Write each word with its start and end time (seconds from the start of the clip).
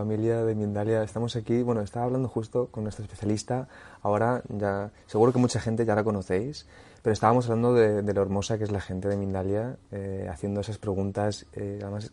Familia 0.00 0.46
de 0.46 0.54
Mindalia. 0.54 1.02
Estamos 1.02 1.36
aquí, 1.36 1.62
bueno, 1.62 1.82
estaba 1.82 2.06
hablando 2.06 2.26
justo 2.26 2.68
con 2.70 2.84
nuestro 2.84 3.04
especialista, 3.04 3.68
ahora 4.00 4.42
ya, 4.48 4.92
seguro 5.06 5.30
que 5.30 5.38
mucha 5.38 5.60
gente 5.60 5.84
ya 5.84 5.94
la 5.94 6.02
conocéis, 6.02 6.66
pero 7.02 7.12
estábamos 7.12 7.44
hablando 7.50 7.74
de, 7.74 8.14
lo 8.14 8.22
hermosa 8.22 8.56
que 8.56 8.64
es 8.64 8.70
la 8.70 8.80
gente 8.80 9.08
de 9.08 9.18
Mindalia, 9.18 9.76
eh, 9.92 10.26
haciendo 10.30 10.62
esas 10.62 10.78
preguntas, 10.78 11.44
eh, 11.52 11.80
además, 11.82 12.12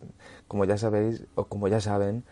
como 0.50 0.66
ya 0.66 0.78
sabéis, 0.78 1.24
o 1.36 1.46
como 1.46 1.70
ya 1.70 1.80
saben, 1.80 2.26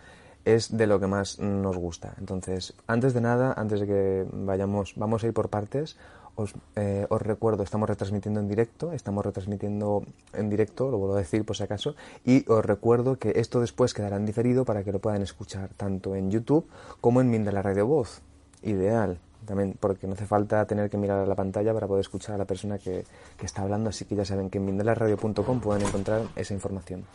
es 0.43 0.75
de 0.75 0.87
lo 0.87 0.99
que 0.99 1.07
más 1.07 1.39
nos 1.39 1.77
gusta. 1.77 2.15
Entonces, 2.19 2.73
antes 2.85 3.13
de 3.13 3.21
nada, 3.21 3.53
antes 3.55 3.79
de 3.79 3.87
que 3.87 4.27
vayamos, 4.33 4.95
vamos 4.97 5.23
a 5.23 5.27
ir 5.27 5.33
por 5.33 5.49
partes, 5.49 5.95
os, 6.35 6.53
eh, 6.75 7.07
os, 7.09 7.21
recuerdo, 7.21 7.63
estamos 7.63 7.89
retransmitiendo 7.89 8.39
en 8.39 8.47
directo, 8.47 8.91
estamos 8.91 9.25
retransmitiendo 9.25 10.03
en 10.33 10.49
directo, 10.49 10.91
lo 10.91 10.97
vuelvo 10.97 11.15
a 11.15 11.19
decir 11.19 11.45
por 11.45 11.55
si 11.55 11.63
acaso, 11.63 11.95
y 12.25 12.49
os 12.49 12.63
recuerdo 12.63 13.17
que 13.17 13.33
esto 13.35 13.61
después 13.61 13.93
quedará 13.93 14.17
en 14.17 14.25
diferido 14.25 14.65
para 14.65 14.83
que 14.83 14.91
lo 14.91 14.99
puedan 14.99 15.21
escuchar 15.21 15.69
tanto 15.77 16.15
en 16.15 16.31
YouTube 16.31 16.67
como 17.01 17.21
en 17.21 17.29
Mindala 17.29 17.61
Radio 17.61 17.87
Voz. 17.87 18.21
Ideal, 18.61 19.19
también 19.45 19.75
porque 19.79 20.07
no 20.07 20.13
hace 20.13 20.25
falta 20.25 20.65
tener 20.65 20.89
que 20.89 20.97
mirar 20.97 21.19
a 21.19 21.25
la 21.25 21.35
pantalla 21.35 21.73
para 21.73 21.87
poder 21.87 22.01
escuchar 22.01 22.35
a 22.35 22.37
la 22.37 22.45
persona 22.45 22.77
que, 22.77 23.05
que 23.37 23.45
está 23.45 23.61
hablando, 23.61 23.89
así 23.89 24.05
que 24.05 24.15
ya 24.15 24.25
saben 24.25 24.49
que 24.49 24.57
en 24.57 24.65
mindalaradio.com 24.65 25.59
pueden 25.59 25.87
encontrar 25.87 26.23
esa 26.35 26.53
información. 26.53 27.05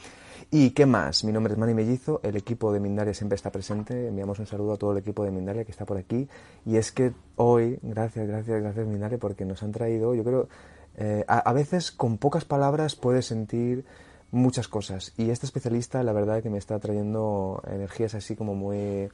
¿Y 0.52 0.70
qué 0.70 0.84
más? 0.84 1.22
Mi 1.22 1.30
nombre 1.30 1.52
es 1.52 1.58
Manny 1.58 1.74
Mellizo, 1.74 2.20
el 2.24 2.36
equipo 2.36 2.72
de 2.72 2.80
Mindalia 2.80 3.14
siempre 3.14 3.36
está 3.36 3.52
presente, 3.52 4.08
enviamos 4.08 4.38
un 4.40 4.46
saludo 4.46 4.72
a 4.72 4.76
todo 4.76 4.90
el 4.92 4.98
equipo 4.98 5.24
de 5.24 5.30
Mindalia 5.30 5.64
que 5.64 5.70
está 5.70 5.84
por 5.84 5.96
aquí 5.96 6.28
y 6.66 6.76
es 6.76 6.90
que 6.90 7.12
hoy, 7.36 7.78
gracias, 7.82 8.26
gracias, 8.26 8.60
gracias 8.60 8.86
Mindalia 8.86 9.18
porque 9.18 9.44
nos 9.44 9.62
han 9.62 9.70
traído, 9.70 10.12
yo 10.12 10.24
creo, 10.24 10.48
eh, 10.96 11.24
a, 11.28 11.52
veces 11.52 11.92
con 11.92 12.18
pocas 12.18 12.44
palabras 12.44 12.96
puedes 12.96 13.26
sentir 13.26 13.84
muchas 14.32 14.66
cosas 14.66 15.12
y 15.16 15.30
este 15.30 15.46
especialista 15.46 16.02
la 16.02 16.12
verdad 16.12 16.42
que 16.42 16.50
me 16.50 16.58
está 16.58 16.78
trayendo 16.80 17.62
energías 17.70 18.16
así 18.16 18.34
como 18.34 18.56
muy 18.56 19.08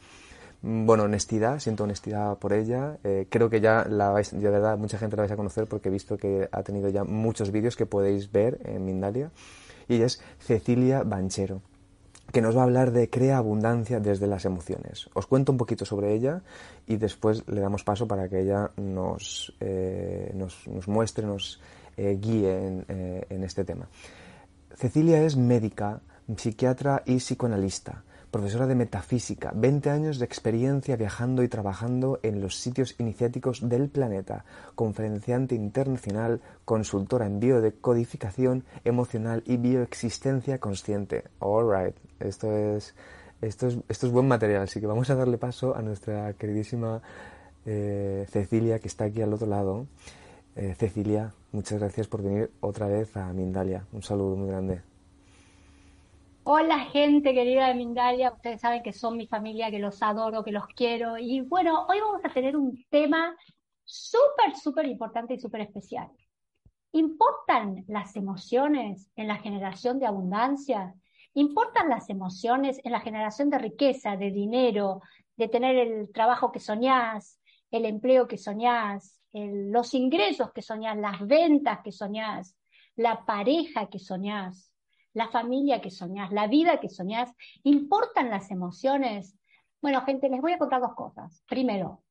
bueno, 0.62 1.04
honestidad, 1.04 1.60
siento 1.60 1.84
honestidad 1.84 2.38
por 2.38 2.52
ella. 2.52 2.98
Eh, 3.04 3.26
creo 3.28 3.50
que 3.50 3.60
ya 3.60 3.86
la 3.88 4.10
vais, 4.10 4.32
de 4.32 4.50
verdad, 4.50 4.78
mucha 4.78 4.98
gente 4.98 5.16
la 5.16 5.22
vais 5.22 5.32
a 5.32 5.36
conocer 5.36 5.66
porque 5.66 5.88
he 5.88 5.92
visto 5.92 6.16
que 6.16 6.48
ha 6.50 6.62
tenido 6.62 6.88
ya 6.88 7.04
muchos 7.04 7.50
vídeos 7.50 7.76
que 7.76 7.86
podéis 7.86 8.32
ver 8.32 8.60
en 8.64 8.84
Mindalia 8.84 9.30
y 9.88 9.96
ella 9.96 10.06
es 10.06 10.20
Cecilia 10.38 11.02
Banchero 11.02 11.60
que 12.32 12.42
nos 12.42 12.56
va 12.56 12.62
a 12.62 12.64
hablar 12.64 12.90
de 12.90 13.08
crea 13.08 13.38
abundancia 13.38 14.00
desde 14.00 14.26
las 14.26 14.44
emociones. 14.44 15.08
Os 15.14 15.28
cuento 15.28 15.53
un 15.53 15.58
poquito 15.58 15.84
sobre 15.84 16.12
ella 16.12 16.42
y 16.84 16.97
después 16.97 17.47
le 17.47 17.60
damos 17.60 17.84
paso 17.84 18.08
para 18.08 18.28
que 18.28 18.41
ella 18.41 18.72
nos, 18.76 19.54
eh, 19.60 20.32
nos, 20.34 20.66
muestre, 20.88 21.25
nos 21.25 21.60
eh, 21.97 22.19
guíe 22.20 22.66
en, 22.66 22.84
en 22.88 23.44
este 23.44 23.64
tema. 23.64 23.88
Cecilia 24.75 25.22
es 25.22 25.36
médica, 25.36 26.00
psiquiatra 26.36 27.04
y 27.06 27.19
psicoanalista 27.19 28.02
profesora 28.36 28.66
de 28.66 28.74
metafísica, 28.74 29.50
20 29.54 29.88
años 29.88 30.19
de 30.19 30.26
experiencia 30.26 30.94
viajando 30.97 31.42
y 31.42 31.48
trabajando 31.48 32.20
en 32.22 32.42
los 32.42 32.56
sitios 32.56 32.94
iniciáticos 32.98 33.66
del 33.66 33.88
planeta, 33.88 34.44
conferenciante 34.74 35.54
internacional, 35.54 36.42
consultora 36.66 37.25
en 37.25 37.41
biodecodificación 37.41 38.64
emocional 38.84 39.42
y 39.46 39.56
bioexistencia 39.56 40.58
consciente. 40.58 41.25
All 41.38 41.64
right, 41.66 41.96
esto 42.20 42.52
es, 42.52 42.94
esto 43.41 43.69
es, 43.69 43.78
esto 43.88 44.06
es 44.06 44.12
buen 44.12 44.28
material, 44.28 44.64
así 44.64 44.80
que 44.80 44.86
vamos 44.86 45.08
a 45.08 45.14
darle 45.14 45.38
paso 45.38 45.75
a 45.75 45.80
nuestra 45.80 46.34
queridísima 46.34 47.00
eh, 47.64 48.26
Cecilia, 48.28 48.80
que 48.80 48.88
está 48.88 49.04
aquí 49.04 49.22
al 49.22 49.32
otro 49.32 49.46
lado. 49.46 49.86
Eh, 50.56 50.75
Cecilia, 50.76 51.32
muchas 51.52 51.78
gracias 51.78 52.06
por 52.06 52.22
venir 52.22 52.50
otra 52.60 52.86
vez 52.86 53.16
a 53.16 53.32
Mindalia. 53.32 53.86
Un 53.92 54.02
saludo 54.02 54.36
muy 54.36 54.48
grande. 54.48 54.95
Hola 56.48 56.78
gente 56.78 57.34
querida 57.34 57.66
de 57.66 57.74
Mindalia, 57.74 58.30
ustedes 58.32 58.60
saben 58.60 58.80
que 58.80 58.92
son 58.92 59.16
mi 59.16 59.26
familia, 59.26 59.68
que 59.68 59.80
los 59.80 60.00
adoro, 60.00 60.44
que 60.44 60.52
los 60.52 60.68
quiero. 60.68 61.18
Y 61.18 61.40
bueno, 61.40 61.86
hoy 61.88 61.98
vamos 61.98 62.24
a 62.24 62.32
tener 62.32 62.56
un 62.56 62.84
tema 62.88 63.36
súper, 63.82 64.54
súper 64.54 64.86
importante 64.86 65.34
y 65.34 65.40
súper 65.40 65.62
especial. 65.62 66.08
¿Importan 66.92 67.84
las 67.88 68.14
emociones 68.14 69.10
en 69.16 69.26
la 69.26 69.38
generación 69.38 69.98
de 69.98 70.06
abundancia? 70.06 70.94
¿Importan 71.34 71.88
las 71.88 72.10
emociones 72.10 72.80
en 72.84 72.92
la 72.92 73.00
generación 73.00 73.50
de 73.50 73.58
riqueza, 73.58 74.16
de 74.16 74.30
dinero, 74.30 75.00
de 75.36 75.48
tener 75.48 75.74
el 75.74 76.12
trabajo 76.12 76.52
que 76.52 76.60
soñás, 76.60 77.40
el 77.72 77.86
empleo 77.86 78.28
que 78.28 78.38
soñás, 78.38 79.20
los 79.32 79.94
ingresos 79.94 80.52
que 80.52 80.62
soñás, 80.62 80.96
las 80.96 81.26
ventas 81.26 81.80
que 81.82 81.90
soñás, 81.90 82.56
la 82.94 83.26
pareja 83.26 83.88
que 83.88 83.98
soñás? 83.98 84.75
La 85.16 85.28
familia 85.28 85.81
que 85.81 85.91
soñás, 85.91 86.31
la 86.31 86.47
vida 86.47 86.78
que 86.78 86.91
soñás, 86.91 87.32
¿importan 87.62 88.28
las 88.28 88.50
emociones? 88.50 89.34
Bueno, 89.81 90.03
gente, 90.03 90.28
les 90.28 90.43
voy 90.43 90.53
a 90.53 90.59
contar 90.59 90.82
dos 90.82 90.94
cosas. 90.94 91.43
Primero, 91.49 92.03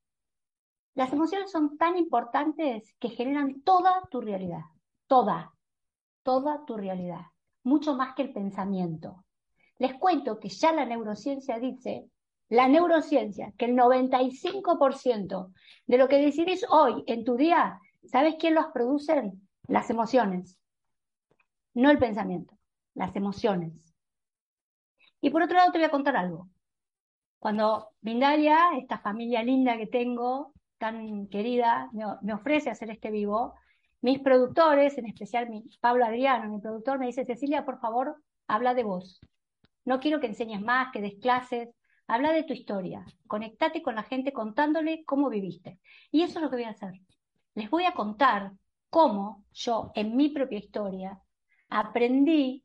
las 0.96 1.14
emociones 1.14 1.52
son 1.52 1.78
tan 1.78 1.98
importantes 1.98 2.96
que 3.00 3.10
generan 3.10 3.62
toda 3.62 4.02
tu 4.10 4.22
realidad, 4.22 4.64
toda, 5.06 5.54
toda 6.24 6.66
tu 6.66 6.78
realidad, 6.78 7.22
mucho 7.62 7.94
más 7.94 8.16
que 8.16 8.24
el 8.24 8.34
pensamiento. 8.34 9.24
Les 9.78 9.94
cuento 10.00 10.40
que 10.40 10.50
ya 10.50 10.74
la 10.74 10.88
neurociencia 10.88 11.60
dice, 11.60 12.10
la 12.50 12.68
neurociencia, 12.68 13.54
que 13.56 13.66
el 13.66 13.76
95% 13.76 15.54
de 15.86 15.98
lo 16.00 16.08
que 16.08 16.18
decidís 16.18 16.66
hoy 16.72 17.04
en 17.06 17.24
tu 17.24 17.36
día, 17.36 17.80
¿sabes 18.06 18.38
quién 18.40 18.56
los 18.56 18.66
producen? 18.74 19.48
Las 19.68 19.92
emociones, 19.92 20.58
no 21.76 21.92
el 21.92 22.00
pensamiento 22.00 22.56
las 22.96 23.16
emociones. 23.16 23.74
Y 25.22 25.30
por 25.30 25.44
otro 25.44 25.58
lado 25.58 25.72
te 25.72 25.78
voy 25.78 25.86
a 25.86 25.92
contar 25.92 26.16
algo. 26.16 26.50
Cuando 27.40 27.90
Mindalia, 28.02 28.70
esta 28.78 28.98
familia 29.00 29.44
linda 29.44 29.78
que 29.78 29.88
tengo, 29.88 30.54
tan 30.78 31.28
querida, 31.28 31.90
me, 31.94 32.34
ofrece 32.34 32.70
hacer 32.70 32.90
este 32.90 33.12
vivo, 33.12 33.54
mis 34.02 34.20
productores, 34.20 34.98
en 34.98 35.08
especial 35.08 35.50
mi, 35.50 35.64
Pablo 35.80 36.06
Adriano, 36.06 36.50
mi 36.50 36.60
productor, 36.60 37.00
me 37.00 37.08
dice, 37.08 37.26
Cecilia, 37.26 37.66
por 37.66 37.80
favor, 37.80 38.22
habla 38.48 38.74
de 38.74 38.84
vos. 38.84 39.20
No 39.84 40.00
quiero 40.00 40.20
que 40.20 40.28
enseñes 40.28 40.62
más, 40.62 40.92
que 40.92 41.02
des 41.02 41.16
clases, 41.16 41.70
habla 42.08 42.32
de 42.32 42.44
tu 42.44 42.54
historia. 42.54 43.06
Conectate 43.28 43.82
con 43.82 43.96
la 43.96 44.04
gente 44.04 44.34
contándole 44.34 45.04
cómo 45.06 45.30
viviste. 45.30 45.80
Y 46.12 46.24
eso 46.24 46.40
es 46.40 46.44
lo 46.44 46.50
que 46.50 46.58
voy 46.58 46.66
a 46.66 46.70
hacer. 46.72 46.94
Les 47.54 47.70
voy 47.70 47.86
a 47.86 47.94
contar 47.94 48.52
cómo 48.90 49.44
yo, 49.54 49.92
en 49.96 50.16
mi 50.16 50.30
propia 50.30 50.60
historia, 50.60 51.20
aprendí 51.70 52.65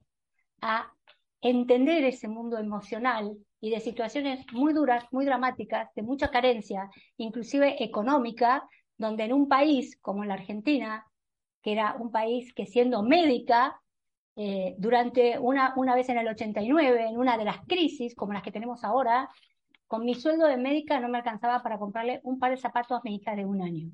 a 0.63 0.93
entender 1.41 2.05
ese 2.05 2.29
mundo 2.29 2.59
emocional 2.59 3.37
y 3.61 3.71
de 3.71 3.81
situaciones 3.81 4.45
muy 4.53 4.73
duras, 4.73 5.05
muy 5.11 5.25
dramáticas, 5.25 5.89
de 5.95 6.03
mucha 6.03 6.29
carencia, 6.29 6.91
inclusive 7.17 7.83
económica, 7.83 8.69
donde 8.97 9.25
en 9.25 9.33
un 9.33 9.49
país 9.49 9.99
como 10.01 10.25
la 10.25 10.35
Argentina, 10.35 11.07
que 11.63 11.73
era 11.73 11.95
un 11.99 12.11
país 12.11 12.53
que 12.55 12.67
siendo 12.67 13.03
médica, 13.03 13.81
eh, 14.37 14.75
durante 14.79 15.39
una, 15.39 15.75
una 15.77 15.95
vez 15.95 16.09
en 16.09 16.19
el 16.19 16.29
89, 16.29 17.09
en 17.09 17.19
una 17.19 17.37
de 17.37 17.45
las 17.45 17.61
crisis 17.67 18.15
como 18.15 18.33
las 18.33 18.43
que 18.43 18.53
tenemos 18.53 18.85
ahora, 18.85 19.29
con 19.87 20.05
mi 20.05 20.15
sueldo 20.15 20.47
de 20.47 20.57
médica 20.57 21.01
no 21.01 21.09
me 21.09 21.19
alcanzaba 21.19 21.63
para 21.63 21.79
comprarle 21.79 22.21
un 22.23 22.39
par 22.39 22.53
de 22.53 22.57
zapatos 22.57 22.99
a 22.99 23.01
mi 23.03 23.17
hija 23.17 23.35
de 23.35 23.45
un 23.45 23.61
año. 23.61 23.91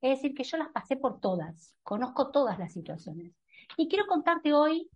Es 0.00 0.18
decir, 0.18 0.34
que 0.34 0.44
yo 0.44 0.56
las 0.56 0.68
pasé 0.68 0.96
por 0.96 1.20
todas, 1.20 1.76
conozco 1.82 2.30
todas 2.30 2.58
las 2.58 2.72
situaciones. 2.72 3.32
Y 3.76 3.88
quiero 3.88 4.06
contarte 4.06 4.52
hoy 4.52 4.90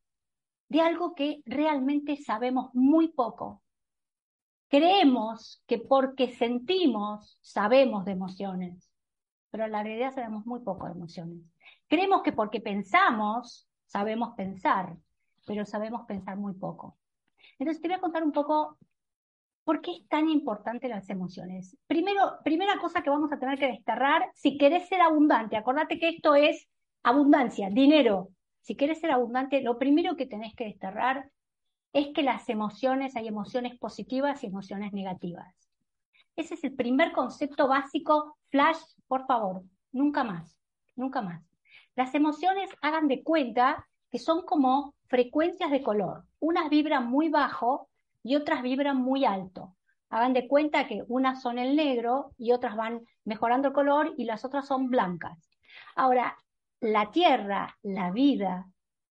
de 0.68 0.80
algo 0.80 1.14
que 1.14 1.42
realmente 1.46 2.16
sabemos 2.16 2.70
muy 2.74 3.08
poco. 3.08 3.62
Creemos 4.68 5.62
que 5.66 5.78
porque 5.78 6.34
sentimos 6.34 7.38
sabemos 7.40 8.04
de 8.04 8.12
emociones, 8.12 8.90
pero 9.50 9.64
en 9.64 9.72
la 9.72 9.82
realidad 9.82 10.14
sabemos 10.14 10.44
muy 10.44 10.60
poco 10.60 10.86
de 10.86 10.92
emociones. 10.92 11.38
Creemos 11.88 12.22
que 12.22 12.32
porque 12.32 12.60
pensamos, 12.60 13.66
sabemos 13.86 14.34
pensar, 14.36 14.94
pero 15.46 15.64
sabemos 15.64 16.04
pensar 16.06 16.36
muy 16.36 16.52
poco. 16.52 16.98
Entonces 17.58 17.80
te 17.80 17.88
voy 17.88 17.96
a 17.96 18.00
contar 18.00 18.22
un 18.22 18.32
poco 18.32 18.76
por 19.64 19.80
qué 19.80 19.92
es 19.92 20.08
tan 20.08 20.28
importante 20.28 20.88
las 20.88 21.08
emociones. 21.08 21.76
Primero, 21.86 22.38
primera 22.44 22.78
cosa 22.78 23.02
que 23.02 23.10
vamos 23.10 23.32
a 23.32 23.38
tener 23.38 23.58
que 23.58 23.66
desterrar, 23.68 24.30
si 24.34 24.58
querés 24.58 24.88
ser 24.88 25.00
abundante, 25.00 25.56
acordate 25.56 25.98
que 25.98 26.08
esto 26.08 26.34
es 26.34 26.68
abundancia, 27.02 27.70
dinero. 27.70 28.30
Si 28.68 28.76
querés 28.76 29.00
ser 29.00 29.10
abundante, 29.10 29.62
lo 29.62 29.78
primero 29.78 30.14
que 30.14 30.26
tenés 30.26 30.54
que 30.54 30.66
desterrar 30.66 31.30
es 31.94 32.08
que 32.14 32.22
las 32.22 32.50
emociones, 32.50 33.16
hay 33.16 33.26
emociones 33.26 33.78
positivas 33.78 34.44
y 34.44 34.48
emociones 34.48 34.92
negativas. 34.92 35.54
Ese 36.36 36.52
es 36.52 36.64
el 36.64 36.74
primer 36.74 37.12
concepto 37.12 37.66
básico. 37.66 38.36
Flash, 38.50 38.76
por 39.06 39.24
favor, 39.24 39.62
nunca 39.90 40.22
más, 40.22 40.60
nunca 40.96 41.22
más. 41.22 41.42
Las 41.96 42.14
emociones 42.14 42.68
hagan 42.82 43.08
de 43.08 43.22
cuenta 43.22 43.88
que 44.10 44.18
son 44.18 44.42
como 44.42 44.94
frecuencias 45.06 45.70
de 45.70 45.82
color. 45.82 46.26
Unas 46.38 46.68
vibran 46.68 47.08
muy 47.08 47.30
bajo 47.30 47.88
y 48.22 48.36
otras 48.36 48.60
vibran 48.60 48.98
muy 48.98 49.24
alto. 49.24 49.76
Hagan 50.10 50.34
de 50.34 50.46
cuenta 50.46 50.86
que 50.86 51.04
unas 51.08 51.40
son 51.40 51.58
el 51.58 51.74
negro 51.74 52.32
y 52.36 52.52
otras 52.52 52.76
van 52.76 53.00
mejorando 53.24 53.68
el 53.68 53.74
color 53.74 54.12
y 54.18 54.26
las 54.26 54.44
otras 54.44 54.66
son 54.66 54.90
blancas. 54.90 55.38
Ahora, 55.96 56.36
la 56.80 57.10
Tierra, 57.10 57.76
la 57.82 58.10
vida, 58.10 58.66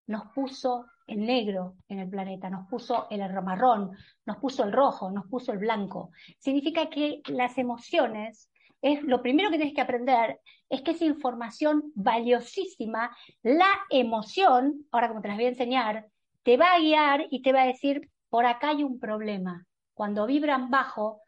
nos 0.07 0.27
puso 0.33 0.85
el 1.05 1.25
negro 1.25 1.75
en 1.87 1.99
el 1.99 2.09
planeta, 2.09 2.49
nos 2.49 2.67
puso 2.67 3.07
el 3.09 3.21
marrón, 3.43 3.91
nos 4.25 4.37
puso 4.37 4.63
el 4.63 4.71
rojo, 4.71 5.11
nos 5.11 5.27
puso 5.27 5.51
el 5.51 5.59
blanco. 5.59 6.11
Significa 6.39 6.89
que 6.89 7.21
las 7.27 7.57
emociones 7.57 8.49
es 8.81 9.03
lo 9.03 9.21
primero 9.21 9.49
que 9.49 9.57
tienes 9.57 9.73
que 9.73 9.81
aprender 9.81 10.39
es 10.69 10.81
que 10.81 10.91
es 10.91 11.01
información 11.01 11.91
valiosísima. 11.95 13.15
La 13.41 13.69
emoción, 13.89 14.85
ahora 14.91 15.07
como 15.07 15.21
te 15.21 15.29
las 15.29 15.37
voy 15.37 15.45
a 15.45 15.49
enseñar, 15.49 16.07
te 16.43 16.57
va 16.57 16.73
a 16.73 16.79
guiar 16.79 17.27
y 17.31 17.41
te 17.41 17.53
va 17.53 17.63
a 17.63 17.67
decir, 17.67 18.09
por 18.29 18.45
acá 18.45 18.69
hay 18.69 18.83
un 18.83 18.99
problema. 18.99 19.65
Cuando 19.93 20.25
vibran 20.25 20.69
bajo, 20.69 21.21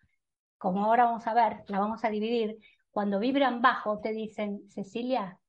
como 0.58 0.86
ahora 0.86 1.06
vamos 1.06 1.26
a 1.26 1.34
ver, 1.34 1.64
la 1.68 1.80
vamos 1.80 2.04
a 2.04 2.10
dividir, 2.10 2.58
cuando 2.92 3.20
vibran 3.20 3.62
bajo 3.62 4.00
te 4.00 4.12
dicen, 4.12 4.70
Cecilia, 4.70 5.40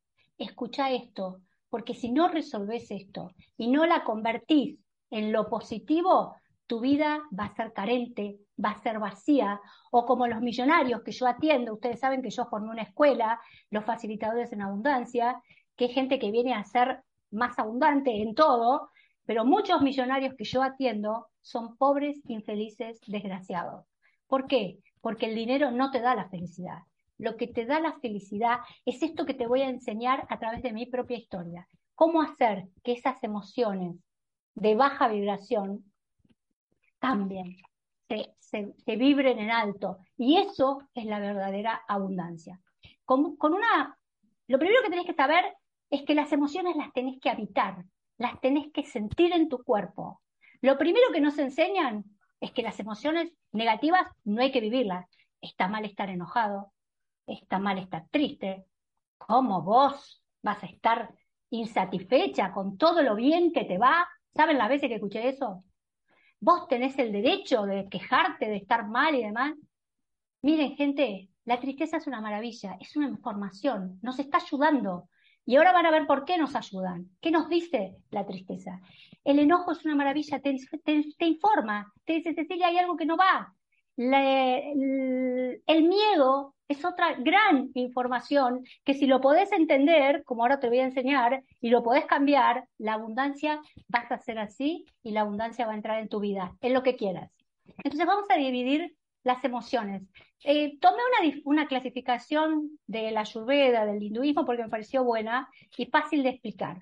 escucha 0.44 0.90
esto, 0.90 1.40
porque 1.68 1.94
si 1.94 2.10
no 2.10 2.28
resolves 2.28 2.90
esto 2.90 3.32
y 3.56 3.68
no 3.68 3.86
la 3.86 4.04
convertís 4.04 4.78
en 5.10 5.32
lo 5.32 5.48
positivo, 5.48 6.34
tu 6.66 6.80
vida 6.80 7.22
va 7.36 7.46
a 7.46 7.54
ser 7.54 7.72
carente, 7.72 8.38
va 8.62 8.70
a 8.70 8.82
ser 8.82 8.98
vacía, 8.98 9.60
o 9.90 10.06
como 10.06 10.26
los 10.26 10.40
millonarios 10.40 11.02
que 11.02 11.12
yo 11.12 11.26
atiendo, 11.26 11.74
ustedes 11.74 11.98
saben 11.98 12.22
que 12.22 12.30
yo 12.30 12.46
formé 12.46 12.70
una 12.70 12.82
escuela, 12.82 13.40
los 13.70 13.84
facilitadores 13.84 14.52
en 14.52 14.62
abundancia, 14.62 15.40
que 15.76 15.86
es 15.86 15.92
gente 15.92 16.18
que 16.18 16.30
viene 16.30 16.54
a 16.54 16.62
ser 16.64 17.02
más 17.30 17.58
abundante 17.58 18.22
en 18.22 18.34
todo, 18.34 18.90
pero 19.24 19.44
muchos 19.44 19.82
millonarios 19.82 20.34
que 20.36 20.44
yo 20.44 20.62
atiendo 20.62 21.28
son 21.40 21.76
pobres, 21.76 22.20
infelices, 22.26 23.00
desgraciados. 23.06 23.86
¿Por 24.26 24.46
qué? 24.46 24.78
Porque 25.00 25.26
el 25.26 25.34
dinero 25.34 25.70
no 25.70 25.90
te 25.90 26.00
da 26.00 26.14
la 26.14 26.28
felicidad. 26.28 26.78
Lo 27.20 27.36
que 27.36 27.46
te 27.46 27.66
da 27.66 27.80
la 27.80 27.92
felicidad 28.00 28.60
es 28.86 29.02
esto 29.02 29.26
que 29.26 29.34
te 29.34 29.46
voy 29.46 29.60
a 29.60 29.68
enseñar 29.68 30.26
a 30.30 30.38
través 30.38 30.62
de 30.62 30.72
mi 30.72 30.86
propia 30.86 31.18
historia. 31.18 31.68
Cómo 31.94 32.22
hacer 32.22 32.68
que 32.82 32.92
esas 32.92 33.22
emociones 33.22 33.96
de 34.54 34.74
baja 34.74 35.06
vibración 35.08 35.84
cambien, 36.98 37.58
se, 38.38 38.74
vibren 38.96 39.38
en 39.38 39.50
alto. 39.50 39.98
Y 40.16 40.38
eso 40.38 40.80
es 40.94 41.04
la 41.04 41.18
verdadera 41.18 41.82
abundancia. 41.86 42.58
Con, 43.04 43.36
con 43.36 43.52
una, 43.52 43.98
lo 44.46 44.58
primero 44.58 44.82
que 44.82 44.88
tenés 44.88 45.04
que 45.04 45.12
saber 45.12 45.44
es 45.90 46.04
que 46.04 46.14
las 46.14 46.32
emociones 46.32 46.74
las 46.74 46.90
tenés 46.94 47.20
que 47.20 47.28
habitar, 47.28 47.84
las 48.16 48.40
tenés 48.40 48.72
que 48.72 48.84
sentir 48.84 49.34
en 49.34 49.50
tu 49.50 49.62
cuerpo. 49.62 50.22
Lo 50.62 50.78
primero 50.78 51.12
que 51.12 51.20
nos 51.20 51.36
enseñan 51.36 52.02
es 52.40 52.50
que 52.52 52.62
las 52.62 52.80
emociones 52.80 53.30
negativas 53.52 54.06
no 54.24 54.40
hay 54.40 54.52
que 54.52 54.62
vivirlas. 54.62 55.06
Está 55.42 55.68
mal 55.68 55.84
estar 55.84 56.08
enojado, 56.08 56.72
está 57.30 57.58
mal 57.58 57.78
estar 57.78 58.06
triste. 58.10 58.64
¿Cómo 59.18 59.62
vos 59.62 60.22
vas 60.42 60.62
a 60.62 60.66
estar 60.66 61.14
insatisfecha 61.50 62.52
con 62.52 62.76
todo 62.76 63.02
lo 63.02 63.14
bien 63.14 63.52
que 63.52 63.64
te 63.64 63.78
va? 63.78 64.08
¿Saben 64.34 64.58
las 64.58 64.68
veces 64.68 64.88
que 64.88 64.96
escuché 64.96 65.28
eso? 65.28 65.64
Vos 66.40 66.68
tenés 66.68 66.98
el 66.98 67.12
derecho 67.12 67.62
de 67.62 67.88
quejarte, 67.88 68.48
de 68.48 68.56
estar 68.56 68.88
mal 68.88 69.14
y 69.14 69.24
demás. 69.24 69.54
Miren, 70.42 70.74
gente, 70.76 71.28
la 71.44 71.60
tristeza 71.60 71.98
es 71.98 72.06
una 72.06 72.20
maravilla, 72.20 72.76
es 72.80 72.96
una 72.96 73.08
información, 73.08 73.98
nos 74.02 74.18
está 74.18 74.38
ayudando. 74.38 75.08
Y 75.44 75.56
ahora 75.56 75.72
van 75.72 75.86
a 75.86 75.90
ver 75.90 76.06
por 76.06 76.24
qué 76.24 76.38
nos 76.38 76.54
ayudan. 76.54 77.10
¿Qué 77.20 77.30
nos 77.30 77.48
dice 77.48 77.96
la 78.10 78.24
tristeza? 78.24 78.80
El 79.24 79.38
enojo 79.38 79.72
es 79.72 79.84
una 79.84 79.94
maravilla, 79.94 80.40
te, 80.40 80.56
informa, 81.26 81.92
te 82.04 82.14
dice, 82.14 82.34
Cecilia, 82.34 82.68
hay 82.68 82.78
algo 82.78 82.96
que 82.96 83.06
no 83.06 83.16
va. 83.16 83.54
El 84.00 85.82
miedo 85.82 86.54
es 86.68 86.84
otra 86.84 87.14
gran 87.14 87.70
información 87.74 88.64
que 88.84 88.94
si 88.94 89.06
lo 89.06 89.20
podés 89.20 89.52
entender, 89.52 90.24
como 90.24 90.42
ahora 90.42 90.58
te 90.58 90.68
voy 90.68 90.78
a 90.78 90.84
enseñar, 90.84 91.42
y 91.60 91.68
lo 91.68 91.82
podés 91.82 92.06
cambiar, 92.06 92.66
la 92.78 92.94
abundancia 92.94 93.60
vas 93.88 94.10
a 94.10 94.18
ser 94.18 94.38
así 94.38 94.86
y 95.02 95.10
la 95.10 95.22
abundancia 95.22 95.66
va 95.66 95.72
a 95.72 95.76
entrar 95.76 96.00
en 96.00 96.08
tu 96.08 96.20
vida, 96.20 96.56
en 96.62 96.72
lo 96.72 96.82
que 96.82 96.96
quieras. 96.96 97.30
Entonces 97.82 98.06
vamos 98.06 98.24
a 98.30 98.36
dividir 98.36 98.96
las 99.22 99.44
emociones. 99.44 100.02
Eh, 100.44 100.78
tomé 100.78 101.02
una, 101.22 101.40
una, 101.44 101.66
clasificación 101.66 102.78
de 102.86 103.10
la 103.10 103.20
Ayurveda, 103.20 103.84
del 103.84 104.02
hinduismo, 104.02 104.46
porque 104.46 104.62
me 104.62 104.70
pareció 104.70 105.04
buena 105.04 105.48
y 105.76 105.86
fácil 105.86 106.22
de 106.22 106.30
explicar. 106.30 106.78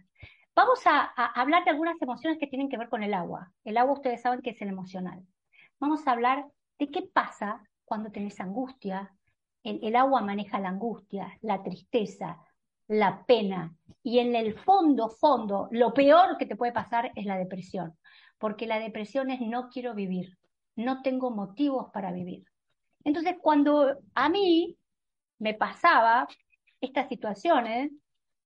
Vamos 0.55 0.87
a, 0.87 1.13
a 1.17 1.41
hablar 1.41 1.65
de 1.65 1.71
algunas 1.71 2.01
emociones 2.01 2.39
que 2.39 2.47
tienen 2.47 2.69
que 2.69 2.79
ver 2.79 2.89
con 2.89 3.03
el 3.03 3.13
agua. 3.13 3.51
El 3.65 3.77
agua 3.77 3.95
ustedes 3.95 4.23
saben 4.23 4.41
que 4.41 4.51
es 4.51 4.63
el 4.63 4.69
emocional. 4.69 5.21
Vamos 5.81 6.07
a 6.07 6.13
hablar 6.13 6.47
de 6.79 6.91
qué 6.91 7.03
pasa 7.03 7.63
cuando 7.85 8.11
tenés 8.11 8.39
angustia, 8.41 9.15
el, 9.63 9.97
agua 9.97 10.21
maneja 10.21 10.61
la 10.61 10.69
angustia, 10.69 11.37
la 11.43 11.63
tristeza, 11.63 12.39
la 12.87 13.25
pena. 13.27 13.75
Y 14.03 14.19
en 14.19 14.35
el 14.35 14.55
fondo, 14.55 15.09
fondo, 15.09 15.69
lo 15.73 15.93
peor 15.93 16.37
que 16.39 16.47
te 16.47 16.57
puede 16.57 16.73
pasar 16.73 17.11
es 17.15 17.27
la 17.27 17.37
depresión. 17.37 17.97
Porque 18.39 18.67
la 18.67 18.79
depresión 18.79 19.31
es 19.31 19.41
no 19.41 19.69
quiero 19.69 19.95
vivir, 19.95 20.39
no 20.77 21.03
tengo 21.03 21.31
motivos 21.31 21.91
para 21.93 22.13
vivir. 22.13 22.45
Entonces, 23.05 23.37
cuando 23.41 23.97
a 24.15 24.29
mí 24.29 24.77
me 25.39 25.55
pasaba 25.55 26.29
estas 26.81 27.09
situaciones 27.09 27.91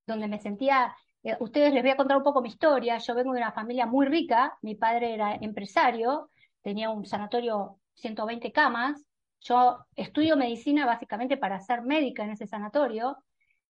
donde 0.06 0.28
me 0.28 0.38
sentía, 0.38 0.94
eh, 1.22 1.36
ustedes 1.40 1.72
les 1.72 1.82
voy 1.82 1.90
a 1.90 1.96
contar 1.96 2.16
un 2.16 2.22
poco 2.22 2.40
mi 2.40 2.48
historia, 2.48 2.98
yo 2.98 3.14
vengo 3.14 3.32
de 3.32 3.40
una 3.40 3.52
familia 3.52 3.86
muy 3.86 4.06
rica, 4.06 4.56
mi 4.62 4.74
padre 4.74 5.14
era 5.14 5.34
empresario, 5.34 6.30
tenía 6.62 6.90
un 6.90 7.04
sanatorio 7.04 7.78
120 7.94 8.52
camas, 8.52 9.04
yo 9.40 9.78
estudio 9.96 10.36
medicina 10.36 10.86
básicamente 10.86 11.36
para 11.36 11.60
ser 11.60 11.82
médica 11.82 12.24
en 12.24 12.30
ese 12.30 12.46
sanatorio 12.46 13.16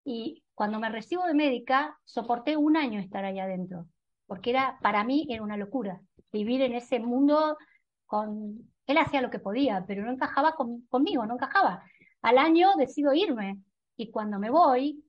y 0.05 0.43
cuando 0.55 0.79
me 0.79 0.91
recibo 0.91 1.25
de 1.25 1.35
médica 1.35 1.99
soporté 2.05 2.57
un 2.57 2.77
año 2.77 3.01
estar 3.01 3.25
ahí 3.25 3.39
adentro, 3.39 3.87
porque 4.27 4.51
era 4.51 4.79
para 4.83 5.05
mí 5.05 5.27
era 5.31 5.43
una 5.43 5.57
locura 5.57 6.01
vivir 6.33 6.63
en 6.63 6.75
ese 6.75 6.99
mundo 6.99 7.57
con 8.07 8.71
él 8.87 8.99
hacía 8.99 9.23
lo 9.23 9.31
que 9.31 9.39
podía, 9.39 9.85
pero 9.87 10.05
no 10.05 10.11
encajaba 10.11 10.55
conmigo, 10.89 11.25
no 11.25 11.35
encajaba. 11.35 11.85
Al 12.21 12.39
año 12.39 12.71
decido 12.77 13.15
irme 13.15 13.59
y 13.97 14.11
cuando 14.11 14.39
me 14.39 14.51
voy 14.51 15.05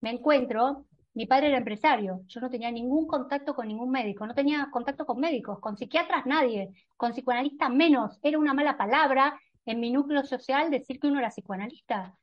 me 0.00 0.10
encuentro 0.10 0.86
mi 1.16 1.24
padre 1.24 1.48
era 1.48 1.56
empresario, 1.56 2.20
yo 2.26 2.40
no 2.42 2.50
tenía 2.50 2.70
ningún 2.70 3.06
contacto 3.06 3.54
con 3.54 3.66
ningún 3.68 3.90
médico, 3.90 4.26
no 4.26 4.34
tenía 4.34 4.68
contacto 4.70 5.06
con 5.06 5.18
médicos, 5.18 5.58
con 5.60 5.78
psiquiatras 5.78 6.26
nadie, 6.26 6.70
con 6.94 7.12
psicoanalistas 7.12 7.70
menos, 7.70 8.18
era 8.22 8.38
una 8.38 8.52
mala 8.52 8.76
palabra, 8.76 9.40
en 9.64 9.80
mi 9.80 9.90
núcleo 9.90 10.24
social 10.24 10.70
decir 10.70 11.00
que 11.00 11.06
uno 11.06 11.18
era 11.18 11.30
psicoanalista. 11.30 12.14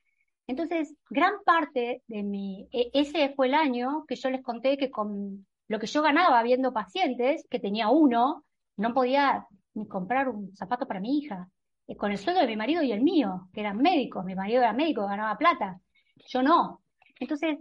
Entonces, 0.46 0.96
gran 1.10 1.34
parte 1.44 2.04
de 2.06 2.22
mi, 2.22 2.68
e, 2.72 2.92
ese 2.94 3.34
fue 3.36 3.48
el 3.48 3.56
año 3.56 4.06
que 4.08 4.16
yo 4.16 4.30
les 4.30 4.44
conté 4.44 4.78
que 4.78 4.92
con 4.92 5.48
lo 5.68 5.80
que 5.80 5.88
yo 5.88 6.04
ganaba 6.04 6.44
viendo 6.44 6.72
pacientes, 6.72 7.48
que 7.50 7.60
tenía 7.60 7.90
uno, 7.90 8.46
no 8.78 8.94
podía 8.94 9.48
ni 9.74 9.88
comprar 9.88 10.30
un 10.30 10.56
zapato 10.56 10.86
para 10.88 11.00
mi 11.00 11.18
hija, 11.18 11.50
eh, 11.88 11.98
con 11.98 12.12
el 12.12 12.20
sueldo 12.20 12.42
de 12.42 12.48
mi 12.48 12.58
marido 12.58 12.84
y 12.84 12.92
el 12.92 13.02
mío, 13.02 13.50
que 13.54 13.62
eran 13.62 13.78
médicos, 13.78 14.24
mi 14.24 14.36
marido 14.36 14.62
era 14.62 14.72
médico, 14.72 15.08
ganaba 15.08 15.36
plata, 15.36 15.80
yo 16.28 16.44
no. 16.44 16.84
Entonces, 17.20 17.58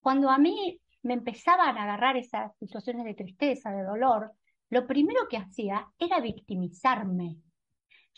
cuando 0.00 0.30
a 0.30 0.38
mí 0.38 0.80
me 1.02 1.14
empezaban 1.14 1.76
a 1.76 1.84
agarrar 1.84 2.16
esas 2.16 2.56
situaciones 2.58 3.04
de 3.04 3.14
tristeza, 3.14 3.70
de 3.70 3.84
dolor, 3.84 4.32
lo 4.70 4.86
primero 4.86 5.28
que 5.28 5.38
hacía 5.38 5.86
era 5.98 6.20
victimizarme 6.20 7.38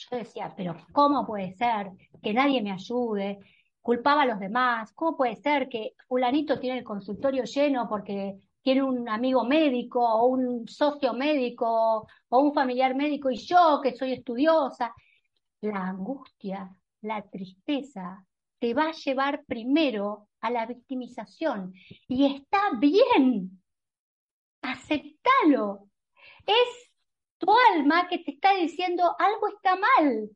yo 0.01 0.17
decía, 0.17 0.53
pero 0.57 0.77
¿cómo 0.93 1.27
puede 1.27 1.53
ser 1.53 1.91
que 2.23 2.33
nadie 2.33 2.63
me 2.63 2.73
ayude? 2.73 3.39
Culpaba 3.83 4.23
a 4.23 4.27
los 4.27 4.39
demás. 4.39 4.93
¿Cómo 4.95 5.17
puede 5.17 5.37
ser 5.37 5.69
que 5.69 5.95
fulanito 6.09 6.59
tiene 6.59 6.79
el 6.79 6.85
consultorio 6.85 7.45
lleno 7.45 7.89
porque 7.89 8.37
tiene 8.63 8.83
un 8.83 9.09
amigo 9.09 9.45
médico 9.45 10.01
o 10.01 10.27
un 10.27 10.67
socio 10.69 11.13
médico 11.13 12.07
o 12.29 12.39
un 12.39 12.55
familiar 12.55 12.95
médico 12.95 13.31
y 13.31 13.37
yo 13.37 13.81
que 13.83 13.95
soy 13.95 14.13
estudiosa? 14.13 14.95
La 15.61 15.89
angustia, 15.89 16.71
la 17.03 17.23
tristeza 17.23 18.25
te 18.59 18.73
va 18.73 18.89
a 18.89 18.93
llevar 18.93 19.45
primero 19.47 20.29
a 20.41 20.51
la 20.51 20.67
victimización. 20.67 21.73
Y 22.09 22.27
está 22.35 22.71
bien, 22.79 23.63
aceptalo. 24.63 25.89
Es 26.47 26.91
tu 27.39 27.51
alma 27.75 28.09
que 28.09 28.19
te 28.19 28.33
está 28.33 28.55
diciendo 28.55 29.17
algo 29.19 29.49
está 29.49 29.77
mal, 29.77 30.31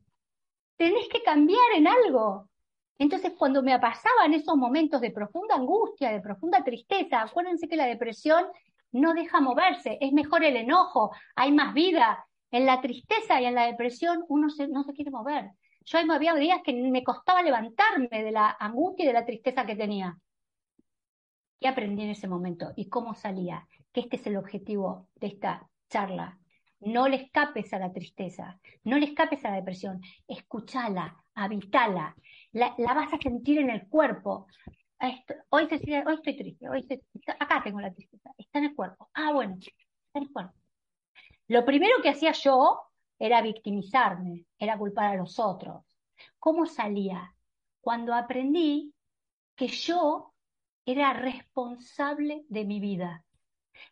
tenés 0.77 1.07
que 1.09 1.21
cambiar 1.23 1.71
en 1.75 1.87
algo. 1.87 2.49
Entonces, 2.97 3.33
cuando 3.37 3.61
me 3.61 3.77
pasaban 3.79 4.33
esos 4.33 4.55
momentos 4.55 5.01
de 5.01 5.11
profunda 5.11 5.55
angustia, 5.55 6.11
de 6.11 6.21
profunda 6.21 6.63
tristeza, 6.63 7.21
acuérdense 7.21 7.67
que 7.67 7.75
la 7.75 7.85
depresión 7.85 8.45
no 8.91 9.13
deja 9.13 9.41
moverse, 9.41 9.97
es 9.99 10.13
mejor 10.13 10.43
el 10.43 10.55
enojo, 10.55 11.11
hay 11.35 11.51
más 11.51 11.73
vida. 11.73 12.25
En 12.51 12.65
la 12.65 12.79
tristeza 12.79 13.41
y 13.41 13.45
en 13.45 13.55
la 13.55 13.65
depresión 13.65 14.23
uno 14.29 14.47
no 14.69 14.83
se 14.83 14.93
quiere 14.93 15.11
mover. 15.11 15.51
Yo 15.85 15.99
había 15.99 16.33
días 16.33 16.61
que 16.63 16.73
me 16.73 17.03
costaba 17.03 17.43
levantarme 17.43 18.09
de 18.09 18.31
la 18.31 18.57
angustia 18.59 19.03
y 19.03 19.07
de 19.07 19.13
la 19.13 19.25
tristeza 19.25 19.65
que 19.65 19.75
tenía. 19.75 20.17
¿Qué 21.59 21.67
aprendí 21.67 22.03
en 22.03 22.09
ese 22.09 22.27
momento? 22.27 22.71
¿Y 22.75 22.89
cómo 22.89 23.13
salía? 23.13 23.67
Que 23.93 24.01
este 24.01 24.15
es 24.15 24.27
el 24.27 24.37
objetivo 24.37 25.07
de 25.15 25.27
esta 25.27 25.69
charla. 25.89 26.39
No 26.79 27.07
le 27.07 27.17
escapes 27.17 27.71
a 27.73 27.79
la 27.79 27.93
tristeza, 27.93 28.59
no 28.83 28.97
le 28.97 29.05
escapes 29.05 29.45
a 29.45 29.49
la 29.49 29.55
depresión, 29.55 30.01
escúchala, 30.27 31.23
habitala, 31.33 32.15
la, 32.51 32.75
vas 32.77 33.13
a 33.13 33.17
sentir 33.17 33.59
en 33.59 33.69
el 33.69 33.87
cuerpo. 33.87 34.47
hoy, 35.49 35.67
hoy 36.05 36.13
estoy 36.15 36.35
triste, 36.35 36.67
acá 37.39 37.61
tengo 37.63 37.79
la 37.79 37.93
tristeza, 37.93 38.31
está 38.37 38.59
en 38.59 38.65
el 38.65 38.75
cuerpo. 38.75 39.09
Ah, 39.13 39.31
bueno, 39.33 39.55
está 39.59 40.19
en 40.19 40.23
el 40.23 40.31
cuerpo. 40.31 40.53
Lo 41.47 41.63
primero 41.63 42.01
que 42.01 42.09
hacía 42.09 42.31
yo 42.31 42.84
era 43.19 43.41
victimizarme, 43.41 44.45
era 44.57 44.77
culpar 44.77 45.13
a 45.13 45.17
los 45.17 45.39
otros. 45.39 45.83
¿Cómo 46.39 46.65
salía? 46.65 47.33
Cuando 47.81 48.13
aprendí 48.13 48.93
que 49.55 49.67
yo 49.67 50.33
era 50.85 51.13
responsable 51.13 52.45
de 52.49 52.65
mi 52.65 52.79
vida 52.79 53.23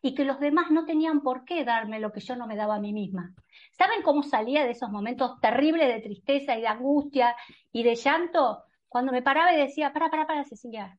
y 0.01 0.13
que 0.15 0.25
los 0.25 0.39
demás 0.39 0.72
no 0.72 0.86
tenían 0.86 1.22
por 1.22 1.44
qué 1.46 1.63
darme 1.63 2.00
lo 2.00 2.12
que 2.12 2.22
yo 2.22 2.36
no 2.36 2.48
me 2.48 2.56
daba 2.56 2.75
a 2.75 2.80
mí 2.80 2.94
misma. 2.94 3.34
¿Saben 3.72 4.01
cómo 4.01 4.24
salía 4.24 4.63
de 4.63 4.72
esos 4.72 4.89
momentos 4.89 5.39
terribles 5.42 5.88
de 5.88 6.01
tristeza 6.01 6.58
y 6.58 6.62
de 6.62 6.68
angustia 6.68 7.36
y 7.72 7.84
de 7.84 7.96
llanto? 7.96 8.63
Cuando 8.88 9.12
me 9.12 9.22
paraba 9.22 9.53
y 9.53 9.58
decía, 9.58 9.92
para, 9.92 10.10
para, 10.10 10.27
para, 10.27 10.44
Cecilia, 10.44 10.98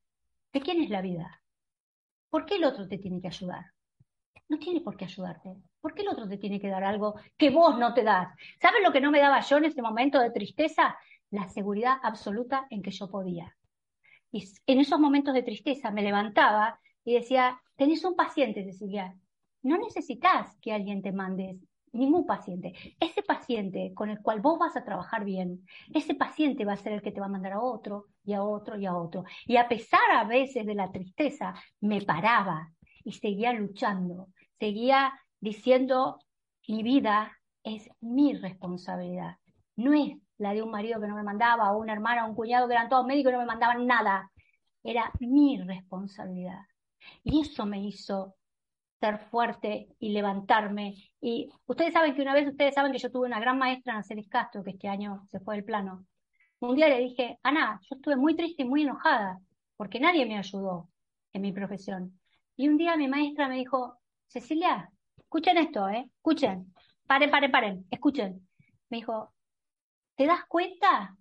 ¿de 0.52 0.60
quién 0.60 0.82
es 0.82 0.90
la 0.90 1.00
vida? 1.00 1.42
¿Por 2.28 2.44
qué 2.44 2.56
el 2.56 2.64
otro 2.64 2.88
te 2.88 2.98
tiene 2.98 3.20
que 3.20 3.28
ayudar? 3.28 3.66
No 4.48 4.58
tiene 4.58 4.80
por 4.80 4.96
qué 4.96 5.04
ayudarte. 5.04 5.56
¿Por 5.84 5.92
qué 5.92 6.00
el 6.00 6.08
otro 6.08 6.26
te 6.26 6.38
tiene 6.38 6.58
que 6.58 6.70
dar 6.70 6.82
algo 6.82 7.16
que 7.36 7.50
vos 7.50 7.78
no 7.78 7.92
te 7.92 8.02
das? 8.02 8.34
¿Saben 8.58 8.82
lo 8.82 8.90
que 8.90 9.02
no 9.02 9.10
me 9.10 9.20
daba 9.20 9.40
yo 9.40 9.58
en 9.58 9.66
ese 9.66 9.82
momento 9.82 10.18
de 10.18 10.30
tristeza? 10.30 10.96
La 11.28 11.46
seguridad 11.50 11.98
absoluta 12.02 12.66
en 12.70 12.80
que 12.80 12.90
yo 12.90 13.10
podía. 13.10 13.54
Y 14.32 14.48
en 14.66 14.80
esos 14.80 14.98
momentos 14.98 15.34
de 15.34 15.42
tristeza 15.42 15.90
me 15.90 16.00
levantaba 16.00 16.80
y 17.04 17.12
decía, 17.12 17.60
tenés 17.76 18.02
un 18.02 18.16
paciente, 18.16 18.64
Cecilia, 18.64 19.14
no 19.60 19.76
necesitas 19.76 20.56
que 20.62 20.72
alguien 20.72 21.02
te 21.02 21.12
mande 21.12 21.58
ningún 21.92 22.24
paciente. 22.24 22.72
Ese 22.98 23.22
paciente 23.22 23.92
con 23.92 24.08
el 24.08 24.22
cual 24.22 24.40
vos 24.40 24.58
vas 24.58 24.78
a 24.78 24.84
trabajar 24.86 25.26
bien, 25.26 25.66
ese 25.92 26.14
paciente 26.14 26.64
va 26.64 26.72
a 26.72 26.76
ser 26.78 26.94
el 26.94 27.02
que 27.02 27.12
te 27.12 27.20
va 27.20 27.26
a 27.26 27.28
mandar 27.28 27.52
a 27.52 27.60
otro 27.60 28.06
y 28.24 28.32
a 28.32 28.42
otro 28.42 28.78
y 28.78 28.86
a 28.86 28.96
otro. 28.96 29.24
Y 29.44 29.58
a 29.58 29.68
pesar 29.68 30.10
a 30.14 30.24
veces 30.24 30.64
de 30.64 30.76
la 30.76 30.90
tristeza, 30.90 31.52
me 31.82 32.00
paraba 32.00 32.72
y 33.04 33.12
seguía 33.12 33.52
luchando, 33.52 34.28
seguía 34.58 35.12
diciendo, 35.44 36.18
mi 36.66 36.82
vida 36.82 37.30
es 37.62 37.90
mi 38.00 38.32
responsabilidad, 38.32 39.36
no 39.76 39.92
es 39.92 40.16
la 40.38 40.54
de 40.54 40.62
un 40.62 40.70
marido 40.70 41.00
que 41.00 41.06
no 41.06 41.14
me 41.14 41.22
mandaba, 41.22 41.72
o 41.72 41.78
una 41.78 41.92
hermana, 41.92 42.24
o 42.24 42.30
un 42.30 42.34
cuñado 42.34 42.66
que 42.66 42.72
eran 42.72 42.88
todos 42.88 43.06
médicos 43.06 43.30
y 43.30 43.34
no 43.34 43.40
me 43.40 43.46
mandaban 43.46 43.86
nada. 43.86 44.30
Era 44.82 45.12
mi 45.20 45.60
responsabilidad. 45.62 46.60
Y 47.22 47.42
eso 47.42 47.66
me 47.66 47.80
hizo 47.84 48.34
ser 49.00 49.18
fuerte 49.18 49.88
y 49.98 50.12
levantarme. 50.12 50.94
Y 51.20 51.50
ustedes 51.66 51.92
saben 51.92 52.14
que 52.14 52.22
una 52.22 52.34
vez, 52.34 52.48
ustedes 52.48 52.74
saben 52.74 52.92
que 52.92 52.98
yo 52.98 53.10
tuve 53.10 53.26
una 53.26 53.38
gran 53.38 53.58
maestra, 53.58 54.02
Celis 54.02 54.28
Castro, 54.28 54.64
que 54.64 54.70
este 54.70 54.88
año 54.88 55.26
se 55.30 55.40
fue 55.40 55.56
del 55.56 55.64
plano. 55.64 56.06
Un 56.60 56.74
día 56.74 56.88
le 56.88 56.98
dije, 57.00 57.38
Ana, 57.42 57.78
yo 57.82 57.96
estuve 57.96 58.16
muy 58.16 58.34
triste 58.34 58.62
y 58.62 58.66
muy 58.66 58.82
enojada, 58.82 59.40
porque 59.76 60.00
nadie 60.00 60.24
me 60.24 60.38
ayudó 60.38 60.88
en 61.34 61.42
mi 61.42 61.52
profesión. 61.52 62.18
Y 62.56 62.68
un 62.68 62.78
día 62.78 62.96
mi 62.96 63.08
maestra 63.08 63.48
me 63.48 63.56
dijo, 63.56 63.98
Cecilia, 64.26 64.90
escuchen 65.18 65.58
esto, 65.58 65.88
¿eh? 65.88 66.10
Escuchen, 66.16 66.72
paren, 67.06 67.30
paren, 67.30 67.50
paren, 67.50 67.86
escuchen. 67.90 68.48
Me 68.88 68.98
dijo, 68.98 69.34
¿te 70.16 70.26
das 70.26 70.44
cuenta 70.48 71.16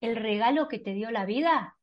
el 0.00 0.16
regalo 0.16 0.68
que 0.68 0.78
te 0.78 0.94
dio 0.94 1.10
la 1.10 1.24
vida? 1.24 1.76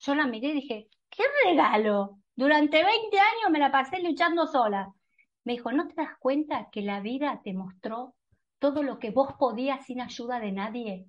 Yo 0.00 0.14
la 0.14 0.26
miré 0.26 0.48
y 0.48 0.54
dije, 0.54 0.88
¿qué 1.10 1.24
regalo? 1.44 2.18
Durante 2.36 2.84
20 2.84 3.18
años 3.18 3.50
me 3.50 3.58
la 3.58 3.72
pasé 3.72 4.00
luchando 4.02 4.46
sola. 4.46 4.92
Me 5.44 5.54
dijo, 5.54 5.72
¿no 5.72 5.88
te 5.88 5.94
das 5.94 6.16
cuenta 6.18 6.68
que 6.70 6.82
la 6.82 7.00
vida 7.00 7.40
te 7.42 7.54
mostró 7.54 8.14
todo 8.58 8.82
lo 8.82 8.98
que 8.98 9.10
vos 9.10 9.34
podías 9.38 9.86
sin 9.86 10.00
ayuda 10.00 10.40
de 10.40 10.52
nadie? 10.52 11.06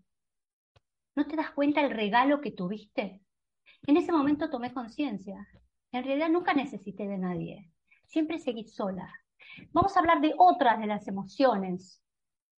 ¿No 1.15 1.25
te 1.25 1.35
das 1.35 1.51
cuenta 1.51 1.81
el 1.81 1.91
regalo 1.91 2.41
que 2.41 2.51
tuviste? 2.51 3.21
En 3.87 3.97
ese 3.97 4.11
momento 4.11 4.49
tomé 4.49 4.73
conciencia. 4.73 5.47
En 5.91 6.03
realidad 6.03 6.29
nunca 6.29 6.53
necesité 6.53 7.07
de 7.07 7.17
nadie. 7.17 7.71
Siempre 8.05 8.39
seguí 8.39 8.65
sola. 8.65 9.11
Vamos 9.71 9.95
a 9.95 9.99
hablar 9.99 10.21
de 10.21 10.33
otras 10.37 10.79
de 10.79 10.87
las 10.87 11.07
emociones 11.07 12.01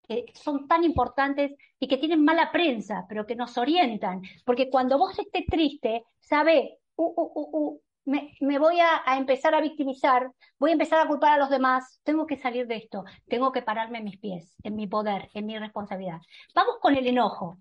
que 0.08 0.26
son 0.34 0.68
tan 0.68 0.84
importantes 0.84 1.52
y 1.80 1.88
que 1.88 1.98
tienen 1.98 2.24
mala 2.24 2.52
prensa, 2.52 3.06
pero 3.10 3.26
que 3.26 3.36
nos 3.36 3.58
orientan. 3.58 4.22
Porque 4.46 4.70
cuando 4.70 4.98
vos 4.98 5.18
estés 5.20 5.46
triste, 5.46 6.04
sabe, 6.20 6.80
uh, 6.96 7.04
uh, 7.04 7.50
uh, 7.52 7.82
me, 8.06 8.58
voy 8.58 8.80
a, 8.80 9.04
empezar 9.18 9.54
a 9.54 9.62
victimizar, 9.62 10.32
voy 10.58 10.70
a 10.70 10.74
empezar 10.74 11.00
a 11.00 11.08
culpar 11.08 11.34
a 11.34 11.38
los 11.38 11.50
demás, 11.50 12.00
tengo 12.04 12.26
que 12.26 12.38
salir 12.38 12.66
de 12.66 12.78
esto, 12.78 13.04
tengo 13.28 13.52
que 13.52 13.62
pararme 13.62 13.98
en 13.98 14.06
mis 14.06 14.18
pies, 14.18 14.56
en 14.64 14.76
mi 14.76 14.88
poder, 14.88 15.30
en 15.34 15.46
mi 15.46 15.58
responsabilidad. 15.60 16.20
Vamos 16.56 16.78
con 16.82 16.96
el 16.96 17.06
enojo. 17.06 17.60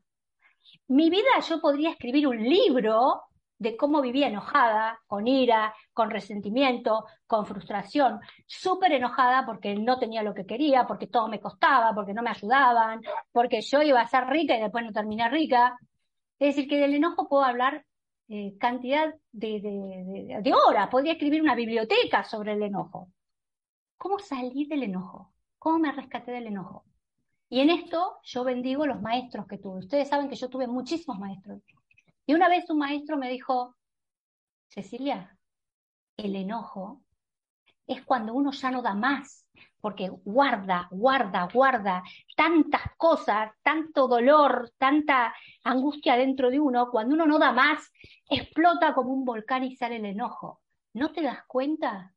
Mi 0.89 1.11
vida, 1.11 1.41
yo 1.49 1.61
podría 1.61 1.91
escribir 1.91 2.29
un 2.29 2.43
libro 2.43 3.23
de 3.59 3.77
cómo 3.77 4.01
vivía 4.03 4.29
enojada, 4.29 5.01
con 5.07 5.27
ira, 5.27 5.75
con 5.93 6.11
resentimiento, 6.11 7.07
con 7.27 7.47
frustración, 7.47 8.21
súper 8.47 8.93
enojada 8.93 9.47
porque 9.47 9.75
no 9.75 9.99
tenía 9.99 10.23
lo 10.23 10.35
que 10.35 10.47
quería, 10.47 10.87
porque 10.87 11.07
todo 11.07 11.29
me 11.29 11.41
costaba, 11.41 11.95
porque 11.95 12.15
no 12.15 12.23
me 12.23 12.31
ayudaban, 12.31 13.01
porque 13.33 13.63
yo 13.63 13.83
iba 13.83 14.01
a 14.01 14.09
ser 14.09 14.27
rica 14.27 14.57
y 14.57 14.61
después 14.61 14.85
no 14.85 14.93
terminé 14.93 15.29
rica. 15.31 15.79
Es 16.39 16.55
decir, 16.55 16.69
que 16.69 16.79
del 16.79 16.95
enojo 16.95 17.29
puedo 17.29 17.45
hablar 17.45 17.85
eh, 18.29 18.57
cantidad 18.59 19.15
de, 19.33 19.61
de, 20.43 20.55
horas, 20.55 20.89
podría 20.89 21.13
escribir 21.13 21.41
una 21.41 21.55
biblioteca 21.55 22.25
sobre 22.25 22.53
el 22.53 22.63
enojo. 22.63 23.11
¿Cómo 23.97 24.19
salí 24.19 24.67
del 24.67 24.83
enojo? 24.83 25.33
¿Cómo 25.59 25.79
me 25.79 25.93
rescaté 25.93 26.33
del 26.33 26.49
enojo? 26.49 26.85
Y 27.49 27.61
en 27.61 27.71
esto 27.71 28.19
yo 28.25 28.45
bendigo 28.45 28.87
los 28.87 29.01
maestros 29.01 29.47
que 29.47 29.59
tuve. 29.59 29.79
Ustedes 29.79 30.09
saben 30.09 30.29
que 30.29 30.37
yo 30.37 30.49
tuve 30.49 30.67
muchísimos 30.67 31.19
maestros. 31.19 31.63
Y 32.27 32.35
una 32.35 32.49
vez 32.49 32.69
un 32.71 32.79
maestro 32.79 33.17
me 33.17 33.31
dijo, 33.31 33.77
Cecilia, 34.69 35.39
el 36.17 36.35
enojo 36.35 37.03
es 37.87 38.05
cuando 38.05 38.35
uno 38.35 38.51
ya 38.51 38.73
no 38.73 38.83
da 38.83 38.95
más, 38.95 39.47
porque 39.81 40.09
guarda, 40.09 40.89
guarda, 40.91 41.49
guarda 41.53 42.03
tantas 42.35 42.83
cosas, 42.97 43.53
tanto 43.63 44.09
dolor, 44.09 44.73
tanta 44.77 45.33
angustia 45.63 46.17
dentro 46.17 46.51
de 46.51 46.59
uno, 46.59 46.91
cuando 46.91 47.15
uno 47.15 47.27
no 47.27 47.39
da 47.39 47.53
más, 47.53 47.93
explota 48.29 48.93
como 48.93 49.13
un 49.13 49.25
volcán 49.25 49.63
y 49.63 49.77
sale 49.77 49.97
el 49.97 50.07
enojo. 50.07 50.61
¿No 50.95 51.13
te 51.13 51.23
das 51.23 51.45
cuenta 51.47 52.13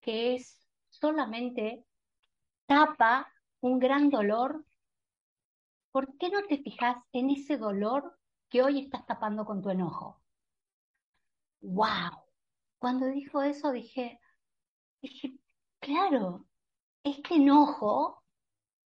que 0.00 0.34
es 0.34 0.66
solamente 0.88 1.84
tapa 2.66 3.32
un 3.60 3.78
gran 3.78 4.10
dolor? 4.10 4.64
¿Por 5.92 6.18
qué 6.18 6.28
no 6.30 6.42
te 6.42 6.58
fijas 6.58 6.96
en 7.12 7.30
ese 7.30 7.56
dolor 7.56 8.18
que 8.54 8.62
hoy 8.62 8.78
estás 8.78 9.04
tapando 9.04 9.44
con 9.44 9.60
tu 9.60 9.68
enojo? 9.68 10.22
¡Wow! 11.60 12.22
Cuando 12.78 13.06
dijo 13.06 13.42
eso 13.42 13.72
dije, 13.72 14.20
dije, 15.02 15.32
claro, 15.80 16.46
este 17.02 17.34
enojo 17.34 18.22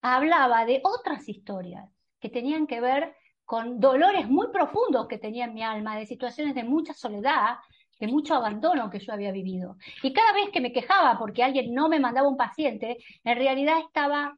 hablaba 0.02 0.66
de 0.66 0.80
otras 0.86 1.28
historias 1.28 1.86
que 2.22 2.30
tenían 2.30 2.66
que 2.66 2.80
ver 2.80 3.14
con 3.44 3.82
dolores 3.82 4.30
muy 4.30 4.48
profundos 4.54 5.10
que 5.10 5.18
tenía 5.18 5.44
en 5.44 5.54
mi 5.54 5.64
alma, 5.64 5.98
de 5.98 6.06
situaciones 6.06 6.56
de 6.56 6.64
mucha 6.64 6.94
soledad, 6.94 7.58
de 8.00 8.08
mucho 8.08 8.36
abandono 8.36 8.90
que 8.90 9.00
yo 9.00 9.12
había 9.12 9.34
vivido. 9.34 9.76
Y 10.02 10.14
cada 10.14 10.32
vez 10.32 10.50
que 10.50 10.62
me 10.62 10.72
quejaba 10.72 11.20
porque 11.20 11.44
alguien 11.44 11.74
no 11.74 11.90
me 11.90 12.00
mandaba 12.00 12.30
un 12.30 12.38
paciente, 12.38 13.00
en 13.22 13.36
realidad 13.38 13.80
estaba 13.86 14.34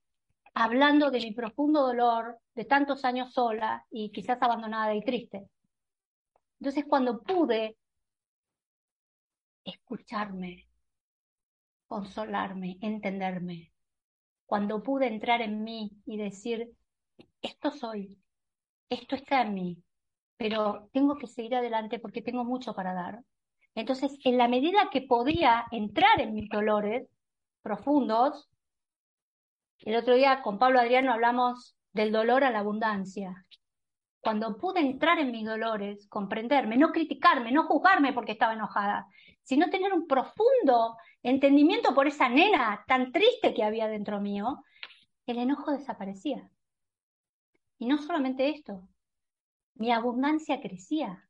hablando 0.54 1.12
de 1.12 1.20
mi 1.20 1.34
profundo 1.34 1.82
dolor 1.82 2.40
de 2.56 2.66
tantos 2.66 3.06
años 3.06 3.34
sola 3.34 3.86
y 3.90 4.12
quizás 4.12 4.42
abandonada 4.42 4.94
y 4.96 5.02
triste. 5.02 5.48
Entonces 6.60 6.86
cuando 6.88 7.22
pude 7.22 7.78
escucharme, 9.64 10.68
consolarme, 11.88 12.78
entenderme, 12.82 13.72
cuando 14.46 14.82
pude 14.84 15.08
entrar 15.08 15.42
en 15.42 15.64
mí 15.64 15.92
y 16.06 16.18
decir, 16.18 16.72
esto 17.42 17.72
soy, 17.72 18.18
esto 18.90 19.16
está 19.16 19.42
en 19.44 19.54
mí, 19.54 19.84
pero 20.38 20.90
tengo 20.92 21.18
que 21.18 21.28
seguir 21.28 21.56
adelante 21.56 22.00
porque 22.00 22.22
tengo 22.22 22.44
mucho 22.44 22.74
para 22.74 22.94
dar. 22.94 23.24
Entonces, 23.76 24.18
en 24.24 24.38
la 24.38 24.48
medida 24.48 24.90
que 24.92 25.02
podía 25.02 25.66
entrar 25.72 26.20
en 26.20 26.34
mis 26.34 26.50
dolores 26.50 27.08
profundos, 27.62 28.49
el 29.80 29.96
otro 29.96 30.16
día 30.16 30.42
con 30.42 30.60
Pablo 30.60 30.80
Adriano 30.80 31.14
hablamos 31.14 31.76
del 31.94 32.12
dolor 32.12 32.44
a 32.44 32.52
la 32.52 32.60
abundancia. 32.60 33.46
Cuando 34.22 34.58
pude 34.58 34.82
entrar 34.82 35.20
en 35.20 35.32
mis 35.32 35.46
dolores, 35.46 36.08
comprenderme, 36.10 36.78
no 36.78 36.92
criticarme, 36.92 37.52
no 37.52 37.64
juzgarme 37.64 38.14
porque 38.14 38.34
estaba 38.34 38.54
enojada, 38.54 39.08
sino 39.44 39.70
tener 39.70 39.94
un 39.94 40.08
profundo 40.08 40.98
entendimiento 41.24 41.96
por 41.96 42.08
esa 42.08 42.28
nena 42.28 42.84
tan 42.88 43.12
triste 43.12 43.54
que 43.54 43.64
había 43.64 43.88
dentro 43.88 44.20
mío, 44.20 44.64
el 45.26 45.38
enojo 45.38 45.72
desaparecía. 45.72 46.50
Y 47.78 47.88
no 47.88 47.98
solamente 47.98 48.50
esto, 48.50 48.88
mi 49.76 49.92
abundancia 49.92 50.60
crecía, 50.60 51.30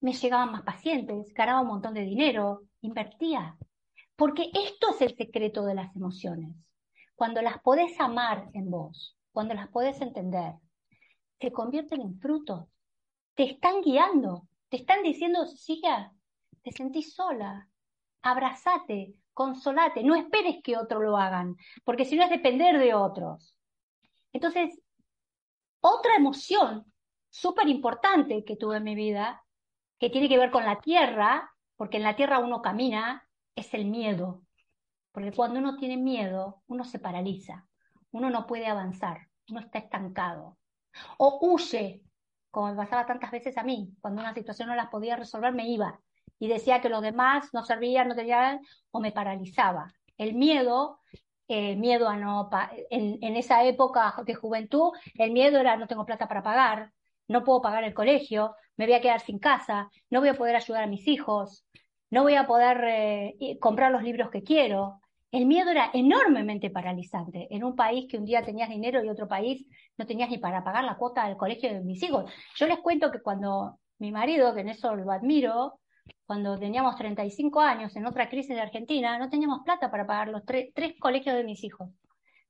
me 0.00 0.12
llegaban 0.12 0.52
más 0.52 0.62
pacientes, 0.62 1.32
ganaba 1.34 1.60
un 1.60 1.68
montón 1.68 1.94
de 1.94 2.02
dinero, 2.02 2.62
invertía. 2.80 3.56
Porque 4.16 4.50
esto 4.52 4.90
es 4.90 5.00
el 5.00 5.16
secreto 5.16 5.64
de 5.64 5.74
las 5.74 5.94
emociones. 5.96 6.54
Cuando 7.22 7.40
las 7.40 7.60
podés 7.60 8.00
amar 8.00 8.48
en 8.52 8.68
vos, 8.68 9.16
cuando 9.30 9.54
las 9.54 9.68
podés 9.68 10.00
entender, 10.00 10.54
se 11.38 11.52
convierten 11.52 12.00
en 12.00 12.18
frutos, 12.18 12.66
te 13.36 13.44
están 13.44 13.80
guiando, 13.80 14.48
te 14.68 14.78
están 14.78 15.04
diciendo, 15.04 15.46
Cecilia, 15.46 16.12
te 16.64 16.72
sentís 16.72 17.14
sola, 17.14 17.68
abrazate, 18.22 19.14
consolate, 19.34 20.02
no 20.02 20.16
esperes 20.16 20.64
que 20.64 20.76
otros 20.76 21.00
lo 21.00 21.16
hagan, 21.16 21.54
porque 21.84 22.04
si 22.04 22.16
no 22.16 22.24
es 22.24 22.30
depender 22.30 22.80
de 22.80 22.92
otros. 22.92 23.56
Entonces, 24.32 24.82
otra 25.80 26.16
emoción 26.16 26.92
súper 27.30 27.68
importante 27.68 28.42
que 28.44 28.56
tuve 28.56 28.78
en 28.78 28.82
mi 28.82 28.96
vida, 28.96 29.44
que 30.00 30.10
tiene 30.10 30.28
que 30.28 30.38
ver 30.38 30.50
con 30.50 30.64
la 30.64 30.80
tierra, 30.80 31.54
porque 31.76 31.98
en 31.98 32.02
la 32.02 32.16
tierra 32.16 32.40
uno 32.40 32.62
camina, 32.62 33.28
es 33.54 33.72
el 33.74 33.84
miedo. 33.84 34.42
Porque 35.12 35.32
cuando 35.32 35.58
uno 35.58 35.76
tiene 35.76 35.96
miedo, 35.96 36.62
uno 36.66 36.84
se 36.84 36.98
paraliza, 36.98 37.66
uno 38.10 38.30
no 38.30 38.46
puede 38.46 38.66
avanzar, 38.66 39.28
uno 39.48 39.60
está 39.60 39.78
estancado. 39.78 40.58
O 41.18 41.38
huye, 41.42 42.02
como 42.50 42.68
me 42.68 42.76
pasaba 42.76 43.06
tantas 43.06 43.30
veces 43.30 43.56
a 43.58 43.62
mí, 43.62 43.94
cuando 44.00 44.20
una 44.20 44.34
situación 44.34 44.68
no 44.68 44.74
la 44.74 44.90
podía 44.90 45.16
resolver, 45.16 45.52
me 45.52 45.68
iba 45.68 46.00
y 46.38 46.48
decía 46.48 46.80
que 46.80 46.88
los 46.88 47.02
demás 47.02 47.50
no 47.52 47.62
servían, 47.62 48.08
no 48.08 48.16
tenían, 48.16 48.60
o 48.90 49.00
me 49.00 49.12
paralizaba. 49.12 49.92
El 50.18 50.34
miedo, 50.34 51.00
miedo 51.48 52.08
a 52.08 52.16
no, 52.16 52.48
en, 52.90 53.18
en 53.20 53.36
esa 53.36 53.64
época 53.64 54.14
de 54.24 54.34
juventud, 54.34 54.92
el 55.14 55.32
miedo 55.32 55.58
era 55.60 55.76
no 55.76 55.86
tengo 55.86 56.06
plata 56.06 56.26
para 56.28 56.42
pagar, 56.42 56.92
no 57.28 57.44
puedo 57.44 57.60
pagar 57.62 57.84
el 57.84 57.94
colegio, 57.94 58.54
me 58.76 58.86
voy 58.86 58.94
a 58.94 59.00
quedar 59.00 59.20
sin 59.20 59.38
casa, 59.38 59.90
no 60.10 60.20
voy 60.20 60.30
a 60.30 60.34
poder 60.34 60.56
ayudar 60.56 60.84
a 60.84 60.86
mis 60.86 61.06
hijos, 61.06 61.66
no 62.10 62.22
voy 62.22 62.34
a 62.34 62.46
poder 62.46 62.84
eh, 62.84 63.58
comprar 63.60 63.92
los 63.92 64.02
libros 64.02 64.30
que 64.30 64.42
quiero. 64.42 65.00
El 65.32 65.46
miedo 65.46 65.70
era 65.70 65.90
enormemente 65.94 66.68
paralizante 66.68 67.48
en 67.50 67.64
un 67.64 67.74
país 67.74 68.06
que 68.06 68.18
un 68.18 68.26
día 68.26 68.44
tenías 68.44 68.68
dinero 68.68 69.02
y 69.02 69.08
otro 69.08 69.26
país 69.26 69.66
no 69.96 70.06
tenías 70.06 70.28
ni 70.28 70.36
para 70.36 70.62
pagar 70.62 70.84
la 70.84 70.98
cuota 70.98 71.26
del 71.26 71.38
colegio 71.38 71.72
de 71.72 71.80
mis 71.80 72.02
hijos. 72.02 72.30
Yo 72.56 72.66
les 72.66 72.78
cuento 72.80 73.10
que 73.10 73.22
cuando 73.22 73.78
mi 73.98 74.12
marido, 74.12 74.54
que 74.54 74.60
en 74.60 74.68
eso 74.68 74.94
lo 74.94 75.10
admiro, 75.10 75.80
cuando 76.26 76.58
teníamos 76.58 76.96
35 76.96 77.60
años, 77.60 77.96
en 77.96 78.04
otra 78.04 78.28
crisis 78.28 78.54
de 78.54 78.60
Argentina, 78.60 79.18
no 79.18 79.30
teníamos 79.30 79.60
plata 79.64 79.90
para 79.90 80.06
pagar 80.06 80.28
los 80.28 80.44
tres 80.44 80.94
colegios 81.00 81.34
de 81.34 81.44
mis 81.44 81.64
hijos. 81.64 81.88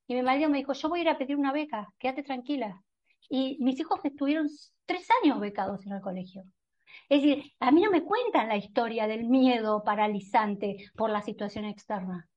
Y 0.08 0.16
mi 0.16 0.22
marido 0.22 0.50
me 0.50 0.58
dijo, 0.58 0.72
yo 0.72 0.88
voy 0.88 1.00
a 1.00 1.02
ir 1.02 1.08
a 1.08 1.18
pedir 1.18 1.36
una 1.36 1.52
beca, 1.52 1.86
quédate 2.00 2.24
tranquila. 2.24 2.82
Y 3.28 3.58
mis 3.60 3.78
hijos 3.78 4.04
estuvieron 4.04 4.48
tres 4.86 5.06
años 5.22 5.38
becados 5.38 5.86
en 5.86 5.92
el 5.92 6.00
colegio. 6.00 6.42
Es 7.08 7.22
decir, 7.22 7.44
a 7.60 7.70
mí 7.70 7.80
no 7.80 7.92
me 7.92 8.02
cuentan 8.02 8.48
la 8.48 8.56
historia 8.56 9.06
del 9.06 9.24
miedo 9.24 9.84
paralizante 9.84 10.78
por 10.96 11.10
la 11.10 11.22
situación 11.22 11.64
externa. 11.64 12.28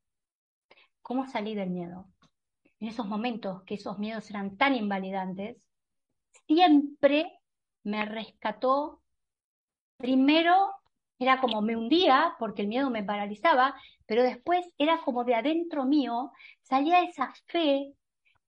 ¿Cómo 1.05 1.27
salí 1.27 1.53
del 1.53 1.69
miedo? 1.69 2.07
En 2.79 2.87
esos 2.87 3.05
momentos 3.05 3.61
que 3.61 3.75
esos 3.75 3.99
miedos 3.99 4.27
eran 4.31 4.57
tan 4.57 4.73
invalidantes, 4.73 5.63
siempre 6.47 7.31
me 7.83 8.05
rescató 8.05 9.03
primero 9.97 10.71
era 11.19 11.39
como 11.39 11.61
me 11.61 11.77
hundía 11.77 12.35
porque 12.39 12.63
el 12.63 12.69
miedo 12.69 12.89
me 12.89 13.03
paralizaba, 13.03 13.75
pero 14.07 14.23
después 14.23 14.65
era 14.79 14.99
como 15.01 15.23
de 15.23 15.35
adentro 15.35 15.85
mío 15.85 16.31
salía 16.63 17.03
esa 17.03 17.31
fe 17.45 17.93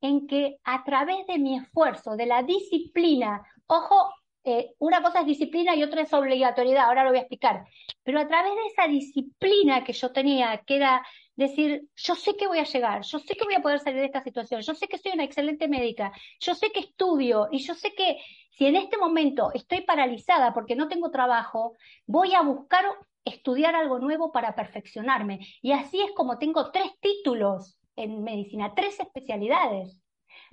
en 0.02 0.26
que 0.26 0.58
a 0.64 0.84
través 0.84 1.28
de 1.28 1.38
mi 1.38 1.60
esfuerzo, 1.60 2.16
de 2.16 2.26
la 2.26 2.42
disciplina, 2.42 3.44
ojo, 3.68 4.16
eh, 4.50 4.74
una 4.80 5.02
cosa 5.02 5.20
es 5.20 5.26
disciplina 5.26 5.76
y 5.76 5.84
otra 5.84 6.04
es 6.04 6.14
obligatoriedad, 6.14 6.86
ahora 6.86 7.04
lo 7.04 7.10
voy 7.10 7.18
a 7.18 7.24
explicar, 7.24 7.66
pero 8.02 8.22
a 8.22 8.28
través 8.30 8.54
de 8.56 8.66
esa 8.68 8.88
disciplina 8.88 9.84
que 9.84 9.92
yo 9.92 10.14
tenía, 10.14 10.64
que 10.66 10.78
era 10.78 11.06
decir, 11.36 11.90
yo 11.98 12.16
sé 12.16 12.38
que 12.38 12.48
voy 12.48 12.60
a 12.60 12.64
llegar, 12.64 13.02
yo 13.02 13.20
sé 13.20 13.36
que 13.36 13.44
voy 13.44 13.56
a 13.56 13.62
poder 13.62 13.82
salir 13.82 14.00
de 14.00 14.06
esta 14.06 14.24
situación, 14.24 14.62
yo 14.62 14.74
sé 14.74 14.88
que 14.88 14.98
soy 14.98 15.12
una 15.12 15.26
excelente 15.26 15.68
médica, 15.68 16.14
yo 16.40 16.56
sé 16.56 16.72
que 16.72 16.80
estudio 16.80 17.50
y 17.52 17.60
yo 17.60 17.76
sé 17.76 17.94
que 17.94 18.20
si 18.52 18.68
en 18.68 18.78
este 18.78 18.98
momento 18.98 19.52
estoy 19.54 19.82
paralizada 19.82 20.54
porque 20.54 20.78
no 20.78 20.88
tengo 20.88 21.12
trabajo, 21.12 21.74
voy 22.06 22.34
a 22.34 22.42
buscar 22.42 22.86
estudiar 23.26 23.76
algo 23.76 24.00
nuevo 24.00 24.32
para 24.32 24.56
perfeccionarme. 24.56 25.40
Y 25.62 25.74
así 25.74 26.02
es 26.02 26.12
como 26.16 26.38
tengo 26.38 26.72
tres 26.72 26.92
títulos 27.02 27.78
en 27.98 28.24
medicina, 28.24 28.74
tres 28.74 28.98
especialidades. 28.98 30.02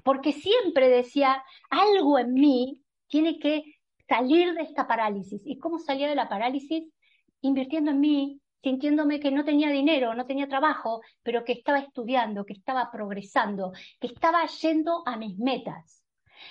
Porque 0.02 0.32
siempre 0.32 0.88
decía, 0.88 1.44
algo 1.70 2.18
en 2.18 2.34
mí 2.34 2.80
tiene 3.06 3.38
que 3.38 3.73
salir 4.08 4.54
de 4.54 4.62
esta 4.62 4.86
parálisis. 4.86 5.42
¿Y 5.44 5.58
cómo 5.58 5.78
salía 5.78 6.08
de 6.08 6.14
la 6.14 6.28
parálisis? 6.28 6.84
Invirtiendo 7.40 7.90
en 7.90 8.00
mí, 8.00 8.40
sintiéndome 8.62 9.20
que 9.20 9.30
no 9.30 9.44
tenía 9.44 9.70
dinero, 9.70 10.14
no 10.14 10.26
tenía 10.26 10.48
trabajo, 10.48 11.00
pero 11.22 11.44
que 11.44 11.52
estaba 11.52 11.78
estudiando, 11.78 12.44
que 12.44 12.54
estaba 12.54 12.90
progresando, 12.90 13.72
que 14.00 14.08
estaba 14.08 14.46
yendo 14.46 15.02
a 15.06 15.16
mis 15.16 15.38
metas. 15.38 16.02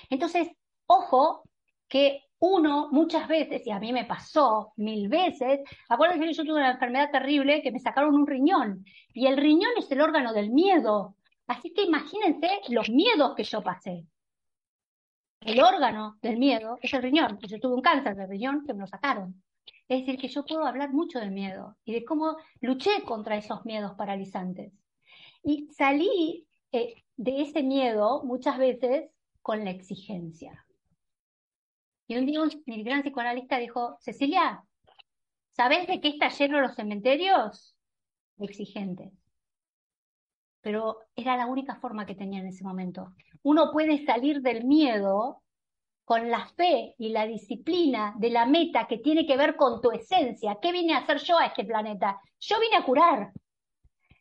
Entonces, 0.10 0.50
Ojo 0.88 1.44
que 1.88 2.24
uno 2.40 2.90
muchas 2.92 3.28
veces, 3.28 3.66
y 3.66 3.72
a 3.72 3.80
mí 3.80 3.94
me 3.94 4.06
pasó 4.06 4.74
mil 4.76 5.08
veces, 5.08 5.62
acuérdense 5.88 6.26
que 6.26 6.34
yo 6.34 6.44
tuve 6.44 6.60
una 6.60 6.72
enfermedad 6.72 7.10
terrible 7.12 7.62
que 7.62 7.72
me 7.72 7.80
sacaron 7.80 8.16
un 8.16 8.28
riñón, 8.28 8.84
y 9.14 9.28
el 9.28 9.38
riñón 9.38 9.72
es 9.78 9.90
el 9.92 10.02
órgano 10.02 10.34
del 10.34 10.52
miedo. 10.52 11.16
Así 11.48 11.74
que 11.74 11.84
imagínense 11.84 12.50
los 12.70 12.90
miedos 12.90 13.34
que 13.36 13.44
yo 13.44 13.62
pasé. 13.62 14.06
El 15.46 15.62
órgano 15.62 16.18
del 16.22 16.38
miedo 16.38 16.78
es 16.82 16.94
el 16.94 17.04
riñón. 17.04 17.38
Yo 17.42 17.60
tuve 17.60 17.76
un 17.76 17.82
cáncer 17.82 18.16
de 18.16 18.28
riñón 18.28 18.66
que 18.66 18.74
me 18.74 18.82
lo 18.82 18.88
sacaron. 18.88 19.44
Es 19.90 20.00
decir, 20.00 20.18
que 20.18 20.30
yo 20.30 20.46
puedo 20.46 20.66
hablar 20.66 20.94
mucho 20.94 21.20
del 21.20 21.32
miedo 21.32 21.76
y 21.84 21.94
de 21.94 22.06
cómo 22.06 22.38
luché 22.62 23.04
contra 23.04 23.36
esos 23.36 23.66
miedos 23.66 23.94
paralizantes. 23.98 24.72
Y 25.44 25.68
salí 25.72 26.48
eh, 26.72 27.04
de 27.18 27.42
ese 27.42 27.62
miedo 27.62 28.24
muchas 28.24 28.58
veces 28.58 29.10
con 29.42 29.66
la 29.66 29.72
exigencia. 29.72 30.66
Y 32.08 32.16
un 32.16 32.26
día 32.26 32.40
mi 32.66 32.84
gran 32.84 33.02
psicoanalista 33.02 33.58
dijo, 33.58 33.98
Cecilia, 34.00 34.64
¿sabes 35.52 35.88
de 35.88 36.00
qué 36.00 36.10
está 36.10 36.30
lleno 36.30 36.62
los 36.62 36.76
cementerios? 36.76 37.76
Exigentes. 38.40 39.12
Pero 40.64 41.00
era 41.16 41.38
la 41.38 41.46
única 41.46 41.76
forma 41.76 42.06
que 42.06 42.16
tenía 42.16 42.40
en 42.40 42.48
ese 42.48 42.64
momento. 42.64 43.14
Uno 43.44 43.72
puede 43.72 44.04
salir 44.06 44.42
del 44.42 44.64
miedo 44.64 45.44
con 46.06 46.32
la 46.32 46.48
fe 46.56 46.96
y 46.98 47.10
la 47.10 47.28
disciplina 47.28 48.14
de 48.18 48.30
la 48.30 48.46
meta 48.46 48.88
que 48.88 48.98
tiene 48.98 49.28
que 49.28 49.38
ver 49.38 49.56
con 49.56 49.82
tu 49.82 49.92
esencia. 49.92 50.58
¿Qué 50.62 50.72
vine 50.72 50.94
a 50.94 51.00
hacer 51.00 51.18
yo 51.20 51.38
a 51.38 51.46
este 51.46 51.66
planeta? 51.66 52.20
Yo 52.40 52.60
vine 52.60 52.78
a 52.78 52.86
curar. 52.86 53.32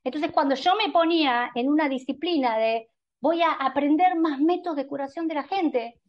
Entonces, 0.05 0.33
cuando 0.33 0.57
yo 0.57 0.75
me 0.77 0.93
ponía 0.93 1.51
en 1.55 1.69
una 1.69 1.89
disciplina 1.89 2.59
de 2.59 2.89
voy 3.21 3.41
a 3.43 3.53
aprender 3.53 4.17
más 4.17 4.41
métodos 4.41 4.77
de 4.77 4.89
curación 4.89 5.29
de 5.29 5.35
la 5.35 5.45
gente, 5.45 6.01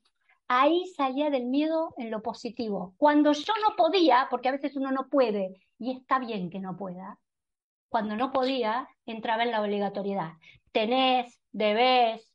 ahí 0.48 0.86
salía 0.98 1.30
del 1.30 1.46
miedo 1.46 1.94
en 1.98 2.10
lo 2.10 2.24
positivo. 2.24 2.96
Cuando 2.98 3.34
yo 3.34 3.54
no 3.68 3.76
podía, 3.76 4.28
porque 4.32 4.50
a 4.50 4.54
veces 4.54 4.76
uno 4.76 4.92
no 4.92 5.08
puede, 5.10 5.54
y 5.78 5.92
está 5.92 6.18
bien 6.18 6.50
que 6.50 6.60
no 6.60 6.76
pueda, 6.76 7.20
cuando 7.94 8.16
no 8.16 8.32
podía, 8.32 8.90
entraba 9.06 9.44
en 9.44 9.52
la 9.52 9.62
obligatoriedad. 9.62 10.32
Tenés, 10.72 11.40
debés, 11.52 12.28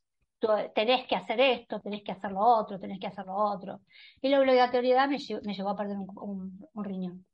tenés 0.73 1.05
que 1.05 1.17
hacer 1.17 1.41
esto, 1.41 1.81
tenés 1.81 2.01
que 2.01 2.13
hacer 2.13 2.31
lo 2.31 2.39
otro, 2.39 2.79
tenés 2.79 2.97
que 2.97 3.07
hacer 3.07 3.25
lo 3.25 3.35
otro. 3.35 3.81
Y 4.21 4.29
la 4.29 4.39
obligatoriedad 4.39 5.09
me, 5.09 5.17
llevó 5.17 5.69
a 5.71 5.75
perder 5.75 5.97
un, 5.97 6.65
un, 6.73 6.83
riñón. 6.85 7.25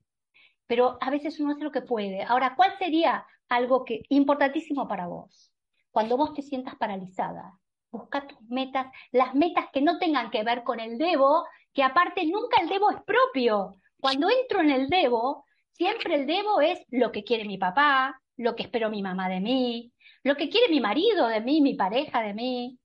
Pero 0.65 0.97
a 1.01 1.11
veces 1.11 1.39
uno 1.39 1.53
hace 1.53 1.63
lo 1.63 1.71
que 1.71 1.83
puede. 1.83 2.23
Ahora, 2.23 2.55
¿cuál 2.55 2.75
sería 2.79 3.27
algo 3.47 3.85
que 3.85 4.01
importantísimo 4.09 4.87
para 4.87 5.05
vos? 5.05 5.51
Cuando 5.91 6.17
vos 6.17 6.33
te 6.33 6.41
sientas 6.41 6.73
paralizada, 6.77 7.59
busca 7.91 8.25
tus 8.25 8.41
metas, 8.49 8.87
las 9.11 9.35
metas 9.35 9.67
que 9.71 9.83
no 9.83 9.99
tengan 9.99 10.31
que 10.31 10.43
ver 10.43 10.63
con 10.63 10.79
el 10.79 10.97
debo, 10.97 11.45
que 11.75 11.83
aparte 11.83 12.25
nunca 12.25 12.59
el 12.59 12.69
debo 12.69 12.89
es 12.89 13.03
propio. 13.03 13.75
Cuando 13.99 14.29
entro 14.31 14.61
en 14.61 14.71
el 14.71 14.89
debo, 14.89 15.44
siempre 15.75 16.15
el 16.15 16.25
debo 16.25 16.61
es 16.61 16.79
lo 16.89 17.11
que 17.11 17.23
quiere 17.23 17.45
mi 17.45 17.57
papá, 17.57 18.19
lo 18.37 18.55
que 18.55 18.63
espero 18.63 18.89
mi 18.89 19.01
mamá 19.01 19.29
de 19.29 19.39
mí, 19.41 19.93
lo 20.23 20.35
que 20.35 20.49
quiere 20.49 20.69
mi 20.69 20.79
marido 20.79 21.27
de 21.27 21.41
mí, 21.41 21.61
mi 21.61 21.75
pareja 21.75 22.21
de 22.21 22.33
mí, 22.33 22.79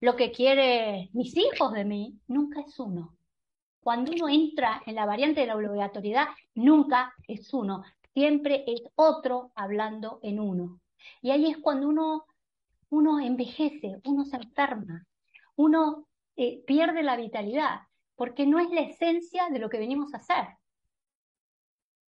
lo 0.00 0.14
que 0.16 0.30
quiere 0.30 1.10
mis 1.12 1.36
hijos 1.36 1.72
de 1.72 1.84
mí, 1.84 2.18
nunca 2.28 2.60
es 2.60 2.78
uno. 2.78 3.14
cuando 3.80 4.12
uno 4.12 4.28
entra 4.28 4.82
en 4.86 4.94
la 4.96 5.06
variante 5.06 5.40
de 5.40 5.46
la 5.46 5.56
obligatoriedad, 5.56 6.28
nunca 6.54 7.14
es 7.26 7.54
uno, 7.54 7.84
siempre 8.12 8.64
es 8.66 8.82
otro 8.96 9.50
hablando 9.54 10.20
en 10.22 10.40
uno. 10.40 10.80
Y 11.22 11.30
ahí 11.30 11.46
es 11.50 11.56
cuando 11.56 11.88
uno, 11.88 12.26
uno 12.90 13.18
envejece, 13.18 14.00
uno 14.04 14.24
se 14.26 14.36
enferma, 14.36 15.06
uno 15.56 16.06
eh, 16.36 16.62
pierde 16.66 17.02
la 17.02 17.16
vitalidad, 17.16 17.80
porque 18.14 18.46
no 18.46 18.58
es 18.58 18.68
la 18.70 18.82
esencia 18.82 19.48
de 19.48 19.58
lo 19.58 19.70
que 19.70 19.78
venimos 19.78 20.12
a 20.12 20.18
hacer. 20.18 20.57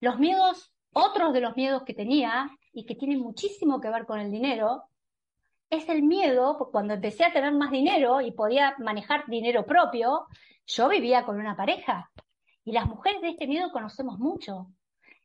Los 0.00 0.18
miedos, 0.18 0.72
otros 0.92 1.32
de 1.32 1.40
los 1.40 1.56
miedos 1.56 1.82
que 1.84 1.94
tenía 1.94 2.50
y 2.72 2.84
que 2.86 2.94
tienen 2.94 3.20
muchísimo 3.20 3.80
que 3.80 3.90
ver 3.90 4.06
con 4.06 4.20
el 4.20 4.30
dinero, 4.30 4.84
es 5.70 5.88
el 5.88 6.02
miedo, 6.02 6.68
cuando 6.70 6.94
empecé 6.94 7.24
a 7.24 7.32
tener 7.32 7.52
más 7.52 7.70
dinero 7.70 8.20
y 8.20 8.30
podía 8.32 8.74
manejar 8.78 9.24
dinero 9.26 9.66
propio, 9.66 10.26
yo 10.66 10.88
vivía 10.88 11.24
con 11.24 11.38
una 11.40 11.56
pareja. 11.56 12.10
Y 12.64 12.72
las 12.72 12.86
mujeres 12.86 13.20
de 13.22 13.30
este 13.30 13.46
miedo 13.46 13.70
conocemos 13.72 14.18
mucho. 14.18 14.68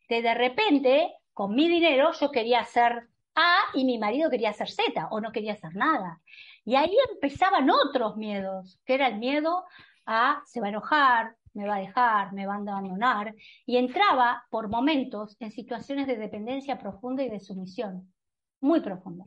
De 0.10 0.22
de 0.22 0.34
repente, 0.34 1.14
con 1.34 1.54
mi 1.56 1.68
dinero, 1.68 2.12
yo 2.20 2.32
quería 2.32 2.62
hacer 2.62 3.08
A 3.36 3.58
y 3.74 3.86
mi 3.86 3.98
marido 3.98 4.30
quería 4.30 4.50
hacer 4.50 4.70
Z 4.70 5.08
o 5.12 5.22
no 5.22 5.32
quería 5.32 5.54
hacer 5.54 5.76
nada. 5.76 6.22
Y 6.66 6.76
ahí 6.76 6.96
empezaban 7.14 7.70
otros 7.70 8.18
miedos, 8.18 8.80
que 8.86 8.96
era 8.96 9.08
el 9.08 9.18
miedo 9.18 9.66
a 10.06 10.42
se 10.46 10.60
va 10.60 10.68
a 10.68 10.70
enojar, 10.70 11.36
me 11.54 11.68
va 11.68 11.76
a 11.76 11.80
dejar, 11.80 12.34
me 12.34 12.46
va 12.46 12.56
a 12.56 12.58
abandonar. 12.58 13.36
Y 13.66 13.78
entraba 13.78 14.44
por 14.50 14.70
momentos 14.70 15.36
en 15.40 15.52
situaciones 15.52 16.08
de 16.08 16.18
dependencia 16.18 16.78
profunda 16.78 17.24
y 17.24 17.30
de 17.30 17.40
sumisión, 17.40 18.14
muy 18.60 18.82
profunda 18.82 19.26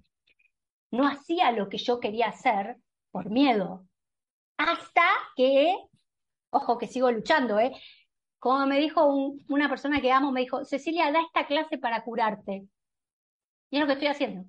no 0.95 1.07
hacía 1.07 1.51
lo 1.51 1.69
que 1.69 1.79
yo 1.79 2.01
quería 2.01 2.29
hacer 2.29 2.77
por 3.11 3.29
miedo. 3.29 3.87
Hasta 4.57 5.03
que, 5.37 5.77
ojo 6.51 6.79
que 6.79 6.87
sigo 6.87 7.11
luchando, 7.11 7.59
¿eh? 7.59 7.73
Como 8.39 8.67
me 8.67 8.79
dijo 8.79 9.07
una 9.49 9.69
persona 9.69 10.01
que 10.01 10.13
amo, 10.13 10.31
me 10.31 10.41
dijo, 10.41 10.65
Cecilia, 10.65 11.11
da 11.11 11.21
esta 11.21 11.47
clase 11.47 11.79
para 11.79 12.05
curarte. 12.05 12.67
Y 13.71 13.77
es 13.77 13.81
lo 13.81 13.87
que 13.87 13.95
estoy 13.95 14.09
haciendo. 14.09 14.45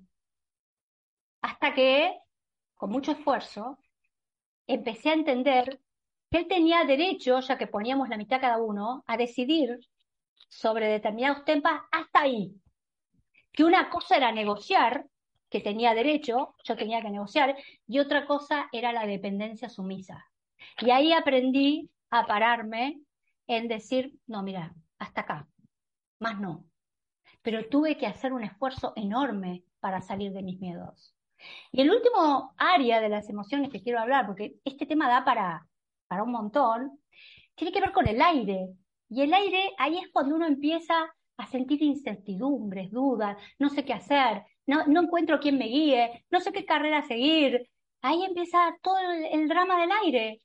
Hasta 1.42 1.74
que, 1.74 2.16
con 2.76 2.90
mucho 2.90 3.12
esfuerzo, 3.12 3.78
empecé 4.66 5.10
a 5.10 5.14
entender 5.14 5.80
él 6.30 6.46
tenía 6.48 6.84
derecho, 6.84 7.40
ya 7.40 7.56
que 7.58 7.66
poníamos 7.66 8.08
la 8.08 8.16
mitad 8.16 8.40
cada 8.40 8.58
uno, 8.58 9.04
a 9.06 9.16
decidir 9.16 9.78
sobre 10.48 10.88
determinados 10.88 11.44
temas 11.44 11.82
hasta 11.90 12.20
ahí. 12.20 12.54
Que 13.52 13.64
una 13.64 13.88
cosa 13.90 14.16
era 14.16 14.32
negociar 14.32 15.06
que 15.48 15.60
tenía 15.60 15.94
derecho, 15.94 16.54
yo 16.64 16.76
tenía 16.76 17.00
que 17.00 17.10
negociar, 17.10 17.56
y 17.86 17.98
otra 17.98 18.26
cosa 18.26 18.68
era 18.72 18.92
la 18.92 19.06
dependencia 19.06 19.68
sumisa. 19.68 20.26
Y 20.80 20.90
ahí 20.90 21.12
aprendí 21.12 21.88
a 22.10 22.26
pararme 22.26 23.00
en 23.46 23.68
decir, 23.68 24.12
no, 24.26 24.42
mira, 24.42 24.74
hasta 24.98 25.22
acá, 25.22 25.48
más 26.18 26.40
no. 26.40 26.64
Pero 27.42 27.68
tuve 27.68 27.96
que 27.96 28.06
hacer 28.06 28.32
un 28.32 28.42
esfuerzo 28.42 28.92
enorme 28.96 29.62
para 29.80 30.02
salir 30.02 30.32
de 30.32 30.42
mis 30.42 30.58
miedos. 30.58 31.14
Y 31.70 31.82
el 31.82 31.90
último 31.90 32.54
área 32.56 33.00
de 33.00 33.08
las 33.08 33.28
emociones 33.28 33.70
que 33.70 33.82
quiero 33.82 34.00
hablar, 34.00 34.26
porque 34.26 34.56
este 34.64 34.86
tema 34.86 35.08
da 35.08 35.24
para, 35.24 35.66
para 36.08 36.22
un 36.22 36.32
montón, 36.32 37.00
tiene 37.54 37.72
que 37.72 37.80
ver 37.80 37.92
con 37.92 38.08
el 38.08 38.20
aire. 38.22 38.68
Y 39.08 39.22
el 39.22 39.32
aire, 39.34 39.72
ahí 39.78 39.98
es 39.98 40.08
cuando 40.12 40.34
uno 40.34 40.46
empieza 40.46 41.14
a 41.36 41.46
sentir 41.46 41.82
incertidumbres, 41.82 42.90
dudas, 42.90 43.36
no 43.58 43.68
sé 43.68 43.84
qué 43.84 43.92
hacer, 43.92 44.42
no, 44.66 44.86
no 44.86 45.02
encuentro 45.02 45.40
quién 45.40 45.58
me 45.58 45.66
guíe, 45.66 46.24
no 46.30 46.40
sé 46.40 46.52
qué 46.52 46.64
carrera 46.64 47.02
seguir. 47.02 47.68
Ahí 48.02 48.24
empieza 48.24 48.76
todo 48.82 48.96
el, 49.32 49.48
drama 49.48 49.80
del 49.80 49.90
aire. 50.04 50.42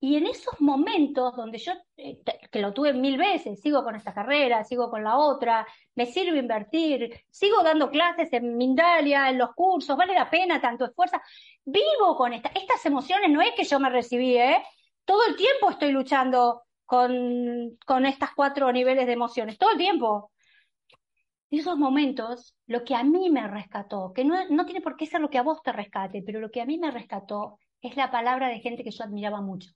Y 0.00 0.16
en 0.16 0.26
esos 0.26 0.60
momentos 0.60 1.34
donde 1.34 1.58
yo, 1.58 1.72
eh, 1.96 2.20
que 2.50 2.60
lo 2.60 2.74
tuve 2.74 2.92
mil 2.92 3.16
veces, 3.16 3.60
sigo 3.60 3.82
con 3.82 3.96
esta 3.96 4.12
carrera, 4.12 4.62
sigo 4.64 4.90
con 4.90 5.02
la 5.02 5.16
otra, 5.16 5.66
me 5.94 6.06
sirve 6.06 6.38
invertir, 6.38 7.24
sigo 7.30 7.62
dando 7.62 7.90
clases 7.90 8.30
en 8.32 8.56
Mindalia, 8.56 9.30
en 9.30 9.38
los 9.38 9.54
cursos, 9.54 9.96
vale 9.96 10.14
la 10.14 10.28
pena 10.28 10.60
tanto 10.60 10.84
esfuerzo. 10.84 11.16
Vivo 11.64 12.16
con 12.16 12.34
esta, 12.34 12.50
estas 12.50 12.84
emociones, 12.84 13.30
no 13.30 13.40
es 13.40 13.52
que 13.56 13.64
yo 13.64 13.80
me 13.80 13.88
recibí, 13.90 14.36
¿eh? 14.36 14.62
Todo 15.04 15.20
el 15.28 15.36
tiempo 15.36 15.70
estoy 15.70 15.92
luchando 15.92 16.62
con, 16.84 17.76
con 17.86 18.06
estas 18.06 18.34
cuatro 18.34 18.72
niveles 18.72 19.06
de 19.06 19.12
emociones, 19.12 19.58
todo 19.58 19.72
el 19.72 19.78
tiempo 19.78 20.30
esos 21.58 21.76
momentos, 21.78 22.56
lo 22.66 22.84
que 22.84 22.94
a 22.94 23.04
mí 23.04 23.30
me 23.30 23.46
rescató, 23.46 24.12
que 24.12 24.24
no, 24.24 24.36
no 24.48 24.64
tiene 24.64 24.80
por 24.80 24.96
qué 24.96 25.06
ser 25.06 25.20
lo 25.20 25.30
que 25.30 25.38
a 25.38 25.42
vos 25.42 25.62
te 25.62 25.72
rescate, 25.72 26.22
pero 26.22 26.40
lo 26.40 26.50
que 26.50 26.60
a 26.60 26.66
mí 26.66 26.78
me 26.78 26.90
rescató 26.90 27.58
es 27.80 27.96
la 27.96 28.10
palabra 28.10 28.48
de 28.48 28.60
gente 28.60 28.82
que 28.82 28.90
yo 28.90 29.04
admiraba 29.04 29.40
mucho. 29.40 29.70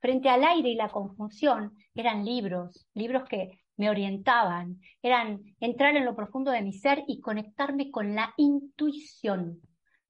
Frente 0.00 0.28
al 0.28 0.44
aire 0.44 0.68
y 0.68 0.74
la 0.74 0.90
confusión 0.90 1.72
eran 1.94 2.24
libros, 2.24 2.86
libros 2.94 3.24
que 3.28 3.60
me 3.76 3.90
orientaban, 3.90 4.80
eran 5.02 5.42
entrar 5.60 5.96
en 5.96 6.04
lo 6.04 6.14
profundo 6.14 6.50
de 6.50 6.62
mi 6.62 6.72
ser 6.72 7.02
y 7.08 7.20
conectarme 7.20 7.90
con 7.90 8.14
la 8.14 8.32
intuición, 8.36 9.60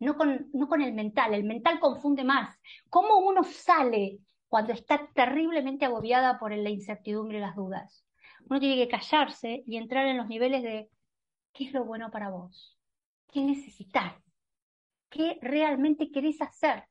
no 0.00 0.16
con, 0.16 0.48
no 0.52 0.68
con 0.68 0.82
el 0.82 0.92
mental. 0.92 1.32
El 1.32 1.44
mental 1.44 1.80
confunde 1.80 2.24
más. 2.24 2.58
¿Cómo 2.90 3.18
uno 3.18 3.44
sale 3.44 4.18
cuando 4.54 4.72
está 4.72 5.08
terriblemente 5.14 5.84
agobiada 5.84 6.38
por 6.38 6.56
la 6.56 6.70
incertidumbre 6.70 7.38
y 7.38 7.40
las 7.40 7.56
dudas? 7.56 8.06
Uno 8.48 8.60
tiene 8.60 8.76
que 8.76 8.86
callarse 8.86 9.64
y 9.66 9.76
entrar 9.76 10.06
en 10.06 10.16
los 10.16 10.28
niveles 10.28 10.62
de 10.62 10.88
qué 11.52 11.64
es 11.64 11.72
lo 11.72 11.84
bueno 11.84 12.12
para 12.12 12.30
vos, 12.30 12.78
qué 13.32 13.40
necesitas, 13.40 14.14
qué 15.10 15.38
realmente 15.42 16.12
querés 16.12 16.40
hacer. 16.40 16.84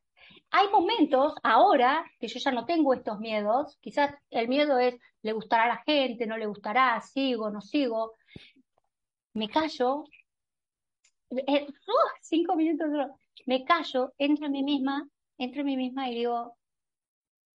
Hay 0.50 0.68
momentos 0.68 1.36
ahora 1.42 2.04
que 2.20 2.28
yo 2.28 2.38
ya 2.38 2.52
no 2.52 2.66
tengo 2.66 2.92
estos 2.92 3.18
miedos, 3.18 3.78
quizás 3.80 4.14
el 4.28 4.46
miedo 4.46 4.78
es, 4.78 4.96
le 5.22 5.32
gustará 5.32 5.64
a 5.64 5.68
la 5.68 5.82
gente, 5.86 6.26
no 6.26 6.36
le 6.36 6.44
gustará, 6.44 7.00
sigo, 7.00 7.48
no 7.48 7.62
sigo. 7.62 8.12
Me 9.32 9.48
callo, 9.48 10.04
uh, 11.30 11.38
cinco 12.20 12.56
minutos, 12.56 12.90
me 13.46 13.64
callo, 13.64 14.12
entro 14.18 14.44
en 14.44 14.52
mí 14.52 14.62
misma, 14.62 15.08
entro 15.38 15.62
en 15.62 15.66
mí 15.66 15.78
misma 15.78 16.10
y 16.10 16.16
digo, 16.16 16.58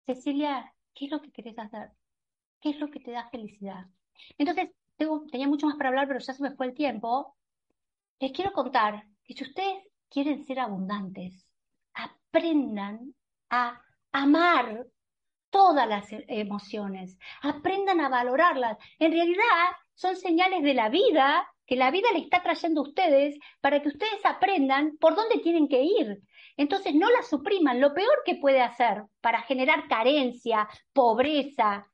Cecilia, 0.08 0.72
¿qué 0.94 1.04
es 1.04 1.10
lo 1.10 1.20
que 1.20 1.30
querés 1.30 1.58
hacer? 1.58 1.90
¿Qué 2.62 2.70
es 2.70 2.80
lo 2.80 2.90
que 2.90 2.98
te 2.98 3.10
da 3.10 3.28
felicidad? 3.28 3.84
Entonces, 4.38 4.70
tenía 4.96 5.46
mucho 5.46 5.66
más 5.66 5.76
para 5.76 5.90
hablar, 5.90 6.08
pero 6.08 6.18
ya 6.18 6.32
se 6.32 6.42
me 6.42 6.56
fue 6.56 6.64
el 6.64 6.74
tiempo. 6.74 7.36
Les 8.18 8.32
quiero 8.32 8.52
contar 8.52 9.04
que 9.22 9.34
si 9.34 9.44
ustedes 9.44 9.84
quieren 10.08 10.46
ser 10.46 10.60
abundantes, 10.60 11.46
aprendan 11.92 13.14
a 13.50 13.82
amar 14.10 14.86
todas 15.50 15.86
las 15.86 16.06
emociones, 16.10 17.18
aprendan 17.42 18.00
a 18.00 18.08
valorarlas. 18.08 18.78
En 18.98 19.12
realidad 19.12 19.76
son 19.94 20.16
señales 20.16 20.62
de 20.62 20.72
la 20.72 20.88
vida 20.88 21.46
que 21.66 21.76
la 21.76 21.90
vida 21.90 22.08
le 22.14 22.20
está 22.20 22.42
trayendo 22.42 22.80
a 22.80 22.88
ustedes 22.88 23.38
para 23.60 23.82
que 23.82 23.88
ustedes 23.88 24.24
aprendan 24.24 24.96
por 24.96 25.14
dónde 25.14 25.40
tienen 25.40 25.68
que 25.68 25.82
ir. 25.82 26.22
Entonces 26.58 26.94
no 26.94 27.08
las 27.08 27.28
supriman. 27.28 27.80
Lo 27.80 27.94
peor 27.94 28.22
que 28.26 28.34
puede 28.34 28.60
hacer 28.60 29.04
para 29.22 29.42
generar 29.42 29.88
carencia, 29.88 30.68
pobreza, 30.92 31.86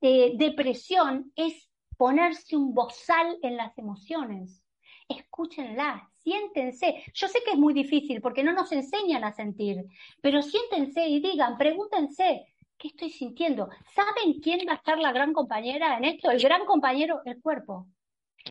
eh, 0.00 0.32
depresión 0.36 1.32
es 1.36 1.68
ponerse 1.98 2.56
un 2.56 2.72
bozal 2.72 3.36
en 3.42 3.56
las 3.56 3.76
emociones. 3.76 4.62
Escúchenlas, 5.08 6.02
siéntense. 6.22 7.02
Yo 7.12 7.28
sé 7.28 7.40
que 7.44 7.52
es 7.52 7.58
muy 7.58 7.74
difícil 7.74 8.20
porque 8.20 8.44
no 8.44 8.52
nos 8.52 8.70
enseñan 8.72 9.24
a 9.24 9.32
sentir, 9.32 9.84
pero 10.20 10.40
siéntense 10.40 11.06
y 11.06 11.20
digan, 11.20 11.58
pregúntense, 11.58 12.46
¿qué 12.78 12.88
estoy 12.88 13.10
sintiendo? 13.10 13.68
¿Saben 13.94 14.40
quién 14.40 14.60
va 14.68 14.72
a 14.72 14.76
estar 14.76 14.98
la 14.98 15.12
gran 15.12 15.32
compañera 15.32 15.96
en 15.98 16.04
esto? 16.04 16.30
El 16.30 16.40
gran 16.40 16.64
compañero, 16.64 17.22
el 17.24 17.40
cuerpo. 17.40 17.88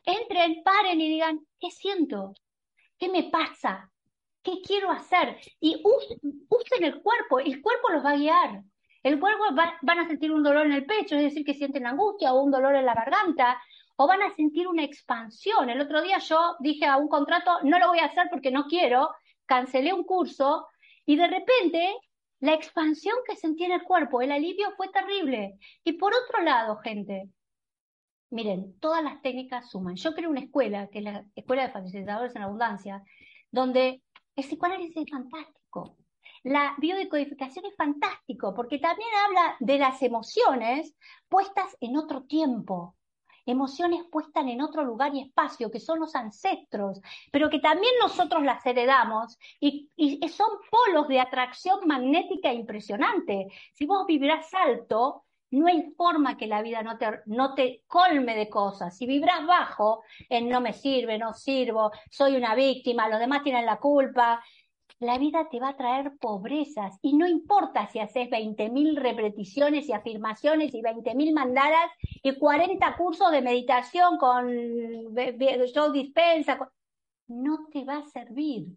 Entren, 0.05 0.63
paren 0.63 0.99
y 0.99 1.09
digan, 1.09 1.39
¿qué 1.59 1.71
siento? 1.71 2.33
¿Qué 2.97 3.09
me 3.09 3.23
pasa? 3.23 3.90
¿Qué 4.43 4.61
quiero 4.65 4.91
hacer? 4.91 5.37
Y 5.59 5.81
usen 5.83 6.83
el 6.83 7.01
cuerpo, 7.01 7.39
el 7.39 7.61
cuerpo 7.61 7.89
los 7.89 8.03
va 8.03 8.11
a 8.11 8.17
guiar. 8.17 8.63
El 9.03 9.19
cuerpo 9.19 9.43
van 9.81 9.99
a 9.99 10.07
sentir 10.07 10.31
un 10.31 10.43
dolor 10.43 10.65
en 10.65 10.73
el 10.73 10.85
pecho, 10.85 11.15
es 11.15 11.23
decir, 11.23 11.43
que 11.43 11.53
sienten 11.53 11.87
angustia 11.87 12.33
o 12.33 12.41
un 12.41 12.51
dolor 12.51 12.75
en 12.75 12.85
la 12.85 12.93
garganta, 12.93 13.59
o 13.95 14.07
van 14.07 14.21
a 14.21 14.31
sentir 14.31 14.67
una 14.67 14.83
expansión. 14.83 15.69
El 15.69 15.81
otro 15.81 16.01
día 16.01 16.17
yo 16.19 16.55
dije 16.59 16.85
a 16.85 16.97
un 16.97 17.07
contrato, 17.07 17.59
no 17.63 17.79
lo 17.79 17.89
voy 17.89 17.99
a 17.99 18.05
hacer 18.05 18.27
porque 18.29 18.51
no 18.51 18.65
quiero, 18.65 19.11
cancelé 19.45 19.93
un 19.93 20.03
curso 20.03 20.67
y 21.05 21.15
de 21.15 21.27
repente 21.27 21.95
la 22.39 22.53
expansión 22.53 23.15
que 23.27 23.35
sentí 23.35 23.65
en 23.65 23.73
el 23.73 23.83
cuerpo, 23.83 24.21
el 24.21 24.31
alivio 24.31 24.71
fue 24.75 24.89
terrible. 24.89 25.57
Y 25.83 25.93
por 25.93 26.13
otro 26.13 26.41
lado, 26.43 26.77
gente, 26.77 27.29
miren, 28.31 28.79
todas 28.79 29.03
las 29.03 29.21
técnicas 29.21 29.69
suman. 29.69 29.95
Yo 29.95 30.13
creo 30.13 30.29
una 30.29 30.39
escuela, 30.39 30.87
que 30.87 30.99
es 30.99 31.05
la 31.05 31.25
Escuela 31.35 31.67
de 31.67 31.73
Facilitadores 31.73 32.35
en 32.35 32.41
Abundancia, 32.41 33.03
donde 33.51 34.01
el 34.41 34.47
psicoanálisis 34.47 34.97
es 34.97 35.09
fantástico 35.09 35.97
la 36.43 36.75
biodecodificación 36.77 37.65
es 37.65 37.75
fantástico 37.75 38.53
porque 38.53 38.79
también 38.79 39.09
habla 39.25 39.55
de 39.59 39.77
las 39.77 40.01
emociones 40.01 40.95
puestas 41.29 41.77
en 41.79 41.97
otro 41.97 42.23
tiempo, 42.23 42.95
emociones 43.45 44.03
puestas 44.11 44.45
en 44.47 44.61
otro 44.61 44.83
lugar 44.83 45.13
y 45.13 45.21
espacio, 45.21 45.69
que 45.69 45.79
son 45.79 45.99
los 45.99 46.15
ancestros, 46.15 46.99
pero 47.31 47.49
que 47.49 47.59
también 47.59 47.93
nosotros 48.01 48.43
las 48.43 48.65
heredamos 48.65 49.37
y, 49.59 49.89
son 50.29 50.49
polos 50.71 51.07
de 51.07 51.19
atracción 51.19 51.79
magnética 51.85 52.51
impresionante. 52.51 53.47
Si 53.73 53.85
vos 53.85 54.05
vibrás 54.07 54.51
alto, 54.53 55.25
No 55.51 55.67
hay 55.67 55.91
forma 55.97 56.37
que 56.37 56.47
la 56.47 56.61
vida 56.61 56.81
no 56.81 56.97
te, 56.97 57.07
no 57.25 57.53
te 57.53 57.83
colme 57.87 58.35
de 58.35 58.49
cosas. 58.49 58.97
Si 58.97 59.05
vibras 59.05 59.45
bajo 59.45 60.03
en 60.29 60.49
no 60.49 60.61
me 60.61 60.73
sirve, 60.73 61.17
no 61.17 61.33
sirvo, 61.33 61.91
soy 62.09 62.35
una 62.35 62.55
víctima, 62.55 63.09
los 63.09 63.19
demás 63.19 63.43
tienen 63.43 63.65
la 63.65 63.77
culpa, 63.77 64.41
la 65.01 65.17
vida 65.17 65.47
te 65.49 65.59
va 65.59 65.69
a 65.69 65.77
traer 65.77 66.13
pobrezas 66.19 66.99
y 67.01 67.13
no 67.17 67.27
importa 67.27 67.87
si 67.87 67.99
haces 67.99 68.29
20.000 68.29 68.95
repeticiones 68.97 69.89
y 69.89 69.93
afirmaciones 69.93 70.75
y 70.75 70.81
20.000 70.81 71.33
mandalas 71.33 71.91
y 72.21 72.37
40 72.37 72.95
cursos 72.97 73.31
de 73.31 73.41
meditación 73.41 74.17
con 74.17 74.47
yo 75.73 75.91
dispensa, 75.91 76.59
no 77.27 77.67
te 77.71 77.83
va 77.83 77.97
a 77.97 78.07
servir 78.09 78.67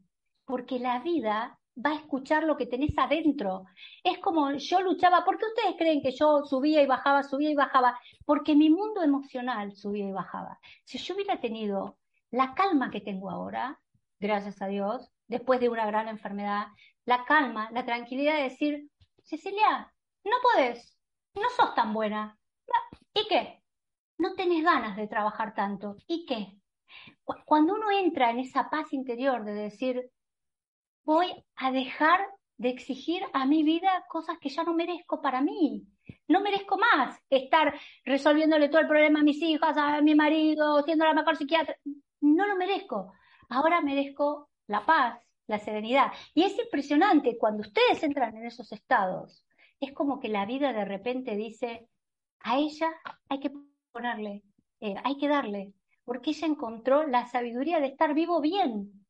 porque 0.46 0.78
la 0.78 1.00
vida 1.00 1.58
va 1.76 1.90
a 1.90 1.96
escuchar 1.96 2.44
lo 2.44 2.56
que 2.56 2.66
tenés 2.66 2.96
adentro. 2.96 3.64
Es 4.02 4.18
como 4.18 4.52
yo 4.52 4.80
luchaba, 4.80 5.24
¿por 5.24 5.38
qué 5.38 5.46
ustedes 5.46 5.76
creen 5.76 6.02
que 6.02 6.12
yo 6.12 6.44
subía 6.44 6.82
y 6.82 6.86
bajaba, 6.86 7.22
subía 7.22 7.50
y 7.50 7.54
bajaba? 7.54 7.98
Porque 8.24 8.54
mi 8.54 8.70
mundo 8.70 9.02
emocional 9.02 9.74
subía 9.74 10.08
y 10.08 10.12
bajaba. 10.12 10.58
Si 10.84 10.98
yo 10.98 11.14
hubiera 11.14 11.40
tenido 11.40 11.98
la 12.30 12.54
calma 12.54 12.90
que 12.90 13.00
tengo 13.00 13.30
ahora, 13.30 13.80
gracias 14.20 14.60
a 14.62 14.66
Dios, 14.66 15.10
después 15.26 15.60
de 15.60 15.68
una 15.68 15.86
gran 15.86 16.08
enfermedad, 16.08 16.68
la 17.04 17.24
calma, 17.24 17.70
la 17.72 17.84
tranquilidad 17.84 18.36
de 18.36 18.44
decir, 18.44 18.90
Cecilia, 19.22 19.92
no 20.24 20.36
podés, 20.42 20.98
no 21.34 21.48
sos 21.56 21.74
tan 21.74 21.92
buena. 21.92 22.38
¿Y 23.12 23.26
qué? 23.28 23.62
No 24.18 24.34
tenés 24.34 24.64
ganas 24.64 24.96
de 24.96 25.06
trabajar 25.06 25.54
tanto. 25.54 25.96
¿Y 26.06 26.26
qué? 26.26 26.58
Cuando 27.44 27.74
uno 27.74 27.90
entra 27.90 28.30
en 28.30 28.40
esa 28.40 28.70
paz 28.70 28.92
interior 28.92 29.44
de 29.44 29.54
decir, 29.54 30.10
voy 31.04 31.26
a 31.56 31.70
dejar 31.70 32.20
de 32.56 32.68
exigir 32.70 33.22
a 33.32 33.46
mi 33.46 33.62
vida 33.62 34.04
cosas 34.08 34.38
que 34.38 34.48
ya 34.48 34.62
no 34.64 34.74
merezco 34.74 35.20
para 35.20 35.40
mí. 35.40 35.86
No 36.28 36.40
merezco 36.40 36.78
más 36.78 37.18
estar 37.28 37.74
resolviéndole 38.04 38.68
todo 38.68 38.80
el 38.80 38.88
problema 38.88 39.20
a 39.20 39.24
mis 39.24 39.40
hijas, 39.42 39.76
a 39.76 40.00
mi 40.00 40.14
marido, 40.14 40.82
siendo 40.82 41.04
la 41.04 41.14
mejor 41.14 41.36
psiquiatra. 41.36 41.76
No 42.20 42.46
lo 42.46 42.56
merezco. 42.56 43.12
Ahora 43.48 43.80
merezco 43.80 44.50
la 44.66 44.84
paz, 44.86 45.18
la 45.46 45.58
serenidad. 45.58 46.12
Y 46.34 46.44
es 46.44 46.58
impresionante 46.58 47.36
cuando 47.38 47.62
ustedes 47.62 48.02
entran 48.02 48.36
en 48.36 48.46
esos 48.46 48.72
estados. 48.72 49.44
Es 49.80 49.92
como 49.92 50.20
que 50.20 50.28
la 50.28 50.46
vida 50.46 50.72
de 50.72 50.84
repente 50.84 51.36
dice, 51.36 51.88
a 52.40 52.58
ella 52.58 52.88
hay 53.28 53.40
que 53.40 53.50
ponerle, 53.92 54.42
eh, 54.80 54.94
hay 55.04 55.18
que 55.18 55.28
darle, 55.28 55.74
porque 56.04 56.30
ella 56.30 56.46
encontró 56.46 57.06
la 57.06 57.26
sabiduría 57.26 57.80
de 57.80 57.88
estar 57.88 58.14
vivo 58.14 58.40
bien, 58.40 59.03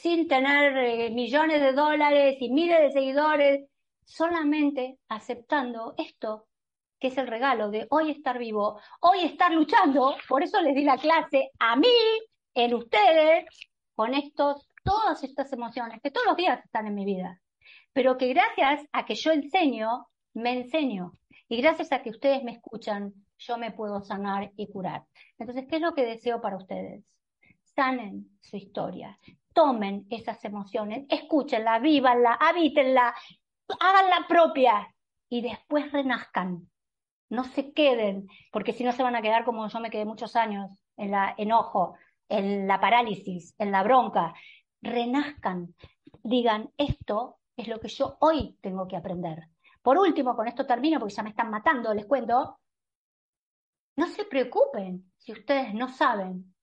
sin 0.00 0.28
tener 0.28 0.76
eh, 0.76 1.10
millones 1.10 1.60
de 1.60 1.72
dólares 1.72 2.36
y 2.40 2.50
miles 2.50 2.80
de 2.80 2.92
seguidores, 2.92 3.68
solamente 4.04 4.98
aceptando 5.08 5.94
esto, 5.98 6.46
que 7.00 7.08
es 7.08 7.18
el 7.18 7.26
regalo 7.26 7.70
de 7.70 7.86
hoy 7.90 8.10
estar 8.10 8.38
vivo, 8.38 8.80
hoy 9.00 9.24
estar 9.24 9.52
luchando, 9.52 10.16
por 10.28 10.42
eso 10.42 10.60
les 10.60 10.74
di 10.74 10.84
la 10.84 10.98
clase 10.98 11.50
a 11.58 11.74
mí, 11.74 11.88
en 12.54 12.74
ustedes, 12.74 13.44
con 13.94 14.14
estos, 14.14 14.68
todas 14.84 15.22
estas 15.24 15.52
emociones 15.52 16.00
que 16.00 16.12
todos 16.12 16.26
los 16.28 16.36
días 16.36 16.64
están 16.64 16.86
en 16.86 16.94
mi 16.94 17.04
vida, 17.04 17.40
pero 17.92 18.16
que 18.16 18.28
gracias 18.28 18.84
a 18.92 19.04
que 19.04 19.16
yo 19.16 19.32
enseño, 19.32 20.06
me 20.32 20.52
enseño, 20.52 21.12
y 21.48 21.60
gracias 21.60 21.90
a 21.90 22.02
que 22.02 22.10
ustedes 22.10 22.44
me 22.44 22.52
escuchan, 22.52 23.12
yo 23.38 23.58
me 23.58 23.72
puedo 23.72 24.00
sanar 24.00 24.52
y 24.56 24.70
curar. 24.70 25.04
Entonces, 25.38 25.66
¿qué 25.68 25.76
es 25.76 25.82
lo 25.82 25.94
que 25.94 26.04
deseo 26.04 26.40
para 26.40 26.56
ustedes? 26.56 27.04
Sanen 27.74 28.38
su 28.40 28.56
historia, 28.56 29.18
tomen 29.58 30.06
esas 30.08 30.44
emociones, 30.44 31.04
escúchenla, 31.08 31.80
vívanla, 31.80 32.34
habítenla, 32.34 33.12
háganla 33.80 34.28
propia 34.28 34.94
y 35.28 35.40
después 35.42 35.90
renazcan. 35.90 36.70
No 37.28 37.42
se 37.42 37.72
queden, 37.72 38.28
porque 38.52 38.72
si 38.72 38.84
no 38.84 38.92
se 38.92 39.02
van 39.02 39.16
a 39.16 39.20
quedar 39.20 39.44
como 39.44 39.66
yo 39.66 39.80
me 39.80 39.90
quedé 39.90 40.04
muchos 40.04 40.36
años, 40.36 40.70
en 40.96 41.10
la 41.10 41.34
enojo, 41.36 41.96
en 42.28 42.68
la 42.68 42.80
parálisis, 42.80 43.52
en 43.58 43.72
la 43.72 43.82
bronca. 43.82 44.32
Renazcan, 44.80 45.74
digan, 46.22 46.70
esto 46.76 47.40
es 47.56 47.66
lo 47.66 47.80
que 47.80 47.88
yo 47.88 48.16
hoy 48.20 48.56
tengo 48.60 48.86
que 48.86 48.96
aprender. 48.96 49.48
Por 49.82 49.98
último, 49.98 50.36
con 50.36 50.46
esto 50.46 50.66
termino 50.66 51.00
porque 51.00 51.16
ya 51.16 51.24
me 51.24 51.30
están 51.30 51.50
matando, 51.50 51.92
les 51.94 52.06
cuento. 52.06 52.60
No 53.96 54.06
se 54.06 54.24
preocupen 54.24 55.10
si 55.16 55.32
ustedes 55.32 55.74
no 55.74 55.88
saben 55.88 56.54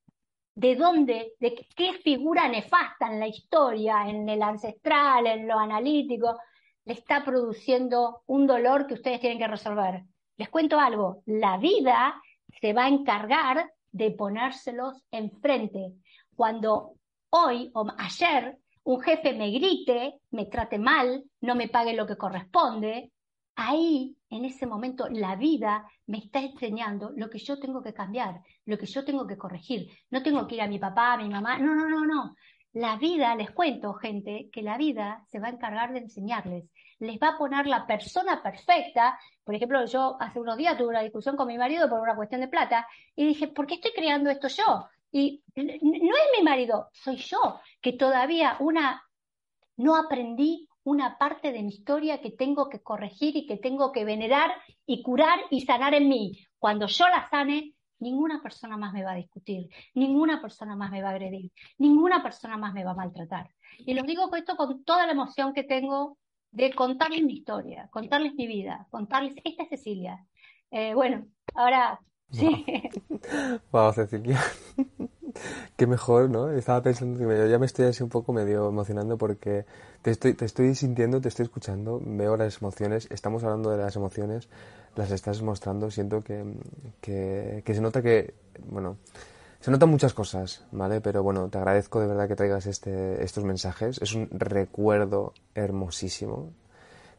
de 0.56 0.76
dónde, 0.76 1.34
de 1.40 1.68
qué 1.76 1.94
figura 1.94 2.48
nefasta 2.48 3.12
en 3.12 3.20
la 3.20 3.28
historia, 3.28 4.10
en 4.10 4.28
el 4.28 4.42
ancestral, 4.42 5.28
en 5.28 5.48
lo 5.48 5.60
analítico, 5.60 6.40
le 6.86 6.94
está 6.94 7.24
produciendo 7.24 8.22
un 8.28 8.48
dolor 8.48 8.88
que 8.88 8.94
ustedes 8.94 9.20
tienen 9.20 9.38
que 9.38 9.48
resolver. 9.48 10.04
Les 10.38 10.50
cuento 10.50 10.80
algo, 10.80 11.22
la 11.26 11.58
vida 11.58 12.22
se 12.62 12.74
va 12.74 12.86
a 12.86 12.90
encargar 12.90 13.72
de 13.92 14.12
ponérselos 14.12 15.02
enfrente. 15.12 15.94
Cuando 16.36 16.94
hoy 17.30 17.72
o 17.74 17.86
ayer 17.98 18.58
un 18.84 19.02
jefe 19.02 19.34
me 19.34 19.52
grite, 19.52 20.20
me 20.32 20.46
trate 20.46 20.78
mal, 20.78 21.24
no 21.42 21.56
me 21.56 21.68
pague 21.68 21.94
lo 21.94 22.06
que 22.06 22.18
corresponde, 22.18 23.12
ahí, 23.56 24.15
en 24.36 24.46
ese 24.46 24.66
momento, 24.66 25.08
la 25.10 25.36
vida 25.36 25.90
me 26.08 26.18
está 26.20 26.40
enseñando 26.40 27.12
lo 27.16 27.30
que 27.30 27.40
yo 27.40 27.60
tengo 27.60 27.82
que 27.82 27.94
cambiar, 27.94 28.42
lo 28.66 28.78
que 28.78 28.86
yo 28.86 29.04
tengo 29.06 29.26
que 29.26 29.38
corregir. 29.38 29.90
No 30.10 30.22
tengo 30.22 30.48
que 30.48 30.56
ir 30.56 30.62
a 30.62 30.68
mi 30.68 30.80
papá, 30.80 31.14
a 31.14 31.18
mi 31.18 31.30
mamá, 31.30 31.58
no, 31.58 31.76
no, 31.76 31.88
no, 31.88 32.06
no. 32.06 32.36
La 32.74 32.98
vida, 32.98 33.36
les 33.36 33.52
cuento, 33.52 33.94
gente, 33.94 34.50
que 34.52 34.62
la 34.62 34.78
vida 34.78 35.24
se 35.28 35.40
va 35.40 35.48
a 35.48 35.52
encargar 35.52 35.94
de 35.94 36.00
enseñarles. 36.00 36.66
Les 37.00 37.18
va 37.18 37.30
a 37.30 37.38
poner 37.38 37.68
la 37.68 37.88
persona 37.88 38.44
perfecta. 38.44 39.18
Por 39.44 39.56
ejemplo, 39.56 39.86
yo 39.86 40.18
hace 40.20 40.40
unos 40.40 40.58
días 40.58 40.78
tuve 40.78 40.90
una 40.90 41.02
discusión 41.02 41.38
con 41.38 41.48
mi 41.48 41.58
marido 41.58 41.90
por 41.90 42.02
una 42.02 42.16
cuestión 42.16 42.42
de 42.42 42.48
plata 42.48 42.88
y 43.16 43.26
dije, 43.26 43.48
¿por 43.48 43.66
qué 43.66 43.76
estoy 43.76 43.92
creando 43.92 44.30
esto 44.30 44.48
yo? 44.50 44.88
Y 45.12 45.42
no 45.56 45.64
es 45.64 46.38
mi 46.38 46.44
marido, 46.44 46.90
soy 46.92 47.16
yo, 47.16 47.62
que 47.82 47.94
todavía 47.94 48.58
una 48.60 49.02
no 49.78 49.96
aprendí 49.96 50.65
una 50.86 51.18
parte 51.18 51.52
de 51.52 51.64
mi 51.64 51.70
historia 51.70 52.22
que 52.22 52.32
tengo 52.32 52.70
que 52.70 52.80
corregir 52.80 53.36
y 53.36 53.48
que 53.48 53.58
tengo 53.58 53.92
que 53.92 54.06
venerar 54.06 54.52
y 54.86 55.02
curar 55.02 55.40
y 55.50 55.62
sanar 55.62 55.96
en 55.96 56.08
mí. 56.08 56.38
Cuando 56.60 56.86
yo 56.86 57.08
la 57.08 57.28
sane, 57.28 57.74
ninguna 58.00 58.40
persona 58.42 58.78
más 58.78 58.94
me 58.94 59.04
va 59.04 59.14
a 59.14 59.16
discutir, 59.16 59.68
ninguna 59.96 60.40
persona 60.40 60.76
más 60.76 60.92
me 60.92 61.02
va 61.02 61.10
a 61.10 61.12
agredir, 61.14 61.52
ninguna 61.80 62.22
persona 62.22 62.56
más 62.58 62.72
me 62.74 62.84
va 62.84 62.92
a 62.92 62.96
maltratar. 62.96 63.50
Y 63.80 63.96
los 63.96 64.06
digo 64.06 64.30
con 64.30 64.38
esto 64.38 64.56
con 64.56 64.84
toda 64.84 65.08
la 65.08 65.14
emoción 65.14 65.54
que 65.54 65.64
tengo 65.64 66.18
de 66.52 66.72
contarles 66.72 67.24
mi 67.24 67.34
historia, 67.34 67.90
contarles 67.92 68.36
mi 68.36 68.46
vida, 68.46 68.88
contarles, 68.92 69.34
esta 69.44 69.64
es 69.64 69.70
Cecilia. 69.70 70.24
Eh, 70.70 70.94
bueno, 70.94 71.26
ahora 71.56 72.00
sí. 72.32 72.64
Vamos, 73.72 73.96
Cecilia. 73.96 74.40
Qué 75.76 75.88
mejor, 75.88 76.30
¿no? 76.30 76.50
Estaba 76.52 76.82
pensando 76.82 77.20
que 77.20 77.50
ya 77.50 77.60
me 77.60 77.66
estoy 77.66 77.88
así 77.88 78.02
un 78.02 78.10
poco 78.10 78.32
medio 78.32 78.70
emocionando 78.70 79.18
porque 79.18 79.66
te 80.02 80.12
estoy, 80.12 80.34
te 80.34 80.46
estoy 80.46 80.74
sintiendo, 80.74 81.20
te 81.20 81.28
estoy 81.28 81.44
escuchando, 81.44 82.02
veo 82.04 82.38
las 82.38 82.62
emociones, 82.62 83.08
estamos 83.12 83.44
hablando 83.44 83.72
de 83.72 83.78
las 83.78 83.96
emociones, 83.96 84.48
las 84.96 85.12
estás 85.12 85.42
mostrando, 85.42 85.92
siento 85.92 86.22
que, 86.22 86.46
que, 87.02 87.64
se 87.66 87.82
nota 87.82 88.02
que, 88.02 88.34
bueno, 88.70 88.98
se 89.60 89.70
notan 89.70 89.90
muchas 89.90 90.14
cosas, 90.14 90.64
¿vale? 90.72 91.02
Pero 91.02 91.24
bueno, 91.24 91.50
te 91.50 91.58
agradezco 91.58 92.00
de 92.00 92.08
verdad 92.08 92.30
que 92.30 92.36
traigas 92.36 92.66
este, 92.68 93.24
estos 93.24 93.44
mensajes, 93.44 94.00
es 94.02 94.14
un 94.14 94.30
recuerdo 94.32 95.34
hermosísimo. 95.56 96.54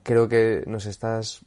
Creo 0.02 0.28
que 0.28 0.64
nos 0.66 0.86
estás 0.86 1.44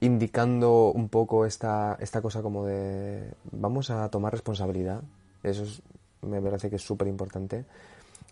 indicando 0.00 0.92
un 0.92 1.08
poco 1.08 1.46
esta, 1.46 1.96
esta 2.00 2.20
cosa 2.20 2.42
como 2.42 2.66
de 2.66 3.32
vamos 3.52 3.90
a 3.90 4.08
tomar 4.10 4.32
responsabilidad 4.32 5.02
eso 5.42 5.64
me 6.22 6.40
parece 6.40 6.70
que 6.70 6.76
es 6.76 6.82
súper 6.82 7.08
importante. 7.08 7.64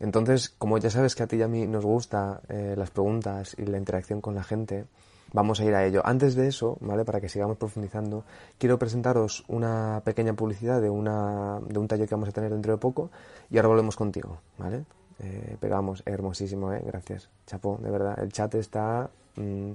Entonces, 0.00 0.50
como 0.50 0.78
ya 0.78 0.90
sabes 0.90 1.14
que 1.14 1.22
a 1.22 1.26
ti 1.26 1.36
y 1.36 1.42
a 1.42 1.48
mí 1.48 1.66
nos 1.66 1.84
gusta 1.84 2.40
eh, 2.48 2.74
las 2.76 2.90
preguntas 2.90 3.54
y 3.58 3.64
la 3.64 3.78
interacción 3.78 4.20
con 4.20 4.34
la 4.34 4.44
gente, 4.44 4.84
vamos 5.32 5.60
a 5.60 5.64
ir 5.64 5.74
a 5.74 5.84
ello. 5.86 6.02
Antes 6.04 6.34
de 6.34 6.48
eso, 6.48 6.76
¿vale? 6.80 7.04
Para 7.04 7.20
que 7.20 7.28
sigamos 7.28 7.56
profundizando, 7.56 8.24
quiero 8.58 8.78
presentaros 8.78 9.44
una 9.48 10.02
pequeña 10.04 10.34
publicidad 10.34 10.82
de, 10.82 10.90
una, 10.90 11.60
de 11.66 11.78
un 11.78 11.88
taller 11.88 12.08
que 12.08 12.14
vamos 12.14 12.28
a 12.28 12.32
tener 12.32 12.50
dentro 12.50 12.72
de 12.72 12.78
poco 12.78 13.10
y 13.50 13.56
ahora 13.56 13.68
volvemos 13.68 13.96
contigo, 13.96 14.38
¿vale? 14.58 14.84
Eh, 15.18 15.56
pero 15.58 15.76
vamos, 15.76 16.02
hermosísimo, 16.04 16.72
¿eh? 16.72 16.82
Gracias. 16.84 17.30
Chapo, 17.46 17.78
de 17.82 17.90
verdad. 17.90 18.18
El 18.22 18.32
chat 18.32 18.54
está... 18.54 19.08
Mm, 19.36 19.72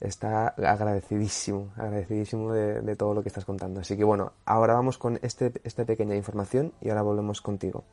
está 0.00 0.48
agradecidísimo, 0.48 1.68
agradecidísimo 1.76 2.52
de, 2.52 2.96
todo 2.96 3.14
lo 3.14 3.22
que 3.22 3.28
estás 3.28 3.44
contando. 3.44 3.80
Así 3.80 3.96
que 3.96 4.04
bueno, 4.04 4.32
ahora 4.44 4.74
vamos 4.74 4.98
con 4.98 5.18
este, 5.22 5.52
esta 5.64 5.84
pequeña 5.84 6.16
información 6.16 6.72
y 6.80 6.88
ahora 6.88 7.02
volvemos 7.02 7.40
contigo. 7.40 7.84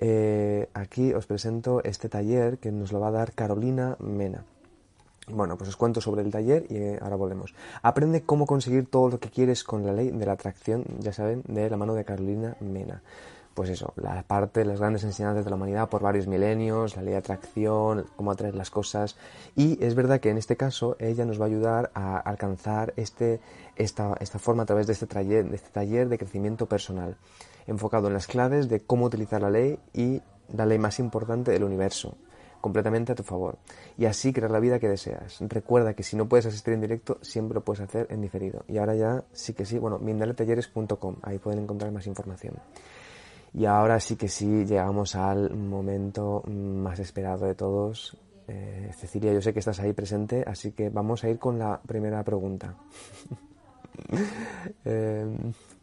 Eh, 0.00 0.68
aquí 0.74 1.12
os 1.12 1.26
presento 1.26 1.82
este 1.82 2.08
taller 2.08 2.58
que 2.58 2.70
nos 2.70 2.92
lo 2.92 3.00
va 3.00 3.08
a 3.08 3.12
dar 3.12 3.32
Carolina 3.32 3.96
Mena. 3.98 4.44
Bueno, 5.30 5.58
pues 5.58 5.68
os 5.68 5.76
cuento 5.76 6.00
sobre 6.00 6.22
el 6.22 6.30
taller 6.30 6.66
y 6.70 6.76
eh, 6.76 6.98
ahora 7.02 7.16
volvemos. 7.16 7.54
Aprende 7.82 8.22
cómo 8.22 8.46
conseguir 8.46 8.88
todo 8.90 9.10
lo 9.10 9.20
que 9.20 9.30
quieres 9.30 9.62
con 9.62 9.84
la 9.84 9.92
ley 9.92 10.10
de 10.10 10.26
la 10.26 10.32
atracción, 10.32 10.84
ya 11.00 11.12
saben, 11.12 11.42
de 11.46 11.68
la 11.68 11.76
mano 11.76 11.94
de 11.94 12.04
Carolina 12.04 12.56
Mena. 12.60 13.02
Pues 13.58 13.70
eso, 13.70 13.92
la 13.96 14.22
parte, 14.22 14.64
las 14.64 14.78
grandes 14.78 15.02
enseñanzas 15.02 15.44
de 15.44 15.50
la 15.50 15.56
humanidad 15.56 15.88
por 15.88 16.00
varios 16.00 16.28
milenios, 16.28 16.94
la 16.94 17.02
ley 17.02 17.10
de 17.10 17.18
atracción, 17.18 18.06
cómo 18.14 18.30
atraer 18.30 18.54
las 18.54 18.70
cosas. 18.70 19.16
Y 19.56 19.84
es 19.84 19.96
verdad 19.96 20.20
que 20.20 20.30
en 20.30 20.38
este 20.38 20.56
caso 20.56 20.94
ella 21.00 21.24
nos 21.24 21.40
va 21.40 21.46
a 21.46 21.48
ayudar 21.48 21.90
a 21.92 22.18
alcanzar 22.18 22.94
este, 22.94 23.40
esta, 23.74 24.14
esta 24.20 24.38
forma 24.38 24.62
a 24.62 24.66
través 24.66 24.86
de 24.86 24.92
este, 24.92 25.08
taller, 25.08 25.50
de 25.50 25.56
este 25.56 25.70
taller 25.70 26.08
de 26.08 26.18
crecimiento 26.18 26.66
personal, 26.66 27.16
enfocado 27.66 28.06
en 28.06 28.14
las 28.14 28.28
claves 28.28 28.68
de 28.68 28.78
cómo 28.78 29.06
utilizar 29.06 29.42
la 29.42 29.50
ley 29.50 29.80
y 29.92 30.22
la 30.56 30.64
ley 30.64 30.78
más 30.78 31.00
importante 31.00 31.50
del 31.50 31.64
universo, 31.64 32.16
completamente 32.60 33.10
a 33.10 33.16
tu 33.16 33.24
favor. 33.24 33.58
Y 33.96 34.04
así 34.04 34.32
crear 34.32 34.52
la 34.52 34.60
vida 34.60 34.78
que 34.78 34.88
deseas. 34.88 35.38
Recuerda 35.40 35.94
que 35.94 36.04
si 36.04 36.14
no 36.14 36.28
puedes 36.28 36.46
asistir 36.46 36.74
en 36.74 36.80
directo, 36.80 37.18
siempre 37.22 37.56
lo 37.56 37.64
puedes 37.64 37.80
hacer 37.80 38.06
en 38.10 38.20
diferido. 38.20 38.64
Y 38.68 38.78
ahora 38.78 38.94
ya 38.94 39.24
sí 39.32 39.52
que 39.52 39.64
sí, 39.64 39.80
bueno, 39.80 39.98
mindaletalleres.com, 39.98 41.16
ahí 41.22 41.38
pueden 41.38 41.58
encontrar 41.58 41.90
más 41.90 42.06
información. 42.06 42.54
Y 43.54 43.64
ahora 43.64 43.98
sí 44.00 44.16
que 44.16 44.28
sí 44.28 44.64
llegamos 44.64 45.14
al 45.14 45.54
momento 45.54 46.42
más 46.46 46.98
esperado 46.98 47.46
de 47.46 47.54
todos. 47.54 48.16
Eh, 48.46 48.90
Cecilia, 48.96 49.32
yo 49.32 49.42
sé 49.42 49.52
que 49.52 49.58
estás 49.58 49.80
ahí 49.80 49.92
presente, 49.92 50.44
así 50.46 50.72
que 50.72 50.90
vamos 50.90 51.24
a 51.24 51.28
ir 51.28 51.38
con 51.38 51.58
la 51.58 51.80
primera 51.80 52.22
pregunta. 52.24 52.74
eh, 54.84 55.26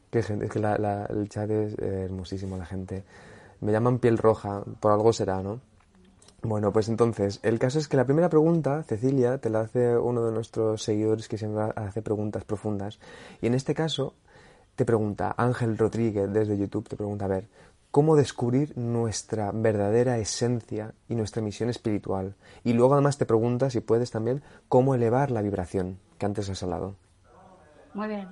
qué 0.10 0.23
gente, 0.23 0.45
es 0.45 0.51
que 0.51 0.60
el 0.60 1.30
chat 1.30 1.49
es 1.49 1.78
hermosísimo, 1.80 2.58
la 2.58 2.65
gente. 2.65 3.04
Me 3.62 3.71
llaman 3.71 3.99
piel 3.99 4.17
roja, 4.17 4.63
por 4.80 4.91
algo 4.91 5.12
será, 5.13 5.41
¿no? 5.41 5.60
Bueno, 6.41 6.71
pues 6.71 6.89
entonces, 6.89 7.39
el 7.41 7.58
caso 7.58 7.80
es 7.80 7.88
que 7.88 7.97
la 7.97 8.06
primera 8.06 8.30
pregunta, 8.30 8.84
Cecilia, 8.84 9.39
te 9.39 9.49
la 9.49 9.62
hace 9.62 9.97
uno 9.97 10.23
de 10.23 10.32
nuestros 10.32 10.84
seguidores 10.84 11.28
que 11.28 11.39
siempre 11.39 11.63
hace 11.75 12.04
preguntas 12.04 12.43
profundas. 12.43 12.99
Y 13.41 13.47
en 13.47 13.56
este 13.56 13.73
caso, 13.73 14.13
te 14.75 14.85
pregunta, 14.85 15.33
Ángel 15.38 15.77
Rodríguez 15.77 16.31
desde 16.31 16.57
YouTube 16.57 16.88
te 16.89 16.97
pregunta, 16.97 17.25
a 17.25 17.29
ver, 17.29 17.47
¿cómo 17.91 18.15
descubrir 18.15 18.77
nuestra 18.77 19.51
verdadera 19.53 20.17
esencia 20.17 20.93
y 21.07 21.15
nuestra 21.15 21.41
misión 21.41 21.69
espiritual? 21.69 22.35
Y 22.63 22.73
luego 22.73 22.93
además 22.93 23.17
te 23.17 23.25
pregunta, 23.25 23.69
si 23.69 23.79
puedes 23.79 24.11
también, 24.11 24.43
cómo 24.67 24.93
elevar 24.95 25.31
la 25.31 25.41
vibración 25.41 25.99
que 26.17 26.25
antes 26.25 26.49
has 26.49 26.61
hablado. 26.61 26.95
Muy 27.93 28.09
bien. 28.09 28.27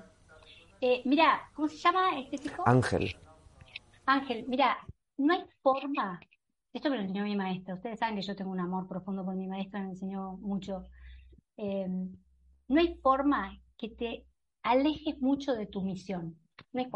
Eh, 0.81 1.01
mira, 1.05 1.49
¿cómo 1.55 1.69
se 1.69 1.77
llama 1.77 2.19
este 2.19 2.39
chico? 2.39 2.63
Ángel. 2.65 3.15
Ángel, 4.05 4.45
mira, 4.49 4.77
no 5.17 5.33
hay 5.33 5.45
forma. 5.61 6.19
Esto 6.73 6.89
me 6.89 6.97
lo 6.97 7.03
enseñó 7.03 7.23
mi 7.23 7.37
maestra. 7.37 7.75
Ustedes 7.75 7.99
saben 7.99 8.15
que 8.15 8.21
yo 8.21 8.35
tengo 8.35 8.51
un 8.51 8.59
amor 8.59 8.87
profundo 8.89 9.23
por 9.23 9.35
mi 9.35 9.47
maestra, 9.47 9.81
me 9.81 9.91
enseñó 9.91 10.33
mucho. 10.41 10.83
Eh, 11.55 11.87
no 12.67 12.79
hay 12.81 12.95
forma 13.01 13.57
que 13.77 13.89
te 13.89 14.25
alejes 14.63 15.21
mucho 15.21 15.53
de 15.53 15.67
tu 15.67 15.81
misión. 15.81 16.37
No 16.71 16.81
hay. 16.81 16.89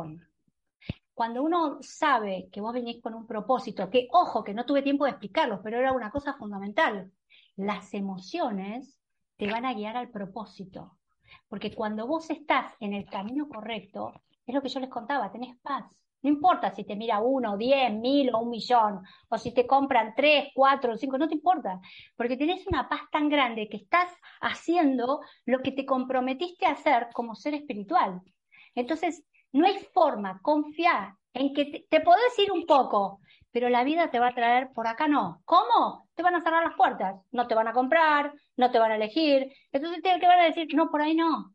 Cuando 1.14 1.44
uno 1.44 1.80
sabe 1.82 2.50
que 2.52 2.62
vos 2.62 2.74
venís 2.74 3.02
con 3.02 3.14
un 3.14 3.28
propósito, 3.28 3.90
que 3.90 4.08
ojo, 4.12 4.44
que 4.44 4.54
no 4.54 4.66
tuve 4.66 4.84
tiempo 4.84 5.06
de 5.06 5.12
explicarlo, 5.12 5.62
pero 5.64 5.78
era 5.78 5.92
una 5.92 6.12
cosa 6.12 6.36
fundamental, 6.36 7.12
las 7.56 7.94
emociones 7.94 9.00
te 9.36 9.48
van 9.48 9.66
a 9.66 9.74
guiar 9.74 9.98
al 9.98 10.10
propósito. 10.10 10.98
Porque 11.48 11.74
cuando 11.74 12.08
vos 12.08 12.30
estás 12.30 12.74
en 12.80 12.94
el 12.94 13.06
camino 13.06 13.50
correcto, 13.50 14.14
es 14.46 14.54
lo 14.54 14.62
que 14.62 14.70
yo 14.70 14.80
les 14.80 14.90
contaba, 14.90 15.32
tenés 15.32 15.58
paz. 15.62 15.86
No 16.28 16.34
importa 16.34 16.72
si 16.76 16.84
te 16.84 16.98
mira 16.98 17.22
uno, 17.22 17.56
diez, 17.56 17.90
mil 17.94 18.30
o 18.34 18.40
un 18.40 18.50
millón, 18.50 19.02
o 19.30 19.38
si 19.38 19.54
te 19.54 19.66
compran 19.66 20.14
tres, 20.14 20.50
cuatro, 20.54 20.98
cinco, 20.98 21.18
no 21.18 21.30
te 21.30 21.36
importa, 21.36 21.80
porque 22.18 22.36
tenés 22.36 22.68
una 22.68 22.90
paz 22.90 23.04
tan 23.10 23.30
grande 23.30 23.70
que 23.70 23.78
estás 23.78 24.10
haciendo 24.42 25.22
lo 25.46 25.62
que 25.64 25.72
te 25.72 25.86
comprometiste 25.86 26.66
a 26.66 26.72
hacer 26.72 27.08
como 27.14 27.34
ser 27.34 27.54
espiritual. 27.54 28.22
Entonces, 28.76 29.24
no 29.54 29.66
hay 29.68 29.78
forma, 29.94 30.42
confía 30.42 31.18
en 31.32 31.54
que 31.54 31.64
te, 31.64 31.88
te, 31.90 32.02
podés 32.02 32.38
ir 32.40 32.52
un 32.52 32.66
poco, 32.66 33.22
pero 33.54 33.70
la 33.70 33.86
vida 33.86 34.12
te 34.12 34.20
va 34.20 34.28
a 34.28 34.36
traer 34.36 34.74
por 34.74 34.86
acá 34.86 35.08
no. 35.08 35.42
¿Cómo? 35.46 36.10
Te 36.14 36.24
van 36.24 36.36
a 36.36 36.42
cerrar 36.42 36.62
las 36.66 36.76
puertas, 36.76 37.22
no 37.32 37.48
te 37.48 37.56
van 37.56 37.70
a 37.70 37.74
comprar, 37.74 38.34
no 38.58 38.70
te 38.70 38.80
van 38.80 38.92
a 38.92 38.96
elegir, 38.98 39.50
entonces 39.72 40.04
te, 40.04 40.20
te 40.20 40.28
van 40.28 40.42
a 40.42 40.44
decir, 40.44 40.68
no, 40.76 40.90
por 40.92 41.02
ahí 41.02 41.16
no. 41.16 41.54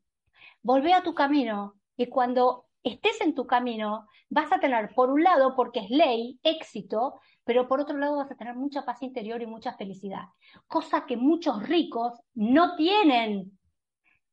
Volvé 0.62 0.94
a 0.94 1.02
tu 1.02 1.12
camino 1.12 1.74
y 1.94 2.06
cuando 2.06 2.64
estés 2.82 3.20
en 3.20 3.34
tu 3.34 3.46
camino, 3.46 4.06
vas 4.28 4.52
a 4.52 4.60
tener, 4.60 4.94
por 4.94 5.10
un 5.10 5.22
lado, 5.22 5.54
porque 5.54 5.80
es 5.80 5.90
ley, 5.90 6.38
éxito, 6.42 7.20
pero 7.44 7.68
por 7.68 7.80
otro 7.80 7.96
lado 7.96 8.16
vas 8.16 8.30
a 8.30 8.36
tener 8.36 8.54
mucha 8.54 8.84
paz 8.84 9.02
interior 9.02 9.42
y 9.42 9.46
mucha 9.46 9.74
felicidad. 9.74 10.24
Cosa 10.66 11.06
que 11.06 11.16
muchos 11.16 11.62
ricos 11.62 12.12
no 12.34 12.76
tienen, 12.76 13.58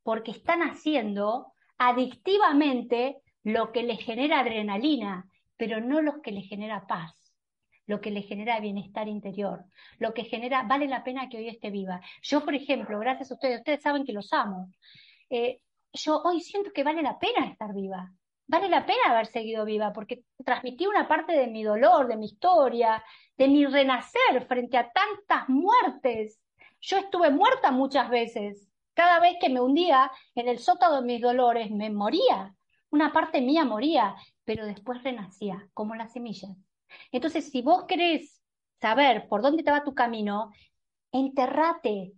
porque 0.03 0.31
están 0.31 0.61
haciendo 0.61 1.53
adictivamente 1.77 3.17
lo 3.43 3.71
que 3.71 3.83
les 3.83 3.99
genera 3.99 4.39
adrenalina, 4.39 5.25
pero 5.57 5.81
no 5.81 6.01
lo 6.01 6.21
que 6.21 6.31
les 6.31 6.47
genera 6.47 6.87
paz 6.87 7.19
lo 7.89 7.99
que 8.01 8.11
les 8.11 8.27
genera 8.27 8.59
bienestar 8.59 9.07
interior, 9.07 9.65
lo 9.97 10.13
que 10.13 10.23
genera, 10.23 10.61
vale 10.61 10.87
la 10.87 11.03
pena 11.03 11.27
que 11.27 11.37
hoy 11.37 11.49
esté 11.49 11.71
viva. 11.71 11.99
Yo, 12.21 12.45
por 12.45 12.53
ejemplo, 12.53 12.99
gracias 12.99 13.31
a 13.31 13.33
ustedes, 13.33 13.57
ustedes 13.57 13.81
saben 13.81 14.05
que 14.05 14.13
los 14.13 14.31
amo, 14.31 14.69
eh, 15.31 15.59
yo 15.93 16.21
hoy 16.21 16.39
siento 16.41 16.71
que 16.71 16.83
vale 16.83 17.01
la 17.01 17.17
pena 17.17 17.47
estar 17.47 17.73
viva, 17.73 18.13
vale 18.49 18.67
la 18.67 18.83
pena 18.83 19.11
haber 19.11 19.27
seguido 19.27 19.63
viva, 19.63 19.93
porque 19.93 20.23
transmití 20.43 20.87
una 20.87 21.07
parte 21.07 21.33
de 21.33 21.47
mi 21.47 21.63
dolor, 21.63 22.07
de 22.07 22.17
mi 22.17 22.25
historia, 22.25 23.03
de 23.37 23.47
mi 23.47 23.63
renacer 23.65 24.47
frente 24.47 24.75
a 24.75 24.91
tantas 24.91 25.47
muertes. 25.47 26.41
Yo 26.81 26.97
estuve 26.97 27.29
muerta 27.29 27.69
muchas 27.69 28.09
veces. 28.09 28.67
Cada 28.95 29.19
vez 29.19 29.35
que 29.39 29.49
me 29.49 29.61
hundía 29.61 30.11
en 30.33 30.47
el 30.47 30.57
sótano 30.57 30.95
de 30.95 31.05
mis 31.05 31.21
dolores, 31.21 31.69
me 31.69 31.91
moría. 31.91 32.55
Una 32.89 33.13
parte 33.13 33.39
mía 33.39 33.65
moría, 33.65 34.15
pero 34.45 34.65
después 34.65 35.03
renacía, 35.03 35.69
como 35.75 35.93
las 35.93 36.11
semillas. 36.11 36.57
Entonces, 37.11 37.51
si 37.51 37.61
vos 37.61 37.83
querés 37.83 38.41
saber 38.81 39.27
por 39.29 39.43
dónde 39.43 39.61
te 39.61 39.69
va 39.69 39.83
tu 39.83 39.93
camino, 39.93 40.49
enterrate, 41.11 42.13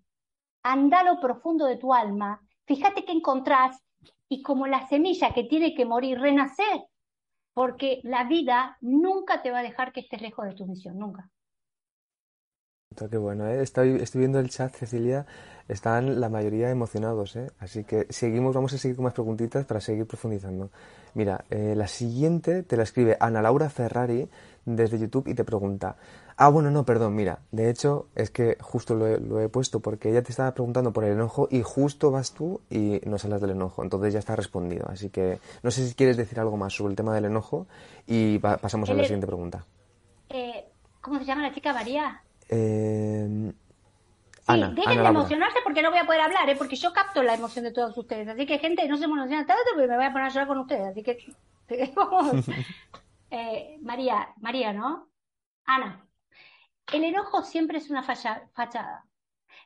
anda 0.63 1.01
a 1.01 1.03
lo 1.03 1.19
profundo 1.19 1.65
de 1.65 1.75
tu 1.75 1.93
alma, 1.93 2.41
fíjate 2.65 3.03
qué 3.03 3.11
encontrás 3.11 3.83
y 4.31 4.41
como 4.43 4.65
la 4.65 4.87
semilla 4.87 5.33
que 5.33 5.43
tiene 5.43 5.75
que 5.75 5.83
morir, 5.83 6.17
renacer, 6.17 6.85
porque 7.53 7.99
la 8.03 8.23
vida 8.23 8.77
nunca 8.79 9.41
te 9.41 9.51
va 9.51 9.59
a 9.59 9.61
dejar 9.61 9.91
que 9.91 9.99
estés 9.99 10.21
lejos 10.21 10.45
de 10.45 10.55
tu 10.55 10.65
misión, 10.65 10.97
nunca. 10.97 11.29
Qué 12.95 13.17
bueno, 13.17 13.45
¿eh? 13.45 13.61
estoy, 13.61 13.97
estoy 13.97 14.19
viendo 14.19 14.39
el 14.39 14.49
chat, 14.49 14.73
Cecilia, 14.73 15.25
están 15.71 16.19
la 16.19 16.27
mayoría 16.27 16.69
emocionados, 16.69 17.35
¿eh? 17.37 17.49
así 17.59 17.83
que 17.85 18.05
seguimos, 18.09 18.53
vamos 18.53 18.73
a 18.73 18.77
seguir 18.77 18.97
con 18.97 19.05
más 19.05 19.13
preguntitas 19.13 19.65
para 19.65 19.79
seguir 19.79 20.05
profundizando. 20.05 20.69
Mira, 21.13 21.45
eh, 21.49 21.75
la 21.77 21.87
siguiente 21.87 22.63
te 22.63 22.75
la 22.75 22.83
escribe 22.83 23.15
Ana 23.19 23.41
Laura 23.41 23.69
Ferrari 23.69 24.27
desde 24.65 24.99
YouTube 24.99 25.27
y 25.29 25.33
te 25.33 25.45
pregunta, 25.45 25.95
ah, 26.35 26.49
bueno, 26.49 26.71
no, 26.71 26.83
perdón, 26.83 27.15
mira, 27.15 27.39
de 27.51 27.69
hecho 27.69 28.07
es 28.15 28.31
que 28.31 28.57
justo 28.59 28.95
lo 28.95 29.07
he, 29.07 29.19
lo 29.19 29.39
he 29.39 29.47
puesto 29.47 29.79
porque 29.79 30.09
ella 30.09 30.21
te 30.21 30.31
estaba 30.31 30.53
preguntando 30.53 30.91
por 30.91 31.05
el 31.05 31.13
enojo 31.13 31.47
y 31.49 31.61
justo 31.61 32.11
vas 32.11 32.33
tú 32.33 32.59
y 32.69 32.99
nos 33.05 33.23
hablas 33.23 33.39
del 33.39 33.51
enojo, 33.51 33.81
entonces 33.81 34.11
ya 34.11 34.19
está 34.19 34.35
respondido, 34.35 34.87
así 34.89 35.09
que 35.09 35.39
no 35.63 35.71
sé 35.71 35.87
si 35.87 35.95
quieres 35.95 36.17
decir 36.17 36.39
algo 36.39 36.57
más 36.57 36.73
sobre 36.73 36.91
el 36.91 36.97
tema 36.97 37.15
del 37.15 37.25
enojo 37.25 37.67
y 38.07 38.39
pa 38.39 38.57
pasamos 38.57 38.89
a 38.89 38.93
la 38.93 39.03
siguiente 39.03 39.27
pregunta. 39.27 39.65
Eh, 40.29 40.65
¿Cómo 40.99 41.17
se 41.17 41.25
llama 41.25 41.43
la 41.43 41.53
chica 41.53 41.73
María? 41.73 42.21
Eh, 42.49 43.53
Ana, 44.53 44.69
dejen 44.69 44.91
Ana 44.93 45.03
de 45.03 45.09
emocionarse 45.09 45.59
porque 45.63 45.81
no 45.81 45.89
voy 45.91 45.99
a 45.99 46.05
poder 46.05 46.21
hablar, 46.21 46.49
¿eh? 46.49 46.55
porque 46.55 46.75
yo 46.75 46.93
capto 46.93 47.21
la 47.23 47.33
emoción 47.35 47.65
de 47.65 47.71
todos 47.73 47.97
ustedes. 47.97 48.27
Así 48.27 48.45
que, 48.45 48.59
gente, 48.59 48.87
no 48.87 48.97
se 48.97 49.05
emocionen 49.05 49.45
tanto 49.45 49.63
porque 49.73 49.87
me 49.87 49.95
voy 49.95 50.05
a 50.05 50.11
poner 50.11 50.27
a 50.27 50.29
llorar 50.29 50.47
con 50.47 50.59
ustedes. 50.59 50.87
Así 50.87 51.03
que, 51.03 51.17
vamos. 51.95 52.45
Eh, 53.33 53.77
María, 53.81 54.27
María, 54.41 54.73
¿no? 54.73 55.07
Ana, 55.63 56.05
el 56.91 57.05
enojo 57.05 57.43
siempre 57.43 57.77
es 57.77 57.89
una 57.89 58.03
falla- 58.03 58.49
fachada. 58.53 59.05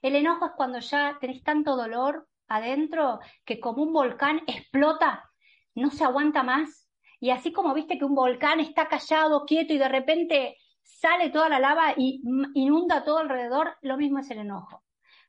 El 0.04 0.16
enojo 0.16 0.46
es 0.46 0.52
cuando 0.56 0.78
ya 0.78 1.18
tenés 1.20 1.44
tanto 1.44 1.76
dolor 1.76 2.28
adentro 2.48 3.20
que 3.44 3.60
como 3.60 3.82
un 3.82 3.92
volcán 3.92 4.44
explota, 4.46 5.32
no 5.74 5.90
se 5.90 6.04
aguanta 6.04 6.44
más. 6.44 6.88
Y 7.20 7.32
así 7.32 7.52
como 7.52 7.74
viste 7.74 7.98
que 7.98 8.06
un 8.06 8.14
volcán 8.14 8.60
está 8.60 8.88
callado, 8.88 9.46
quieto 9.48 9.74
y 9.74 9.80
de 9.80 9.90
repente 9.90 10.58
sale 10.86 11.32
toda 11.32 11.50
la 11.50 11.60
lava 11.60 11.94
y 11.98 12.22
inunda 12.54 13.04
todo 13.04 13.18
alrededor, 13.18 13.76
lo 13.82 13.98
mismo 13.98 14.20
es 14.20 14.30
el 14.30 14.40
enojo. 14.40 14.84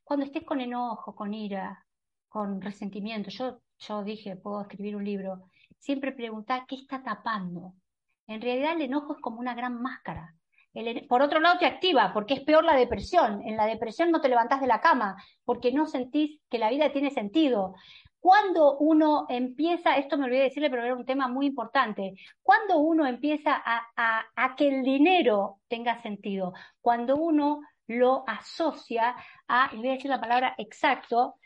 Cuando 0.04 0.26
estés 0.26 0.44
con 0.44 0.60
enojo, 0.60 1.16
con 1.16 1.32
ira, 1.34 1.84
con 2.28 2.60
resentimiento, 2.60 3.30
yo, 3.30 3.58
yo 3.78 4.04
dije, 4.04 4.36
puedo 4.36 4.60
escribir 4.60 4.94
un 4.94 5.04
libro, 5.04 5.48
siempre 5.78 6.12
preguntá 6.12 6.66
qué 6.68 6.76
está 6.76 7.02
tapando. 7.02 7.72
En 8.26 8.40
realidad 8.40 8.74
el 8.74 8.82
enojo 8.82 9.14
es 9.14 9.20
como 9.20 9.40
una 9.40 9.54
gran 9.54 9.80
máscara. 9.80 10.34
El 10.74 11.06
por 11.06 11.22
otro 11.22 11.40
lado 11.40 11.58
te 11.58 11.64
activa, 11.64 12.12
porque 12.12 12.34
es 12.34 12.40
peor 12.40 12.62
la 12.62 12.76
depresión. 12.76 13.40
En 13.46 13.56
la 13.56 13.64
depresión 13.64 14.10
no 14.10 14.20
te 14.20 14.28
levantás 14.28 14.60
de 14.60 14.66
la 14.66 14.82
cama, 14.82 15.16
porque 15.44 15.72
no 15.72 15.86
sentís 15.86 16.40
que 16.50 16.58
la 16.58 16.68
vida 16.68 16.92
tiene 16.92 17.10
sentido. 17.10 17.74
Cuando 18.26 18.76
uno 18.78 19.26
empieza, 19.28 19.98
esto 19.98 20.18
me 20.18 20.24
olvidé 20.24 20.42
decirle, 20.42 20.68
pero 20.68 20.82
era 20.82 20.96
un 20.96 21.06
tema 21.06 21.28
muy 21.28 21.46
importante, 21.46 22.16
cuando 22.42 22.78
uno 22.78 23.06
empieza 23.06 23.62
a, 23.64 24.56
que 24.56 24.66
el 24.66 24.82
dinero 24.82 25.60
tenga 25.68 26.02
sentido, 26.02 26.52
cuando 26.80 27.14
uno 27.14 27.60
lo 27.86 28.24
asocia 28.26 29.14
a, 29.46 29.70
y 29.72 29.76
voy 29.76 29.90
a 29.90 29.92
decir 29.92 30.10
la 30.10 30.20
palabra 30.20 30.56
exacto, 30.58 31.36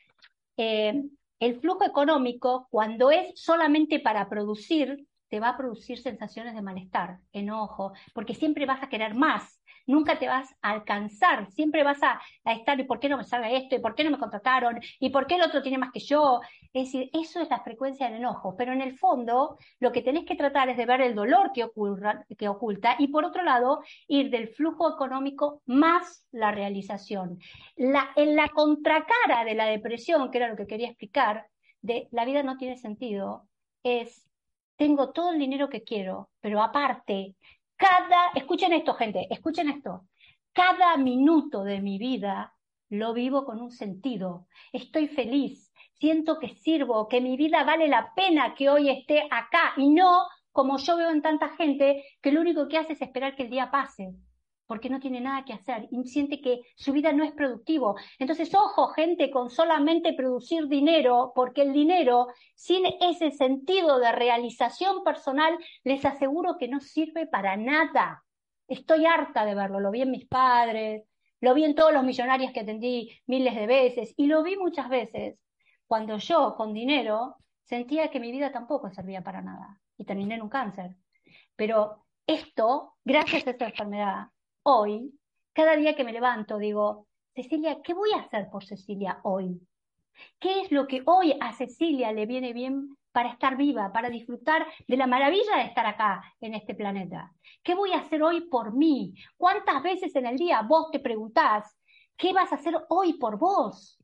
eh, 0.56 1.04
el 1.38 1.60
flujo 1.60 1.84
económico, 1.84 2.66
cuando 2.70 3.10
es 3.10 3.38
solamente 3.38 4.00
para 4.00 4.30
producir, 4.30 5.06
te 5.28 5.38
va 5.38 5.50
a 5.50 5.56
producir 5.58 5.98
sensaciones 5.98 6.54
de 6.54 6.62
malestar, 6.62 7.18
enojo, 7.34 7.92
porque 8.14 8.32
siempre 8.32 8.64
vas 8.64 8.82
a 8.82 8.88
querer 8.88 9.14
más 9.14 9.59
nunca 9.90 10.18
te 10.18 10.28
vas 10.28 10.54
a 10.62 10.70
alcanzar, 10.70 11.50
siempre 11.52 11.82
vas 11.82 12.02
a, 12.02 12.20
estar, 12.44 12.78
¿y 12.78 12.84
por 12.84 13.00
qué 13.00 13.08
no 13.08 13.16
me 13.16 13.24
salga 13.24 13.50
esto? 13.50 13.74
¿Y 13.74 13.80
por 13.80 13.94
qué 13.94 14.04
no 14.04 14.10
me 14.10 14.18
contrataron? 14.18 14.80
¿Y 14.98 15.10
por 15.10 15.26
qué 15.26 15.34
el 15.34 15.42
otro 15.42 15.62
tiene 15.62 15.78
más 15.78 15.92
que 15.92 16.00
yo? 16.00 16.40
Es 16.72 16.86
decir, 16.86 17.10
eso 17.12 17.40
es 17.40 17.50
la 17.50 17.60
frecuencia 17.60 18.06
del 18.06 18.18
enojo, 18.18 18.56
pero 18.56 18.72
en 18.72 18.80
el 18.80 18.96
fondo 18.96 19.58
lo 19.80 19.92
que 19.92 20.02
tenés 20.02 20.24
que 20.24 20.36
tratar 20.36 20.68
es 20.68 20.76
de 20.76 20.86
ver 20.86 21.00
el 21.00 21.14
dolor 21.14 21.52
que, 21.52 21.64
ocurra, 21.64 22.24
que 22.38 22.48
oculta 22.48 22.96
y 22.98 23.08
por 23.08 23.24
otro 23.24 23.42
lado 23.42 23.82
ir 24.06 24.30
del 24.30 24.48
flujo 24.48 24.92
económico 24.92 25.62
más 25.66 26.24
la 26.30 26.52
realización. 26.52 27.38
La, 27.76 28.10
en 28.16 28.36
la 28.36 28.48
contracara 28.48 29.44
de 29.44 29.54
la 29.54 29.66
depresión, 29.66 30.30
que 30.30 30.38
era 30.38 30.48
lo 30.48 30.56
que 30.56 30.66
quería 30.66 30.88
explicar, 30.88 31.46
de 31.82 32.08
la 32.12 32.24
vida 32.24 32.42
no 32.42 32.56
tiene 32.56 32.76
sentido, 32.76 33.48
es 33.82 34.26
tengo 34.76 35.10
todo 35.12 35.32
el 35.32 35.38
dinero 35.38 35.68
que 35.68 35.82
quiero, 35.82 36.30
pero 36.40 36.62
aparte 36.62 37.36
cada, 37.80 38.30
escuchen 38.34 38.74
esto, 38.74 38.92
gente, 38.92 39.26
escuchen 39.30 39.70
esto. 39.70 40.06
Cada 40.52 40.98
minuto 40.98 41.64
de 41.64 41.80
mi 41.80 41.96
vida 41.98 42.54
lo 42.90 43.14
vivo 43.14 43.46
con 43.46 43.62
un 43.62 43.70
sentido. 43.70 44.46
Estoy 44.70 45.08
feliz, 45.08 45.72
siento 45.94 46.38
que 46.38 46.50
sirvo, 46.56 47.08
que 47.08 47.22
mi 47.22 47.38
vida 47.38 47.64
vale 47.64 47.88
la 47.88 48.12
pena 48.14 48.54
que 48.54 48.68
hoy 48.68 48.90
esté 48.90 49.26
acá 49.30 49.72
y 49.78 49.88
no 49.88 50.26
como 50.52 50.76
yo 50.78 50.96
veo 50.96 51.10
en 51.10 51.22
tanta 51.22 51.48
gente 51.56 52.04
que 52.20 52.32
lo 52.32 52.42
único 52.42 52.68
que 52.68 52.76
hace 52.76 52.92
es 52.92 53.00
esperar 53.00 53.34
que 53.34 53.44
el 53.44 53.50
día 53.50 53.70
pase 53.70 54.12
porque 54.70 54.88
no 54.88 55.00
tiene 55.00 55.20
nada 55.20 55.44
que 55.44 55.52
hacer 55.52 55.88
y 55.90 56.04
siente 56.04 56.40
que 56.40 56.60
su 56.76 56.92
vida 56.92 57.12
no 57.12 57.24
es 57.24 57.32
productivo. 57.32 57.96
Entonces, 58.20 58.54
ojo, 58.54 58.90
gente, 58.90 59.28
con 59.28 59.50
solamente 59.50 60.12
producir 60.12 60.68
dinero, 60.68 61.32
porque 61.34 61.62
el 61.62 61.72
dinero, 61.72 62.28
sin 62.54 62.86
ese 62.86 63.32
sentido 63.32 63.98
de 63.98 64.12
realización 64.12 65.02
personal, 65.02 65.58
les 65.82 66.04
aseguro 66.04 66.56
que 66.56 66.68
no 66.68 66.78
sirve 66.78 67.26
para 67.26 67.56
nada. 67.56 68.22
Estoy 68.68 69.06
harta 69.06 69.44
de 69.44 69.56
verlo, 69.56 69.80
lo 69.80 69.90
vi 69.90 70.02
en 70.02 70.12
mis 70.12 70.28
padres, 70.28 71.02
lo 71.40 71.52
vi 71.52 71.64
en 71.64 71.74
todos 71.74 71.92
los 71.92 72.04
millonarios 72.04 72.52
que 72.52 72.60
atendí 72.60 73.10
miles 73.26 73.56
de 73.56 73.66
veces 73.66 74.14
y 74.16 74.26
lo 74.26 74.44
vi 74.44 74.56
muchas 74.56 74.88
veces 74.88 75.36
cuando 75.88 76.16
yo, 76.18 76.54
con 76.56 76.72
dinero, 76.72 77.38
sentía 77.64 78.08
que 78.08 78.20
mi 78.20 78.30
vida 78.30 78.52
tampoco 78.52 78.88
servía 78.90 79.20
para 79.24 79.42
nada 79.42 79.80
y 79.96 80.04
terminé 80.04 80.36
en 80.36 80.42
un 80.42 80.48
cáncer. 80.48 80.94
Pero 81.56 82.06
esto, 82.24 82.94
gracias 83.04 83.48
a 83.48 83.50
esta 83.50 83.64
enfermedad, 83.64 84.28
hoy, 84.70 85.12
cada 85.52 85.76
día 85.76 85.94
que 85.94 86.04
me 86.04 86.12
levanto, 86.12 86.58
digo, 86.58 87.06
Cecilia, 87.34 87.78
¿qué 87.82 87.94
voy 87.94 88.12
a 88.12 88.20
hacer 88.20 88.48
por 88.50 88.64
Cecilia 88.64 89.20
hoy? 89.24 89.60
¿Qué 90.38 90.62
es 90.62 90.70
lo 90.70 90.86
que 90.86 91.02
hoy 91.06 91.36
a 91.40 91.52
Cecilia 91.52 92.12
le 92.12 92.26
viene 92.26 92.52
bien 92.52 92.96
para 93.12 93.30
estar 93.30 93.56
viva, 93.56 93.92
para 93.92 94.10
disfrutar 94.10 94.66
de 94.86 94.96
la 94.96 95.06
maravilla 95.06 95.56
de 95.56 95.64
estar 95.64 95.86
acá 95.86 96.22
en 96.40 96.54
este 96.54 96.74
planeta? 96.74 97.32
¿Qué 97.62 97.74
voy 97.74 97.92
a 97.92 97.98
hacer 97.98 98.22
hoy 98.22 98.42
por 98.42 98.74
mí? 98.74 99.14
¿Cuántas 99.36 99.82
veces 99.82 100.14
en 100.16 100.26
el 100.26 100.36
día 100.36 100.62
vos 100.62 100.90
te 100.90 101.00
preguntás, 101.00 101.76
¿qué 102.16 102.32
vas 102.32 102.52
a 102.52 102.56
hacer 102.56 102.74
hoy 102.88 103.14
por 103.14 103.38
vos? 103.38 103.99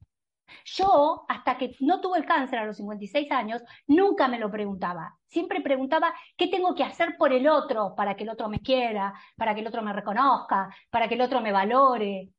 Yo, 0.64 1.24
hasta 1.28 1.56
que 1.58 1.76
no 1.80 2.00
tuve 2.00 2.18
el 2.18 2.26
cáncer 2.26 2.58
a 2.58 2.66
los 2.66 2.76
56 2.76 3.30
años, 3.30 3.62
nunca 3.86 4.28
me 4.28 4.38
lo 4.38 4.50
preguntaba. 4.50 5.16
Siempre 5.26 5.60
preguntaba 5.60 6.14
qué 6.36 6.48
tengo 6.48 6.74
que 6.74 6.84
hacer 6.84 7.16
por 7.16 7.32
el 7.32 7.48
otro 7.48 7.94
para 7.96 8.16
que 8.16 8.24
el 8.24 8.30
otro 8.30 8.48
me 8.48 8.60
quiera, 8.60 9.14
para 9.36 9.54
que 9.54 9.60
el 9.60 9.66
otro 9.66 9.82
me 9.82 9.92
reconozca, 9.92 10.74
para 10.90 11.08
que 11.08 11.14
el 11.14 11.20
otro 11.20 11.40
me 11.40 11.52
valore. 11.52 12.30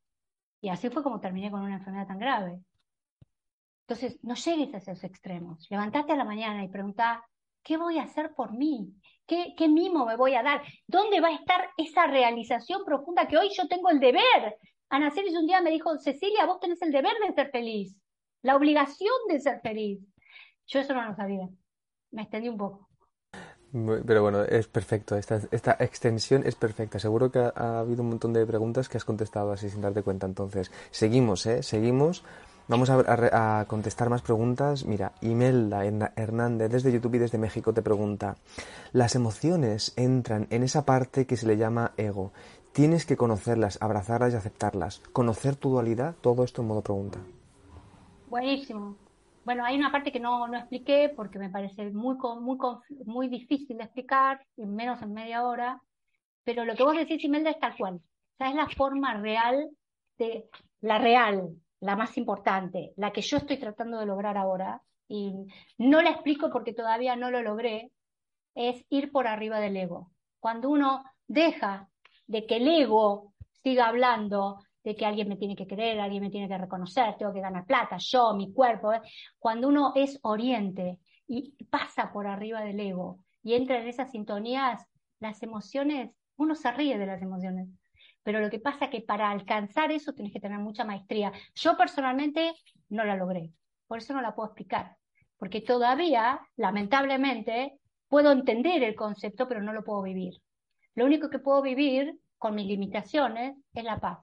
Y 0.60 0.68
así 0.68 0.90
fue 0.90 1.02
como 1.02 1.20
terminé 1.20 1.50
con 1.50 1.62
una 1.62 1.76
enfermedad 1.76 2.06
tan 2.06 2.18
grave. 2.18 2.60
Entonces, 3.86 4.18
no 4.22 4.34
llegues 4.34 4.74
a 4.74 4.78
esos 4.78 5.02
extremos. 5.04 5.66
Levantate 5.70 6.12
a 6.12 6.16
la 6.16 6.24
mañana 6.24 6.62
y 6.62 6.68
pregunta, 6.68 7.24
¿qué 7.62 7.76
voy 7.76 7.98
a 7.98 8.02
hacer 8.02 8.34
por 8.34 8.52
mí? 8.52 8.92
¿Qué, 9.26 9.54
¿Qué 9.56 9.68
mimo 9.68 10.04
me 10.04 10.16
voy 10.16 10.34
a 10.34 10.42
dar? 10.42 10.62
¿Dónde 10.86 11.20
va 11.20 11.28
a 11.28 11.34
estar 11.34 11.70
esa 11.76 12.06
realización 12.06 12.84
profunda 12.84 13.26
que 13.26 13.38
hoy 13.38 13.50
yo 13.56 13.66
tengo 13.66 13.88
el 13.90 14.00
deber 14.00 14.58
Ana 14.90 15.10
Celis 15.10 15.36
un 15.36 15.46
día 15.46 15.60
me 15.60 15.70
dijo, 15.70 15.96
Cecilia, 15.98 16.46
vos 16.46 16.60
tenés 16.60 16.80
el 16.82 16.92
deber 16.92 17.12
de 17.26 17.34
ser 17.34 17.50
feliz, 17.50 17.94
la 18.42 18.56
obligación 18.56 19.14
de 19.28 19.40
ser 19.40 19.60
feliz. 19.60 20.00
Yo 20.66 20.80
eso 20.80 20.94
no 20.94 21.04
lo 21.04 21.14
sabía. 21.14 21.48
Me 22.10 22.22
extendí 22.22 22.48
un 22.48 22.56
poco. 22.56 22.88
Pero 23.72 24.22
bueno, 24.22 24.42
es 24.44 24.66
perfecto. 24.66 25.16
Esta, 25.16 25.40
esta 25.50 25.76
extensión 25.78 26.42
es 26.46 26.54
perfecta. 26.54 26.98
Seguro 26.98 27.30
que 27.30 27.38
ha, 27.38 27.80
habido 27.80 28.02
un 28.02 28.10
montón 28.10 28.32
de 28.32 28.46
preguntas 28.46 28.88
que 28.88 28.96
has 28.96 29.04
contestado 29.04 29.52
así 29.52 29.68
sin 29.68 29.82
darte 29.82 30.02
cuenta. 30.02 30.26
Entonces, 30.26 30.70
seguimos, 30.90 31.44
¿eh? 31.46 31.62
Seguimos. 31.62 32.24
Vamos 32.66 32.90
a, 32.90 33.60
a, 33.60 33.64
contestar 33.66 34.10
más 34.10 34.22
preguntas. 34.22 34.84
Mira, 34.84 35.12
Imelda 35.22 35.84
Hernández 36.16 36.70
desde 36.70 36.92
YouTube 36.92 37.14
y 37.14 37.18
desde 37.18 37.38
México 37.38 37.72
te 37.72 37.80
pregunta, 37.80 38.36
las 38.92 39.14
emociones 39.14 39.94
entran 39.96 40.46
en 40.50 40.62
esa 40.62 40.84
parte 40.84 41.26
que 41.26 41.38
se 41.38 41.46
le 41.46 41.56
llama 41.56 41.92
ego 41.96 42.32
Tienes 42.72 43.06
que 43.06 43.16
conocerlas, 43.16 43.80
abrazarlas 43.82 44.32
y 44.32 44.36
aceptarlas. 44.36 45.00
Conocer 45.12 45.56
tu 45.56 45.70
dualidad, 45.70 46.14
todo 46.20 46.44
esto 46.44 46.62
en 46.62 46.68
modo 46.68 46.82
pregunta. 46.82 47.18
Buenísimo. 48.28 48.96
Bueno, 49.44 49.64
hay 49.64 49.76
una 49.76 49.90
parte 49.90 50.12
que 50.12 50.20
no, 50.20 50.46
no 50.46 50.58
expliqué 50.58 51.12
porque 51.16 51.38
me 51.38 51.48
parece 51.48 51.90
muy, 51.90 52.16
muy, 52.40 52.58
muy 53.06 53.28
difícil 53.28 53.78
de 53.78 53.84
explicar, 53.84 54.44
y 54.56 54.66
menos 54.66 55.00
en 55.00 55.14
media 55.14 55.44
hora, 55.46 55.82
pero 56.44 56.64
lo 56.64 56.74
que 56.74 56.82
vos 56.82 56.96
decís, 56.96 57.24
Imelda, 57.24 57.50
es 57.50 57.58
tal 57.58 57.76
cual. 57.76 58.00
O 58.38 58.44
es 58.44 58.54
la 58.54 58.68
forma 58.68 59.14
real 59.14 59.70
de, 60.18 60.48
la 60.80 60.98
real, 60.98 61.50
la 61.80 61.96
más 61.96 62.16
importante, 62.16 62.92
la 62.96 63.12
que 63.12 63.22
yo 63.22 63.38
estoy 63.38 63.58
tratando 63.58 63.98
de 63.98 64.06
lograr 64.06 64.36
ahora, 64.36 64.82
y 65.08 65.32
no 65.78 66.02
la 66.02 66.10
explico 66.10 66.50
porque 66.50 66.74
todavía 66.74 67.16
no 67.16 67.30
lo 67.30 67.42
logré, 67.42 67.90
es 68.54 68.84
ir 68.90 69.10
por 69.10 69.26
arriba 69.26 69.60
del 69.60 69.76
ego. 69.76 70.10
Cuando 70.40 70.68
uno 70.68 71.04
deja 71.26 71.88
de 72.28 72.46
que 72.46 72.58
el 72.58 72.68
ego 72.68 73.34
siga 73.62 73.88
hablando 73.88 74.60
de 74.84 74.94
que 74.94 75.04
alguien 75.04 75.28
me 75.28 75.36
tiene 75.36 75.56
que 75.56 75.66
querer, 75.66 75.98
alguien 75.98 76.22
me 76.22 76.30
tiene 76.30 76.48
que 76.48 76.56
reconocer, 76.56 77.16
tengo 77.18 77.32
que 77.32 77.40
ganar 77.40 77.66
plata, 77.66 77.96
yo, 77.98 78.34
mi 78.34 78.52
cuerpo. 78.52 78.92
¿eh? 78.92 79.00
Cuando 79.38 79.68
uno 79.68 79.92
es 79.96 80.18
oriente 80.22 80.98
y 81.26 81.52
pasa 81.64 82.12
por 82.12 82.26
arriba 82.26 82.60
del 82.60 82.78
ego 82.80 83.18
y 83.42 83.54
entra 83.54 83.80
en 83.80 83.88
esas 83.88 84.12
sintonías, 84.12 84.86
las 85.20 85.42
emociones, 85.42 86.10
uno 86.36 86.54
se 86.54 86.70
ríe 86.70 86.96
de 86.96 87.06
las 87.06 87.20
emociones. 87.20 87.68
Pero 88.22 88.40
lo 88.40 88.50
que 88.50 88.60
pasa 88.60 88.86
es 88.86 88.90
que 88.90 89.00
para 89.00 89.30
alcanzar 89.30 89.90
eso 89.90 90.12
tienes 90.12 90.32
que 90.32 90.40
tener 90.40 90.58
mucha 90.58 90.84
maestría. 90.84 91.32
Yo 91.54 91.76
personalmente 91.76 92.52
no 92.88 93.04
la 93.04 93.16
logré, 93.16 93.52
por 93.86 93.98
eso 93.98 94.14
no 94.14 94.20
la 94.20 94.34
puedo 94.34 94.48
explicar, 94.48 94.96
porque 95.38 95.60
todavía, 95.60 96.40
lamentablemente, 96.56 97.78
puedo 98.06 98.32
entender 98.32 98.82
el 98.82 98.94
concepto, 98.94 99.48
pero 99.48 99.62
no 99.62 99.72
lo 99.72 99.84
puedo 99.84 100.02
vivir. 100.02 100.34
Lo 100.98 101.04
único 101.04 101.30
que 101.30 101.38
puedo 101.38 101.62
vivir 101.62 102.18
con 102.38 102.56
mis 102.56 102.66
limitaciones 102.66 103.56
es 103.72 103.84
la 103.84 104.00
paz. 104.00 104.18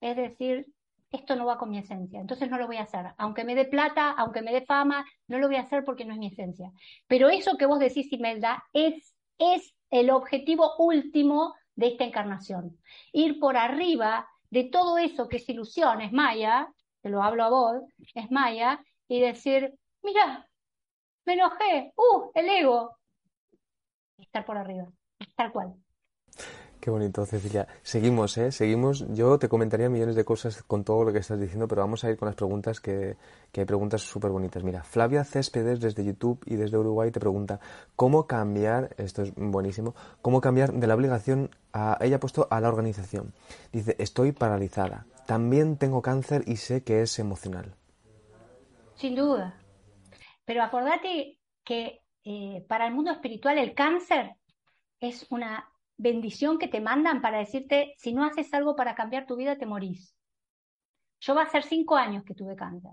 Es 0.00 0.16
decir, 0.16 0.66
esto 1.10 1.36
no 1.36 1.44
va 1.44 1.58
con 1.58 1.68
mi 1.68 1.76
esencia, 1.76 2.22
entonces 2.22 2.48
no 2.48 2.56
lo 2.56 2.66
voy 2.66 2.78
a 2.78 2.84
hacer. 2.84 3.08
Aunque 3.18 3.44
me 3.44 3.54
dé 3.54 3.66
plata, 3.66 4.12
aunque 4.12 4.40
me 4.40 4.50
dé 4.50 4.64
fama, 4.64 5.04
no 5.28 5.36
lo 5.36 5.46
voy 5.46 5.56
a 5.56 5.60
hacer 5.60 5.84
porque 5.84 6.06
no 6.06 6.14
es 6.14 6.18
mi 6.18 6.28
esencia. 6.28 6.72
Pero 7.06 7.28
eso 7.28 7.58
que 7.58 7.66
vos 7.66 7.78
decís, 7.78 8.10
Imelda, 8.14 8.64
es, 8.72 9.14
es 9.36 9.74
el 9.90 10.08
objetivo 10.08 10.74
último 10.78 11.54
de 11.74 11.88
esta 11.88 12.04
encarnación. 12.04 12.78
Ir 13.12 13.38
por 13.38 13.58
arriba 13.58 14.26
de 14.48 14.64
todo 14.64 14.96
eso 14.96 15.28
que 15.28 15.36
es 15.36 15.46
ilusión, 15.50 16.00
es 16.00 16.12
Maya, 16.12 16.66
te 17.02 17.10
lo 17.10 17.22
hablo 17.22 17.44
a 17.44 17.50
vos, 17.50 17.82
es 18.14 18.30
Maya, 18.30 18.82
y 19.06 19.20
decir, 19.20 19.74
mira, 20.02 20.48
me 21.26 21.34
enojé, 21.34 21.92
uh, 21.94 22.30
el 22.34 22.48
ego. 22.48 22.96
Estar 24.16 24.46
por 24.46 24.56
arriba 24.56 24.88
tal 25.36 25.52
cual. 25.52 25.74
Qué 26.84 26.90
bonito, 26.90 27.24
Cecilia. 27.24 27.66
Seguimos, 27.82 28.36
¿eh? 28.36 28.52
Seguimos. 28.52 29.06
Yo 29.14 29.38
te 29.38 29.48
comentaría 29.48 29.88
millones 29.88 30.16
de 30.16 30.24
cosas 30.26 30.62
con 30.64 30.84
todo 30.84 31.04
lo 31.04 31.14
que 31.14 31.20
estás 31.20 31.40
diciendo, 31.40 31.66
pero 31.66 31.80
vamos 31.80 32.04
a 32.04 32.10
ir 32.10 32.18
con 32.18 32.26
las 32.26 32.34
preguntas 32.36 32.78
que, 32.78 33.16
que 33.52 33.62
hay 33.62 33.66
preguntas 33.66 34.02
súper 34.02 34.30
bonitas. 34.30 34.62
Mira, 34.62 34.82
Flavia 34.82 35.24
Céspedes 35.24 35.80
desde 35.80 36.04
YouTube 36.04 36.42
y 36.44 36.56
desde 36.56 36.76
Uruguay 36.76 37.10
te 37.10 37.20
pregunta 37.20 37.58
cómo 37.96 38.26
cambiar, 38.26 38.94
esto 38.98 39.22
es 39.22 39.34
buenísimo, 39.34 39.94
cómo 40.20 40.42
cambiar 40.42 40.74
de 40.74 40.86
la 40.86 40.94
obligación 40.94 41.48
a, 41.72 41.96
ella 42.02 42.16
ha 42.16 42.20
puesto 42.20 42.48
a 42.50 42.60
la 42.60 42.68
organización. 42.68 43.32
Dice, 43.72 43.96
estoy 43.98 44.32
paralizada. 44.32 45.06
También 45.26 45.78
tengo 45.78 46.02
cáncer 46.02 46.44
y 46.46 46.56
sé 46.56 46.84
que 46.84 47.00
es 47.00 47.18
emocional. 47.18 47.76
Sin 48.96 49.14
duda. 49.14 49.58
Pero 50.44 50.62
acordate 50.62 51.38
que 51.64 52.02
eh, 52.24 52.62
para 52.68 52.86
el 52.86 52.92
mundo 52.92 53.10
espiritual 53.10 53.56
el 53.56 53.72
cáncer 53.72 54.36
es 55.04 55.26
una 55.30 55.70
bendición 55.96 56.58
que 56.58 56.68
te 56.68 56.80
mandan 56.80 57.20
para 57.20 57.38
decirte, 57.38 57.94
si 57.98 58.12
no 58.12 58.24
haces 58.24 58.52
algo 58.52 58.76
para 58.76 58.94
cambiar 58.94 59.26
tu 59.26 59.36
vida, 59.36 59.56
te 59.56 59.66
morís. 59.66 60.16
Yo 61.20 61.34
va 61.34 61.42
a 61.42 61.50
ser 61.50 61.62
cinco 61.62 61.96
años 61.96 62.24
que 62.24 62.34
tuve 62.34 62.56
cáncer. 62.56 62.90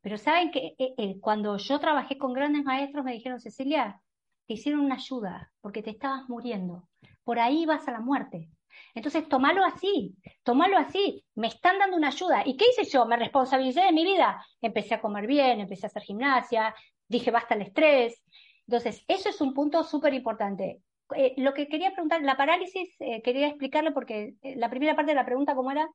Pero 0.00 0.18
saben 0.18 0.50
que 0.50 0.74
eh, 0.78 0.94
eh, 0.96 1.20
cuando 1.20 1.56
yo 1.56 1.78
trabajé 1.80 2.18
con 2.18 2.32
grandes 2.32 2.64
maestros 2.64 3.04
me 3.04 3.12
dijeron, 3.12 3.40
Cecilia, 3.40 4.00
te 4.46 4.54
hicieron 4.54 4.80
una 4.80 4.96
ayuda 4.96 5.52
porque 5.60 5.82
te 5.82 5.90
estabas 5.90 6.28
muriendo. 6.28 6.88
Por 7.24 7.38
ahí 7.38 7.66
vas 7.66 7.86
a 7.88 7.92
la 7.92 8.00
muerte. 8.00 8.50
Entonces, 8.94 9.28
tomalo 9.28 9.64
así, 9.64 10.16
tomalo 10.42 10.78
así. 10.78 11.24
Me 11.34 11.48
están 11.48 11.78
dando 11.78 11.96
una 11.96 12.08
ayuda. 12.08 12.42
¿Y 12.46 12.56
qué 12.56 12.66
hice 12.70 12.84
yo? 12.90 13.06
Me 13.06 13.16
responsabilicé 13.16 13.82
de 13.82 13.92
mi 13.92 14.04
vida. 14.04 14.44
Empecé 14.60 14.94
a 14.94 15.00
comer 15.00 15.26
bien, 15.26 15.60
empecé 15.60 15.86
a 15.86 15.88
hacer 15.88 16.02
gimnasia, 16.02 16.74
dije 17.08 17.30
basta 17.30 17.54
el 17.54 17.62
estrés, 17.62 18.22
Entonces, 18.66 19.04
eso 19.08 19.28
es 19.30 19.40
un 19.40 19.54
punto 19.54 19.82
súper 19.84 20.14
importante. 20.14 20.82
Eh, 21.16 21.34
lo 21.38 21.54
que 21.54 21.68
quería 21.68 21.92
preguntar, 21.92 22.22
la 22.22 22.36
parálisis, 22.36 22.94
eh, 23.00 23.22
quería 23.22 23.48
explicarlo 23.48 23.94
porque 23.94 24.34
eh, 24.42 24.56
la 24.56 24.68
primera 24.68 24.94
parte 24.94 25.12
de 25.12 25.16
la 25.16 25.24
pregunta, 25.24 25.54
¿cómo 25.54 25.70
era? 25.70 25.88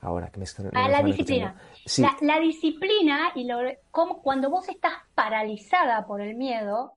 Ahora 0.00 0.30
que 0.30 0.38
me 0.38 0.44
están. 0.44 0.70
Ah, 0.74 0.88
la 0.88 1.02
disciplina. 1.02 1.60
La, 2.20 2.38
disciplina 2.38 3.32
y 3.34 3.44
lo, 3.44 3.58
como, 3.90 4.22
cuando 4.22 4.48
vos 4.48 4.68
estás 4.68 4.92
paralizada 5.14 6.06
por 6.06 6.20
el 6.20 6.36
miedo, 6.36 6.96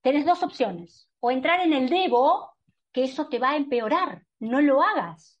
tenés 0.00 0.24
dos 0.24 0.44
opciones. 0.44 1.08
O 1.18 1.32
entrar 1.32 1.60
en 1.60 1.72
el 1.72 1.88
debo, 1.88 2.52
que 2.92 3.04
eso 3.04 3.28
te 3.28 3.40
va 3.40 3.50
a 3.50 3.56
empeorar. 3.56 4.24
No 4.38 4.60
lo 4.60 4.80
hagas. 4.80 5.40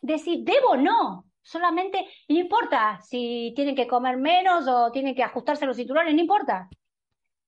decir, 0.00 0.44
debo 0.44 0.76
no. 0.76 1.31
Solamente, 1.42 2.06
no 2.28 2.38
importa 2.38 3.00
si 3.02 3.52
tienen 3.56 3.74
que 3.74 3.86
comer 3.86 4.16
menos 4.16 4.66
o 4.68 4.90
tienen 4.92 5.14
que 5.14 5.24
ajustarse 5.24 5.66
los 5.66 5.76
cinturones, 5.76 6.14
no 6.14 6.20
importa. 6.20 6.68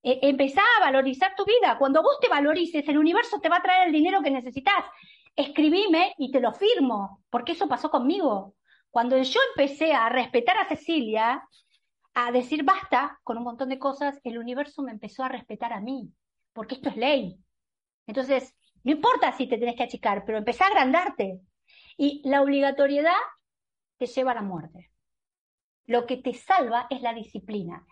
E, 0.03 0.19
empezá 0.23 0.63
a 0.77 0.85
valorizar 0.85 1.35
tu 1.37 1.45
vida. 1.45 1.79
Cuando 1.79 2.03
vos 2.03 2.19
te 2.21 2.29
valorices, 2.29 2.87
el 2.89 2.99
universo 2.99 3.41
te 3.41 3.49
va 3.49 3.59
a 3.59 3.63
traer 3.63 3.87
el 3.87 3.93
dinero 3.93 4.23
que 4.23 4.31
necesitas. 4.31 4.85
Escribime 5.37 6.15
y 6.19 6.31
te 6.31 6.41
lo 6.41 6.53
firmo, 6.53 7.23
porque 7.31 7.53
eso 7.53 7.69
pasó 7.69 7.91
conmigo. 7.91 8.55
Cuando 8.91 9.17
yo 9.21 9.41
empecé 9.51 9.93
a 9.93 10.09
respetar 10.09 10.57
a 10.59 10.69
Cecilia, 10.69 11.43
a 12.15 12.31
decir 12.31 12.63
basta 12.65 13.19
con 13.25 13.39
un 13.39 13.45
montón 13.45 13.69
de 13.69 13.79
cosas, 13.79 14.21
el 14.25 14.39
universo 14.39 14.83
me 14.83 14.93
empezó 14.93 15.25
a 15.25 15.29
respetar 15.29 15.73
a 15.73 15.81
mí, 15.81 16.13
porque 16.53 16.77
esto 16.77 16.91
es 16.91 16.97
ley. 16.97 17.37
Entonces, 18.07 18.55
no 18.85 18.93
importa 18.93 19.33
si 19.33 19.49
te 19.49 19.59
tenés 19.59 19.77
que 19.77 19.85
achicar, 19.85 20.25
pero 20.25 20.39
empezá 20.39 20.65
a 20.65 20.69
agrandarte. 20.69 21.41
Y 21.97 22.23
la 22.29 22.43
obligatoriedad 22.43 23.15
te 23.99 24.07
lleva 24.07 24.33
a 24.33 24.37
la 24.37 24.43
muerte. 24.43 24.91
Lo 25.87 26.07
que 26.07 26.17
te 26.17 26.33
salva 26.33 26.87
es 26.91 27.03
la 27.03 27.13
disciplina. 27.13 27.87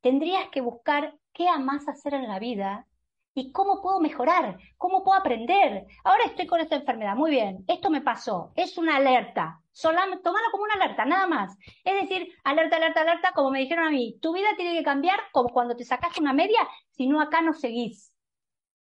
Tendrías 0.00 0.48
que 0.50 0.60
buscar 0.60 1.14
qué 1.32 1.48
amas 1.48 1.88
hacer 1.88 2.14
en 2.14 2.28
la 2.28 2.38
vida 2.38 2.86
y 3.34 3.52
cómo 3.52 3.82
puedo 3.82 4.00
mejorar, 4.00 4.58
cómo 4.78 5.04
puedo 5.04 5.18
aprender. 5.18 5.86
Ahora 6.04 6.24
estoy 6.24 6.46
con 6.46 6.60
esta 6.60 6.76
enfermedad, 6.76 7.14
muy 7.14 7.30
bien, 7.30 7.64
esto 7.68 7.90
me 7.90 8.00
pasó, 8.00 8.52
es 8.56 8.78
una 8.78 8.96
alerta. 8.96 9.60
Solamente, 9.72 10.22
tómalo 10.24 10.46
como 10.50 10.64
una 10.64 10.74
alerta, 10.74 11.04
nada 11.04 11.26
más. 11.26 11.56
Es 11.84 12.02
decir, 12.02 12.32
alerta, 12.44 12.76
alerta, 12.76 13.02
alerta, 13.02 13.32
como 13.34 13.50
me 13.50 13.60
dijeron 13.60 13.86
a 13.86 13.90
mí, 13.90 14.18
tu 14.22 14.32
vida 14.32 14.48
tiene 14.56 14.78
que 14.78 14.82
cambiar 14.82 15.20
como 15.32 15.50
cuando 15.50 15.76
te 15.76 15.84
sacaste 15.84 16.20
una 16.20 16.32
media, 16.32 16.66
si 16.92 17.06
no 17.06 17.20
acá 17.20 17.42
no 17.42 17.52
seguís. 17.52 18.10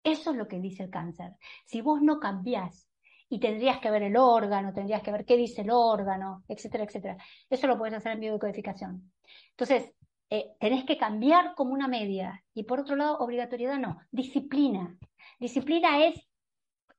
Eso 0.05 0.31
es 0.31 0.37
lo 0.37 0.47
que 0.47 0.61
dice 0.61 0.85
el 0.85 0.91
cáncer. 0.91 1.33
Si 1.65 1.81
vos 1.81 2.01
no 2.01 2.21
cambiás 2.21 2.87
y 3.35 3.41
tendrías 3.41 3.81
que 3.81 3.91
ver 3.91 4.05
el 4.05 4.17
órgano, 4.17 4.73
tendrías 4.73 5.03
que 5.03 5.11
ver 5.11 5.25
qué 5.25 5.37
dice 5.37 5.63
el 5.63 5.71
órgano, 5.73 6.45
etcétera, 6.47 6.85
etcétera. 6.85 7.17
Eso 7.51 7.67
lo 7.67 7.77
puedes 7.77 7.97
hacer 7.97 8.13
en 8.13 8.21
biodecodificación. 8.21 9.13
Entonces, 9.51 9.93
eh, 10.31 10.53
tenés 10.61 10.85
que 10.85 10.97
cambiar 10.97 11.57
como 11.57 11.73
una 11.73 11.89
media. 11.89 12.45
Y 12.55 12.63
por 12.63 12.79
otro 12.79 12.95
lado, 12.95 13.19
obligatoriedad 13.19 13.79
no, 13.79 13.99
disciplina. 14.13 14.97
Disciplina 15.41 16.07
es, 16.07 16.15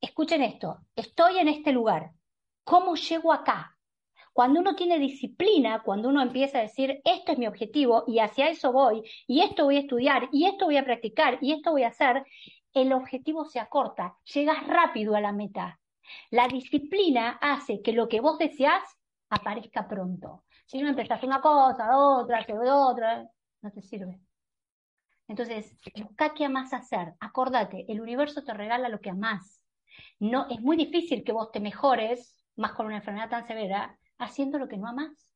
escuchen 0.01 0.41
esto, 0.41 0.79
estoy 0.93 1.37
en 1.37 1.47
este 1.47 1.71
lugar, 1.71 2.11
¿cómo 2.65 2.95
llego 2.95 3.31
acá? 3.31 3.77
Cuando 4.33 4.59
uno 4.59 4.75
tiene 4.75 4.99
disciplina, 4.99 5.83
cuando 5.83 6.09
uno 6.09 6.21
empieza 6.21 6.57
a 6.57 6.63
decir, 6.63 6.99
esto 7.05 7.31
es 7.31 7.37
mi 7.37 7.47
objetivo 7.47 8.03
y 8.07 8.19
hacia 8.19 8.49
eso 8.49 8.73
voy, 8.73 9.03
y 9.25 9.39
esto 9.39 9.63
voy 9.63 9.77
a 9.77 9.79
estudiar, 9.79 10.27
y 10.33 10.47
esto 10.47 10.65
voy 10.65 10.75
a 10.75 10.83
practicar, 10.83 11.37
y 11.39 11.53
esto 11.53 11.71
voy 11.71 11.83
a 11.83 11.87
hacer, 11.87 12.25
el 12.73 12.91
objetivo 12.91 13.45
se 13.45 13.61
acorta, 13.61 14.17
llegas 14.33 14.67
rápido 14.67 15.15
a 15.15 15.21
la 15.21 15.31
meta. 15.31 15.79
La 16.31 16.47
disciplina 16.47 17.37
hace 17.41 17.81
que 17.81 17.93
lo 17.93 18.07
que 18.07 18.21
vos 18.21 18.37
deseás 18.37 18.83
aparezca 19.29 19.87
pronto. 19.87 20.43
Si 20.65 20.81
no 20.81 20.89
empezás 20.89 21.23
una 21.23 21.41
cosa, 21.41 21.97
otra, 21.97 22.45
otra, 22.73 23.27
no 23.61 23.71
te 23.71 23.81
sirve. 23.81 24.19
Entonces, 25.27 25.75
busca 25.95 26.33
qué 26.33 26.45
amás 26.45 26.73
hacer. 26.73 27.13
Acordate, 27.19 27.85
el 27.87 28.01
universo 28.01 28.43
te 28.43 28.53
regala 28.53 28.89
lo 28.89 29.01
que 29.01 29.09
amás. 29.09 29.63
No, 30.19 30.47
es 30.49 30.61
muy 30.61 30.77
difícil 30.77 31.23
que 31.23 31.31
vos 31.31 31.51
te 31.51 31.59
mejores, 31.59 32.43
más 32.55 32.73
con 32.73 32.85
una 32.85 32.97
enfermedad 32.97 33.29
tan 33.29 33.47
severa, 33.47 33.97
haciendo 34.17 34.59
lo 34.59 34.67
que 34.67 34.77
no 34.77 34.87
amás. 34.87 35.31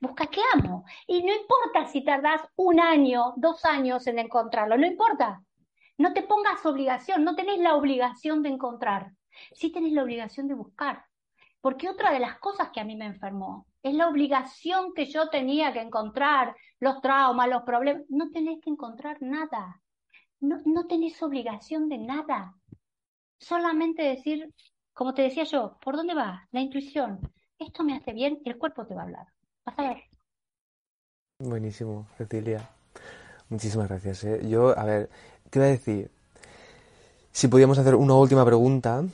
Busca 0.00 0.26
qué 0.26 0.40
amo. 0.54 0.84
Y 1.06 1.22
no 1.22 1.34
importa 1.34 1.86
si 1.86 2.04
tardás 2.04 2.42
un 2.56 2.80
año, 2.80 3.34
dos 3.36 3.64
años 3.64 4.06
en 4.06 4.18
encontrarlo, 4.18 4.76
no 4.76 4.86
importa. 4.86 5.42
No 5.98 6.12
te 6.12 6.22
pongas 6.22 6.64
obligación, 6.64 7.24
no 7.24 7.34
tenés 7.34 7.58
la 7.58 7.74
obligación 7.74 8.42
de 8.42 8.50
encontrar 8.50 9.12
sí 9.52 9.70
tenés 9.70 9.92
la 9.92 10.02
obligación 10.02 10.48
de 10.48 10.54
buscar. 10.54 11.04
Porque 11.60 11.88
otra 11.88 12.12
de 12.12 12.20
las 12.20 12.38
cosas 12.38 12.70
que 12.72 12.80
a 12.80 12.84
mí 12.84 12.96
me 12.96 13.06
enfermó 13.06 13.66
es 13.82 13.94
la 13.94 14.08
obligación 14.08 14.94
que 14.94 15.06
yo 15.06 15.28
tenía 15.30 15.72
que 15.72 15.80
encontrar, 15.80 16.54
los 16.80 17.00
traumas, 17.00 17.48
los 17.48 17.62
problemas. 17.62 18.04
No 18.08 18.30
tenés 18.30 18.60
que 18.62 18.70
encontrar 18.70 19.18
nada. 19.20 19.80
No, 20.40 20.58
no 20.64 20.86
tenés 20.86 21.20
obligación 21.22 21.88
de 21.88 21.98
nada. 21.98 22.54
Solamente 23.38 24.02
decir, 24.02 24.52
como 24.92 25.14
te 25.14 25.22
decía 25.22 25.44
yo, 25.44 25.78
¿por 25.82 25.96
dónde 25.96 26.14
va? 26.14 26.46
La 26.52 26.60
intuición. 26.60 27.20
Esto 27.58 27.84
me 27.84 27.96
hace 27.96 28.12
bien, 28.12 28.40
el 28.44 28.58
cuerpo 28.58 28.86
te 28.86 28.94
va 28.94 29.02
a 29.02 29.04
hablar. 29.04 29.26
Vas 29.64 29.78
a 29.78 29.88
ver. 29.88 30.02
Buenísimo, 31.38 32.06
Cecilia. 32.16 32.68
Muchísimas 33.48 33.88
gracias. 33.88 34.24
¿eh? 34.24 34.48
Yo, 34.48 34.78
a 34.78 34.84
ver, 34.84 35.10
te 35.50 35.58
iba 35.58 35.66
a 35.66 35.70
decir, 35.70 36.10
si 37.30 37.48
podíamos 37.48 37.78
hacer 37.78 37.94
una 37.94 38.14
última 38.14 38.44
pregunta, 38.44 39.04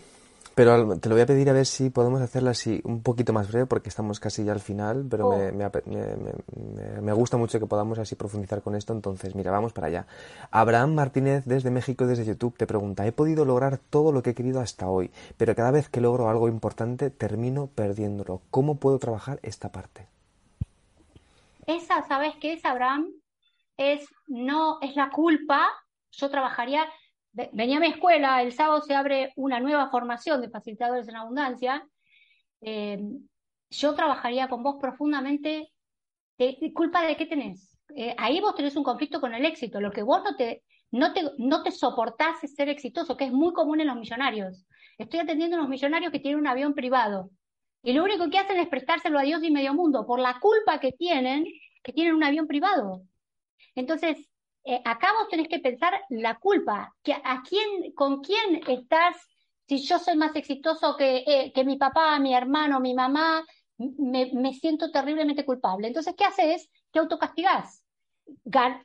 pero 0.55 0.99
te 0.99 1.09
lo 1.09 1.15
voy 1.15 1.23
a 1.23 1.27
pedir 1.27 1.49
a 1.49 1.53
ver 1.53 1.67
si 1.67 1.91
podemos 1.91 2.21
hacerla 2.21 2.51
así 2.51 2.81
un 2.85 3.03
poquito 3.03 3.33
más 3.33 3.49
breve 3.49 3.67
porque 3.67 3.89
estamos 3.89 4.21
casi 4.21 4.45
ya 4.45 4.53
al 4.53 4.61
final, 4.61 5.07
pero 5.09 5.31
me, 5.31 5.67
oh. 5.67 5.71
me, 5.87 7.01
me, 7.01 7.13
gusta 7.13 7.37
mucho 7.37 7.59
que 7.59 7.67
podamos 7.67 7.99
así 7.99 8.17
profundizar 8.17 8.63
con 8.63 8.75
esto. 8.75 8.93
Entonces, 8.93 9.35
mira, 9.35 9.51
vamos 9.51 9.73
para 9.73 9.87
allá. 9.87 10.07
Abraham 10.51 10.95
Martínez 10.95 11.45
desde 11.47 11.71
México, 11.71 12.07
desde 12.07 12.25
YouTube, 12.25 12.57
te 12.57 12.67
pregunta, 12.67 13.07
he 13.07 13.13
podido 13.13 13.45
lograr 13.45 13.79
todo 13.79 14.13
lo 14.13 14.23
que 14.23 14.31
he 14.31 14.35
querido 14.35 14.61
hasta 14.61 14.89
hoy, 14.89 15.11
pero 15.37 15.55
cada 15.55 15.71
vez 15.71 15.89
que 15.89 16.01
logro 16.01 16.29
algo 16.29 16.49
importante 16.49 17.11
termino 17.11 17.69
perdiéndolo. 17.69 18.43
¿Cómo 18.51 18.77
puedo 18.77 18.99
trabajar 18.99 19.41
esta 19.43 19.71
parte? 19.71 20.07
Esa, 21.67 22.07
¿sabes 22.09 22.35
qué 22.41 22.55
es, 22.55 22.65
Abraham? 22.65 23.07
Es, 23.77 24.07
no, 24.27 24.79
es 24.81 24.97
la 24.97 25.11
culpa. 25.11 25.69
Yo 26.11 26.29
trabajaría 26.29 26.85
venía 27.33 27.79
a 27.79 27.81
mi 27.81 27.89
escuela, 27.89 28.43
el 28.43 28.53
sábado 28.53 28.83
se 28.83 28.95
abre 28.95 29.33
una 29.37 29.61
nueva 29.61 29.91
formación 29.91 30.41
de 30.41 30.51
facilitadores 30.51 31.09
en 31.09 31.17
abundancia. 31.17 31.87
Eh, 32.61 33.01
yo 33.71 33.95
trabajaría 33.95 34.49
con 34.49 34.63
vos 34.63 34.77
profundamente. 34.81 35.73
De, 36.39 36.73
¿Culpa 36.75 37.03
de 37.03 37.17
qué 37.17 37.27
tenés? 37.27 37.79
Eh, 37.95 38.15
ahí 38.19 38.41
vos 38.41 38.55
tenés 38.55 38.77
un 38.77 38.85
conflicto 38.85 39.21
con 39.21 39.35
el 39.35 39.45
éxito. 39.45 39.81
Lo 39.81 39.91
que 39.91 40.03
vos 40.03 40.23
no 40.25 40.37
te, 40.37 40.63
no 40.91 41.13
te, 41.13 41.23
no 41.39 41.63
te 41.63 41.71
soportás 41.71 42.43
es 42.45 42.55
ser 42.55 42.69
exitoso, 42.69 43.17
que 43.17 43.25
es 43.25 43.33
muy 43.33 43.53
común 43.53 43.81
en 43.81 43.89
los 43.89 43.97
millonarios. 43.97 44.67
Estoy 44.99 45.21
atendiendo 45.21 45.57
a 45.57 45.61
unos 45.61 45.71
millonarios 45.71 46.13
que 46.13 46.21
tienen 46.21 46.41
un 46.41 46.47
avión 46.47 46.75
privado. 46.75 47.31
Y 47.83 47.93
lo 47.93 48.05
único 48.05 48.31
que 48.31 48.39
hacen 48.39 48.59
es 48.59 48.69
prestárselo 48.69 49.19
a 49.19 49.23
Dios 49.23 49.43
y 49.43 49.51
medio 49.51 49.75
mundo 49.75 50.07
por 50.07 50.21
la 50.21 50.39
culpa 50.39 50.79
que 50.79 50.93
tienen, 50.93 51.45
que 51.83 51.93
tienen 51.93 52.15
un 52.15 52.23
avión 52.23 52.47
privado. 52.47 53.03
Entonces, 53.75 54.32
eh, 54.65 54.81
acá 54.85 55.09
vos 55.19 55.29
tenés 55.29 55.49
que 55.49 55.59
pensar 55.59 55.93
la 56.11 56.39
culpa, 56.39 56.95
que 57.03 57.13
a 57.13 57.43
quién, 57.49 57.93
con 57.93 58.21
quién 58.23 58.61
estás, 58.69 59.17
si 59.69 59.79
yo 59.79 59.99
soy 59.99 60.17
más 60.17 60.35
exitoso 60.37 60.97
que, 60.97 61.25
eh, 61.27 61.53
que 61.55 61.65
mi 61.65 61.77
papá, 61.77 62.19
mi 62.19 62.35
hermano, 62.35 62.81
mi 62.81 62.95
mamá, 62.95 63.45
me, 63.79 64.31
me, 64.33 64.53
siento 64.53 64.91
terriblemente 64.91 65.45
culpable. 65.45 65.89
Entonces, 65.89 66.15
¿qué 66.17 66.25
haces? 66.25 66.71
Te 66.91 66.99
autocastigás. 66.99 67.85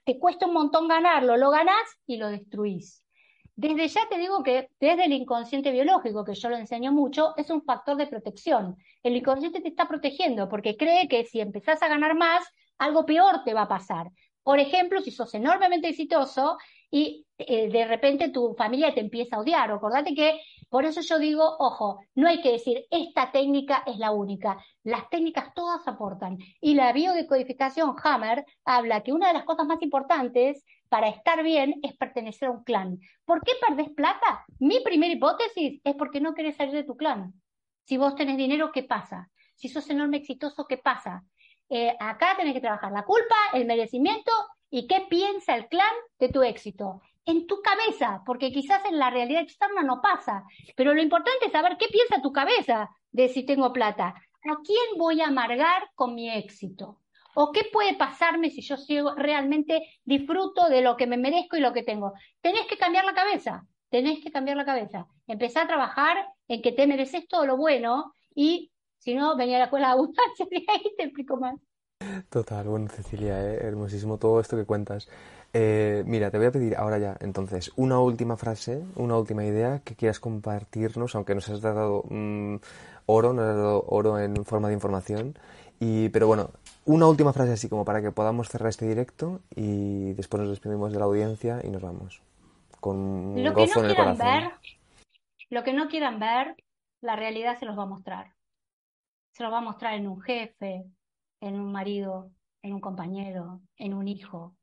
te 0.03 0.19
cuesta 0.19 0.47
un 0.47 0.53
montón 0.53 0.87
ganarlo, 0.87 1.37
lo 1.37 1.51
ganás 1.51 1.85
y 2.07 2.17
lo 2.17 2.29
destruís. 2.29 3.03
Desde 3.55 3.87
ya 3.87 4.07
te 4.07 4.19
digo 4.19 4.43
que 4.43 4.69
desde 4.79 5.05
el 5.05 5.13
inconsciente 5.13 5.71
biológico, 5.71 6.23
que 6.23 6.35
yo 6.35 6.49
lo 6.49 6.57
enseño 6.57 6.91
mucho, 6.91 7.33
es 7.37 7.49
un 7.49 7.63
factor 7.63 7.97
de 7.97 8.05
protección. 8.05 8.77
El 9.01 9.15
inconsciente 9.15 9.61
te 9.61 9.69
está 9.69 9.87
protegiendo 9.87 10.47
porque 10.47 10.77
cree 10.77 11.07
que 11.07 11.25
si 11.25 11.39
empezás 11.39 11.81
a 11.81 11.87
ganar 11.87 12.15
más, 12.15 12.45
algo 12.77 13.05
peor 13.05 13.43
te 13.43 13.55
va 13.55 13.63
a 13.63 13.67
pasar. 13.67 14.11
Por 14.47 14.61
ejemplo, 14.61 15.01
si 15.01 15.11
sos 15.11 15.33
enormemente 15.33 15.89
exitoso 15.89 16.57
y 16.89 17.25
eh, 17.37 17.69
de 17.69 17.85
repente 17.85 18.29
tu 18.29 18.53
familia 18.53 18.93
te 18.93 19.01
empieza 19.01 19.35
a 19.35 19.39
odiar, 19.39 19.69
acordate 19.69 20.15
que 20.15 20.39
por 20.69 20.85
eso 20.85 21.01
yo 21.01 21.19
digo, 21.19 21.57
ojo, 21.59 21.99
no 22.15 22.29
hay 22.29 22.39
que 22.41 22.53
decir 22.53 22.85
esta 22.89 23.33
técnica 23.33 23.83
es 23.85 23.97
la 23.97 24.11
única, 24.11 24.57
las 24.83 25.09
técnicas 25.09 25.53
todas 25.53 25.85
aportan. 25.85 26.37
Y 26.61 26.75
la 26.75 26.93
biodecodificación 26.93 27.93
Hammer 28.01 28.45
habla 28.63 29.03
que 29.03 29.11
una 29.11 29.27
de 29.27 29.33
las 29.33 29.43
cosas 29.43 29.67
más 29.67 29.81
importantes 29.81 30.63
para 30.87 31.09
estar 31.09 31.43
bien 31.43 31.81
es 31.83 31.97
pertenecer 31.97 32.47
a 32.47 32.51
un 32.51 32.63
clan. 32.63 32.99
¿Por 33.25 33.41
qué 33.41 33.51
perdés 33.67 33.89
plata? 33.89 34.45
Mi 34.59 34.79
primera 34.79 35.13
hipótesis 35.13 35.81
es 35.83 35.95
porque 35.95 36.21
no 36.21 36.33
querés 36.33 36.55
salir 36.55 36.73
de 36.73 36.85
tu 36.85 36.95
clan. 36.95 37.33
Si 37.83 37.97
vos 37.97 38.15
tenés 38.15 38.37
dinero, 38.37 38.71
¿qué 38.71 38.83
pasa? 38.83 39.29
Si 39.55 39.67
sos 39.67 39.89
enorme 39.89 40.15
exitoso, 40.15 40.67
¿qué 40.67 40.77
pasa? 40.77 41.25
Eh, 41.69 41.95
acá 41.99 42.35
tenés 42.37 42.53
que 42.53 42.61
trabajar 42.61 42.91
la 42.91 43.03
culpa, 43.03 43.35
el 43.53 43.65
merecimiento 43.65 44.31
y 44.69 44.87
qué 44.87 45.05
piensa 45.09 45.55
el 45.55 45.67
clan 45.67 45.93
de 46.19 46.29
tu 46.29 46.43
éxito. 46.43 47.01
En 47.25 47.45
tu 47.45 47.61
cabeza, 47.61 48.21
porque 48.25 48.51
quizás 48.51 48.85
en 48.85 48.99
la 48.99 49.09
realidad 49.09 49.41
externa 49.41 49.83
no 49.83 50.01
pasa, 50.01 50.43
pero 50.75 50.93
lo 50.93 51.01
importante 51.01 51.47
es 51.47 51.51
saber 51.51 51.75
qué 51.77 51.87
piensa 51.87 52.21
tu 52.21 52.31
cabeza 52.31 52.89
de 53.11 53.27
si 53.27 53.45
tengo 53.45 53.73
plata. 53.73 54.15
¿A 54.49 54.55
quién 54.63 54.97
voy 54.97 55.19
a 55.19 55.27
amargar 55.27 55.89
con 55.93 56.15
mi 56.15 56.29
éxito? 56.29 57.01
¿O 57.35 57.51
qué 57.51 57.65
puede 57.71 57.95
pasarme 57.95 58.49
si 58.49 58.61
yo 58.61 58.77
sigo, 58.77 59.13
realmente 59.15 59.99
disfruto 60.05 60.69
de 60.69 60.81
lo 60.81 60.95
que 60.95 61.05
me 61.05 61.17
merezco 61.17 61.57
y 61.57 61.59
lo 61.59 61.73
que 61.73 61.83
tengo? 61.83 62.13
Tenés 62.41 62.65
que 62.65 62.77
cambiar 62.77 63.03
la 63.03 63.13
cabeza, 63.13 63.67
tenés 63.89 64.23
que 64.23 64.31
cambiar 64.31 64.57
la 64.57 64.65
cabeza. 64.65 65.05
Empezar 65.27 65.65
a 65.65 65.67
trabajar 65.67 66.29
en 66.47 66.61
que 66.61 66.71
te 66.71 66.87
mereces 66.87 67.27
todo 67.27 67.45
lo 67.45 67.57
bueno 67.57 68.13
y 68.33 68.71
si 68.99 69.15
no, 69.15 69.35
venía 69.35 69.57
a 69.57 69.59
la 69.59 69.65
escuela 69.65 69.91
abundancia 69.91 70.45
y 70.51 70.65
ahí 70.69 70.93
te 70.97 71.03
explico 71.03 71.37
más. 71.37 71.55
Total, 72.29 72.67
bueno, 72.67 72.87
Cecilia, 72.89 73.39
¿eh? 73.41 73.59
hermosísimo 73.61 74.17
todo 74.17 74.39
esto 74.39 74.57
que 74.57 74.65
cuentas. 74.65 75.09
Eh, 75.53 76.03
mira, 76.05 76.29
te 76.29 76.37
voy 76.37 76.47
a 76.47 76.51
pedir 76.51 76.75
ahora 76.75 76.99
ya, 76.99 77.17
entonces, 77.21 77.71
una 77.75 77.99
última 77.99 78.37
frase, 78.37 78.83
una 78.95 79.17
última 79.17 79.45
idea 79.45 79.79
que 79.83 79.95
quieras 79.95 80.19
compartirnos, 80.19 81.15
aunque 81.15 81.35
nos 81.35 81.49
has 81.49 81.61
dado 81.61 82.03
mm, 82.09 82.57
oro, 83.05 83.33
nos 83.33 83.45
has 83.45 83.55
dado 83.55 83.85
oro 83.87 84.19
en 84.19 84.45
forma 84.45 84.67
de 84.67 84.75
información. 84.75 85.37
Y, 85.79 86.09
pero 86.09 86.27
bueno, 86.27 86.51
una 86.85 87.07
última 87.07 87.33
frase 87.33 87.53
así 87.53 87.69
como 87.69 87.85
para 87.85 88.01
que 88.01 88.11
podamos 88.11 88.49
cerrar 88.49 88.69
este 88.69 88.87
directo 88.87 89.41
y 89.55 90.13
después 90.13 90.41
nos 90.41 90.49
despedimos 90.49 90.91
de 90.91 90.99
la 90.99 91.05
audiencia 91.05 91.61
y 91.63 91.69
nos 91.69 91.81
vamos. 91.81 92.21
Con 92.79 93.43
lo 93.43 93.53
que 93.53 93.67
no 93.67 93.73
quieran 93.83 94.17
ver, 94.17 94.51
lo 95.49 95.63
que 95.63 95.73
no 95.73 95.87
quieran 95.87 96.19
ver, 96.19 96.55
la 97.01 97.15
realidad 97.15 97.57
se 97.57 97.65
los 97.65 97.77
va 97.77 97.83
a 97.83 97.87
mostrar. 97.87 98.36
Se 99.37 99.43
los 99.43 99.53
va 99.53 99.59
a 99.59 99.61
mostrar 99.61 99.93
en 99.93 100.07
un 100.07 100.19
jefe, 100.19 100.83
en 101.41 101.59
un 101.59 101.71
marido, 101.71 102.31
en 102.63 102.73
un 102.73 102.81
compañero, 102.81 103.61
en 103.75 103.93
un 103.93 104.07
hijo. 104.07 104.55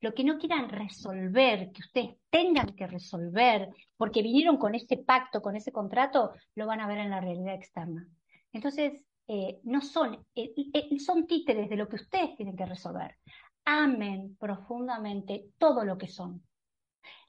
Lo 0.00 0.14
que 0.14 0.24
no 0.24 0.36
quieran 0.36 0.68
resolver, 0.68 1.70
que 1.70 1.80
ustedes 1.80 2.16
tengan 2.28 2.74
que 2.74 2.88
resolver, 2.88 3.68
porque 3.96 4.22
vinieron 4.22 4.56
con 4.56 4.74
ese 4.74 4.96
pacto, 4.96 5.40
con 5.40 5.54
ese 5.54 5.70
contrato, 5.70 6.32
lo 6.56 6.66
van 6.66 6.80
a 6.80 6.88
ver 6.88 6.98
en 6.98 7.10
la 7.10 7.20
realidad 7.20 7.54
externa. 7.54 8.04
Entonces, 8.52 9.06
eh, 9.28 9.60
no 9.62 9.80
son, 9.80 10.26
eh, 10.34 10.54
eh, 10.56 10.98
son 10.98 11.28
títeres 11.28 11.70
de 11.70 11.76
lo 11.76 11.88
que 11.88 11.94
ustedes 11.94 12.34
tienen 12.34 12.56
que 12.56 12.66
resolver. 12.66 13.16
Amen 13.64 14.36
profundamente 14.40 15.50
todo 15.56 15.84
lo 15.84 15.96
que 15.96 16.08
son. 16.08 16.42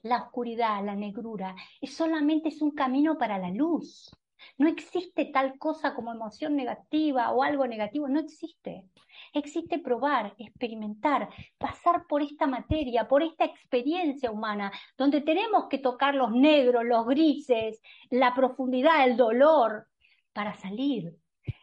La 0.01 0.23
oscuridad, 0.23 0.84
la 0.84 0.95
negrura, 0.95 1.55
es 1.79 1.95
solamente 1.95 2.49
es 2.49 2.59
un 2.59 2.71
camino 2.71 3.19
para 3.19 3.38
la 3.38 3.51
luz. 3.51 4.09
No 4.57 4.67
existe 4.67 5.25
tal 5.25 5.57
cosa 5.57 5.93
como 5.93 6.11
emoción 6.11 6.55
negativa 6.55 7.31
o 7.31 7.43
algo 7.43 7.65
negativo, 7.67 8.07
no 8.07 8.19
existe. 8.19 8.85
Existe 9.33 9.79
probar, 9.79 10.33
experimentar, 10.37 11.29
pasar 11.57 12.05
por 12.07 12.21
esta 12.21 12.47
materia, 12.47 13.07
por 13.07 13.23
esta 13.23 13.45
experiencia 13.45 14.31
humana, 14.31 14.71
donde 14.97 15.21
tenemos 15.21 15.67
que 15.69 15.77
tocar 15.77 16.15
los 16.15 16.31
negros, 16.31 16.83
los 16.85 17.05
grises, 17.05 17.81
la 18.09 18.33
profundidad, 18.33 19.05
el 19.05 19.17
dolor, 19.17 19.87
para 20.33 20.53
salir, 20.55 21.13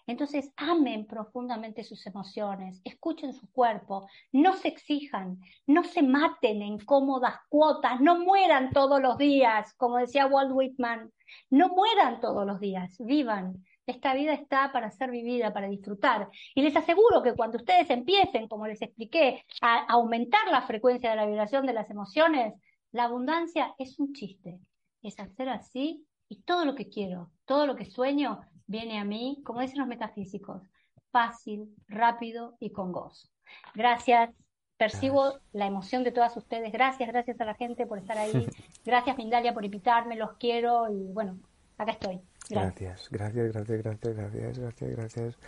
entonces, 0.09 0.51
amen 0.57 1.07
profundamente 1.07 1.85
sus 1.85 2.07
emociones, 2.07 2.81
escuchen 2.83 3.35
su 3.35 3.47
cuerpo, 3.53 4.09
no 4.33 4.55
se 4.55 4.69
exijan, 4.69 5.39
no 5.67 5.85
se 5.85 6.03
maten 6.03 6.63
en 6.63 6.79
cómodas 6.79 7.35
cuotas, 7.51 8.01
no 8.01 8.19
mueran 8.19 8.71
todos 8.73 9.03
los 9.03 9.19
días, 9.19 9.75
como 9.75 9.99
decía 9.99 10.27
Walt 10.27 10.51
Whitman, 10.51 11.13
no 11.51 11.69
mueran 11.69 12.21
todos 12.23 12.47
los 12.47 12.59
días, 12.59 12.97
vivan. 13.01 13.63
Esta 13.87 14.15
vida 14.15 14.33
está 14.33 14.73
para 14.73 14.91
ser 14.91 15.11
vivida, 15.11 15.53
para 15.53 15.69
disfrutar. 15.69 16.31
Y 16.55 16.63
les 16.63 16.75
aseguro 16.75 17.23
que 17.23 17.35
cuando 17.35 17.59
ustedes 17.59 17.91
empiecen, 17.91 18.49
como 18.49 18.67
les 18.67 18.81
expliqué, 18.81 19.45
a 19.61 19.85
aumentar 19.93 20.49
la 20.51 20.63
frecuencia 20.63 21.11
de 21.11 21.17
la 21.17 21.27
vibración 21.27 21.67
de 21.67 21.75
las 21.75 21.91
emociones, 21.91 22.55
la 22.93 23.05
abundancia 23.05 23.75
es 23.79 23.99
un 23.99 24.15
chiste. 24.15 24.59
Es 25.03 25.21
hacer 25.21 25.51
así 25.51 26.07
y 26.31 26.41
todo 26.45 26.65
lo 26.65 26.75
que 26.75 26.89
quiero, 26.89 27.31
todo 27.45 27.67
lo 27.67 27.77
que 27.77 27.85
sueño, 27.85 28.41
viene 28.69 29.01
a 29.01 29.05
mí, 29.05 29.43
como 29.45 29.61
dicen 29.61 29.79
los 29.79 29.89
metafísicos, 29.89 30.63
fácil, 31.11 31.75
rápido 31.89 32.57
y 32.61 32.71
con 32.71 32.93
gozo. 32.93 33.29
Gracias. 33.75 34.31
Percibo 34.77 35.41
la 35.53 35.67
emoción 35.67 36.05
de 36.05 36.13
todas 36.13 36.37
ustedes. 36.37 36.71
Gracias, 36.71 37.09
gracias 37.09 37.41
a 37.41 37.45
la 37.45 37.55
gente 37.55 37.85
por 37.85 37.99
estar 37.99 38.17
ahí. 38.17 38.47
Gracias, 38.85 39.19
Mindalia, 39.19 39.53
por 39.53 39.65
invitarme. 39.65 40.15
Los 40.15 40.35
quiero 40.39 40.89
y 40.89 41.13
bueno, 41.13 41.41
acá 41.79 41.91
estoy. 41.91 42.21
Gracias, 42.49 43.09
gracias, 43.11 43.53
gracias, 43.53 43.83
gracias, 43.83 44.17
gracias, 44.17 44.59
gracias. 44.59 44.97
gracias. 44.97 45.39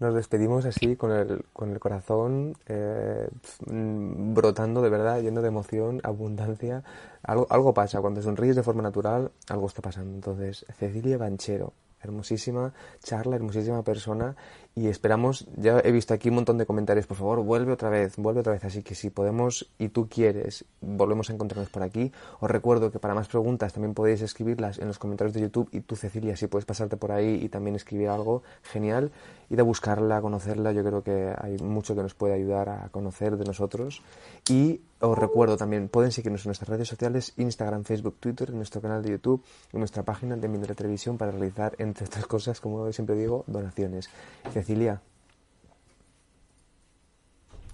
Nos 0.00 0.14
despedimos 0.14 0.64
así 0.64 0.96
con 0.96 1.12
el, 1.12 1.44
con 1.52 1.72
el 1.72 1.78
corazón 1.78 2.54
eh, 2.68 3.28
brotando 3.66 4.80
de 4.80 4.88
verdad, 4.88 5.20
lleno 5.20 5.42
de 5.42 5.48
emoción, 5.48 6.00
abundancia. 6.02 6.82
Algo, 7.22 7.46
algo 7.50 7.74
pasa, 7.74 8.00
cuando 8.00 8.22
sonríes 8.22 8.56
de 8.56 8.62
forma 8.62 8.80
natural, 8.80 9.30
algo 9.50 9.66
está 9.66 9.82
pasando. 9.82 10.14
Entonces, 10.14 10.64
Cecilia 10.78 11.18
Banchero, 11.18 11.74
hermosísima 12.00 12.72
charla, 13.02 13.36
hermosísima 13.36 13.82
persona 13.82 14.36
y 14.80 14.88
esperamos, 14.88 15.46
ya 15.58 15.78
he 15.84 15.92
visto 15.92 16.14
aquí 16.14 16.30
un 16.30 16.36
montón 16.36 16.56
de 16.56 16.64
comentarios, 16.64 17.06
por 17.06 17.18
favor, 17.18 17.44
vuelve 17.44 17.70
otra 17.70 17.90
vez, 17.90 18.16
vuelve 18.16 18.40
otra 18.40 18.54
vez, 18.54 18.64
así 18.64 18.82
que 18.82 18.94
si 18.94 19.10
podemos 19.10 19.70
y 19.78 19.90
tú 19.90 20.08
quieres, 20.08 20.64
volvemos 20.80 21.28
a 21.28 21.34
encontrarnos 21.34 21.68
por 21.68 21.82
aquí. 21.82 22.12
Os 22.40 22.50
recuerdo 22.50 22.90
que 22.90 22.98
para 22.98 23.12
más 23.12 23.28
preguntas 23.28 23.74
también 23.74 23.92
podéis 23.92 24.22
escribirlas 24.22 24.78
en 24.78 24.88
los 24.88 24.98
comentarios 24.98 25.34
de 25.34 25.42
YouTube 25.42 25.68
y 25.72 25.80
tú, 25.80 25.96
Cecilia, 25.96 26.34
si 26.34 26.46
puedes 26.46 26.64
pasarte 26.64 26.96
por 26.96 27.12
ahí 27.12 27.40
y 27.42 27.50
también 27.50 27.76
escribir 27.76 28.08
algo, 28.08 28.42
genial. 28.62 29.12
Y 29.50 29.56
de 29.56 29.62
buscarla, 29.62 30.18
a 30.18 30.22
conocerla, 30.22 30.72
yo 30.72 30.82
creo 30.82 31.02
que 31.02 31.34
hay 31.36 31.58
mucho 31.58 31.94
que 31.94 32.02
nos 32.02 32.14
puede 32.14 32.34
ayudar 32.34 32.68
a 32.68 32.88
conocer 32.90 33.36
de 33.36 33.44
nosotros. 33.44 34.00
Y 34.48 34.80
os 35.00 35.18
recuerdo 35.18 35.56
también, 35.56 35.88
pueden 35.88 36.12
seguirnos 36.12 36.46
en 36.46 36.50
nuestras 36.50 36.68
redes 36.68 36.86
sociales, 36.86 37.34
Instagram, 37.36 37.84
Facebook, 37.84 38.16
Twitter, 38.20 38.50
en 38.50 38.56
nuestro 38.56 38.80
canal 38.80 39.02
de 39.02 39.10
YouTube, 39.10 39.42
en 39.72 39.80
nuestra 39.80 40.04
página 40.04 40.36
de 40.36 40.46
Mindre 40.46 40.74
Televisión 40.74 41.18
para 41.18 41.32
realizar, 41.32 41.74
entre 41.78 42.06
otras 42.06 42.26
cosas, 42.26 42.60
como 42.60 42.90
siempre 42.92 43.16
digo, 43.16 43.44
donaciones. 43.48 44.08
Cecilia. 44.52 44.69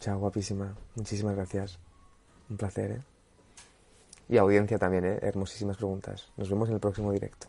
Chao, 0.00 0.18
guapísima. 0.18 0.74
Muchísimas 0.94 1.34
gracias. 1.34 1.78
Un 2.48 2.56
placer, 2.56 2.90
¿eh? 2.92 3.02
Y 4.28 4.36
audiencia 4.38 4.78
también, 4.78 5.04
¿eh? 5.04 5.18
Hermosísimas 5.22 5.76
preguntas. 5.76 6.32
Nos 6.36 6.48
vemos 6.48 6.68
en 6.68 6.74
el 6.74 6.80
próximo 6.80 7.12
directo. 7.12 7.48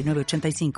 85 0.01 0.71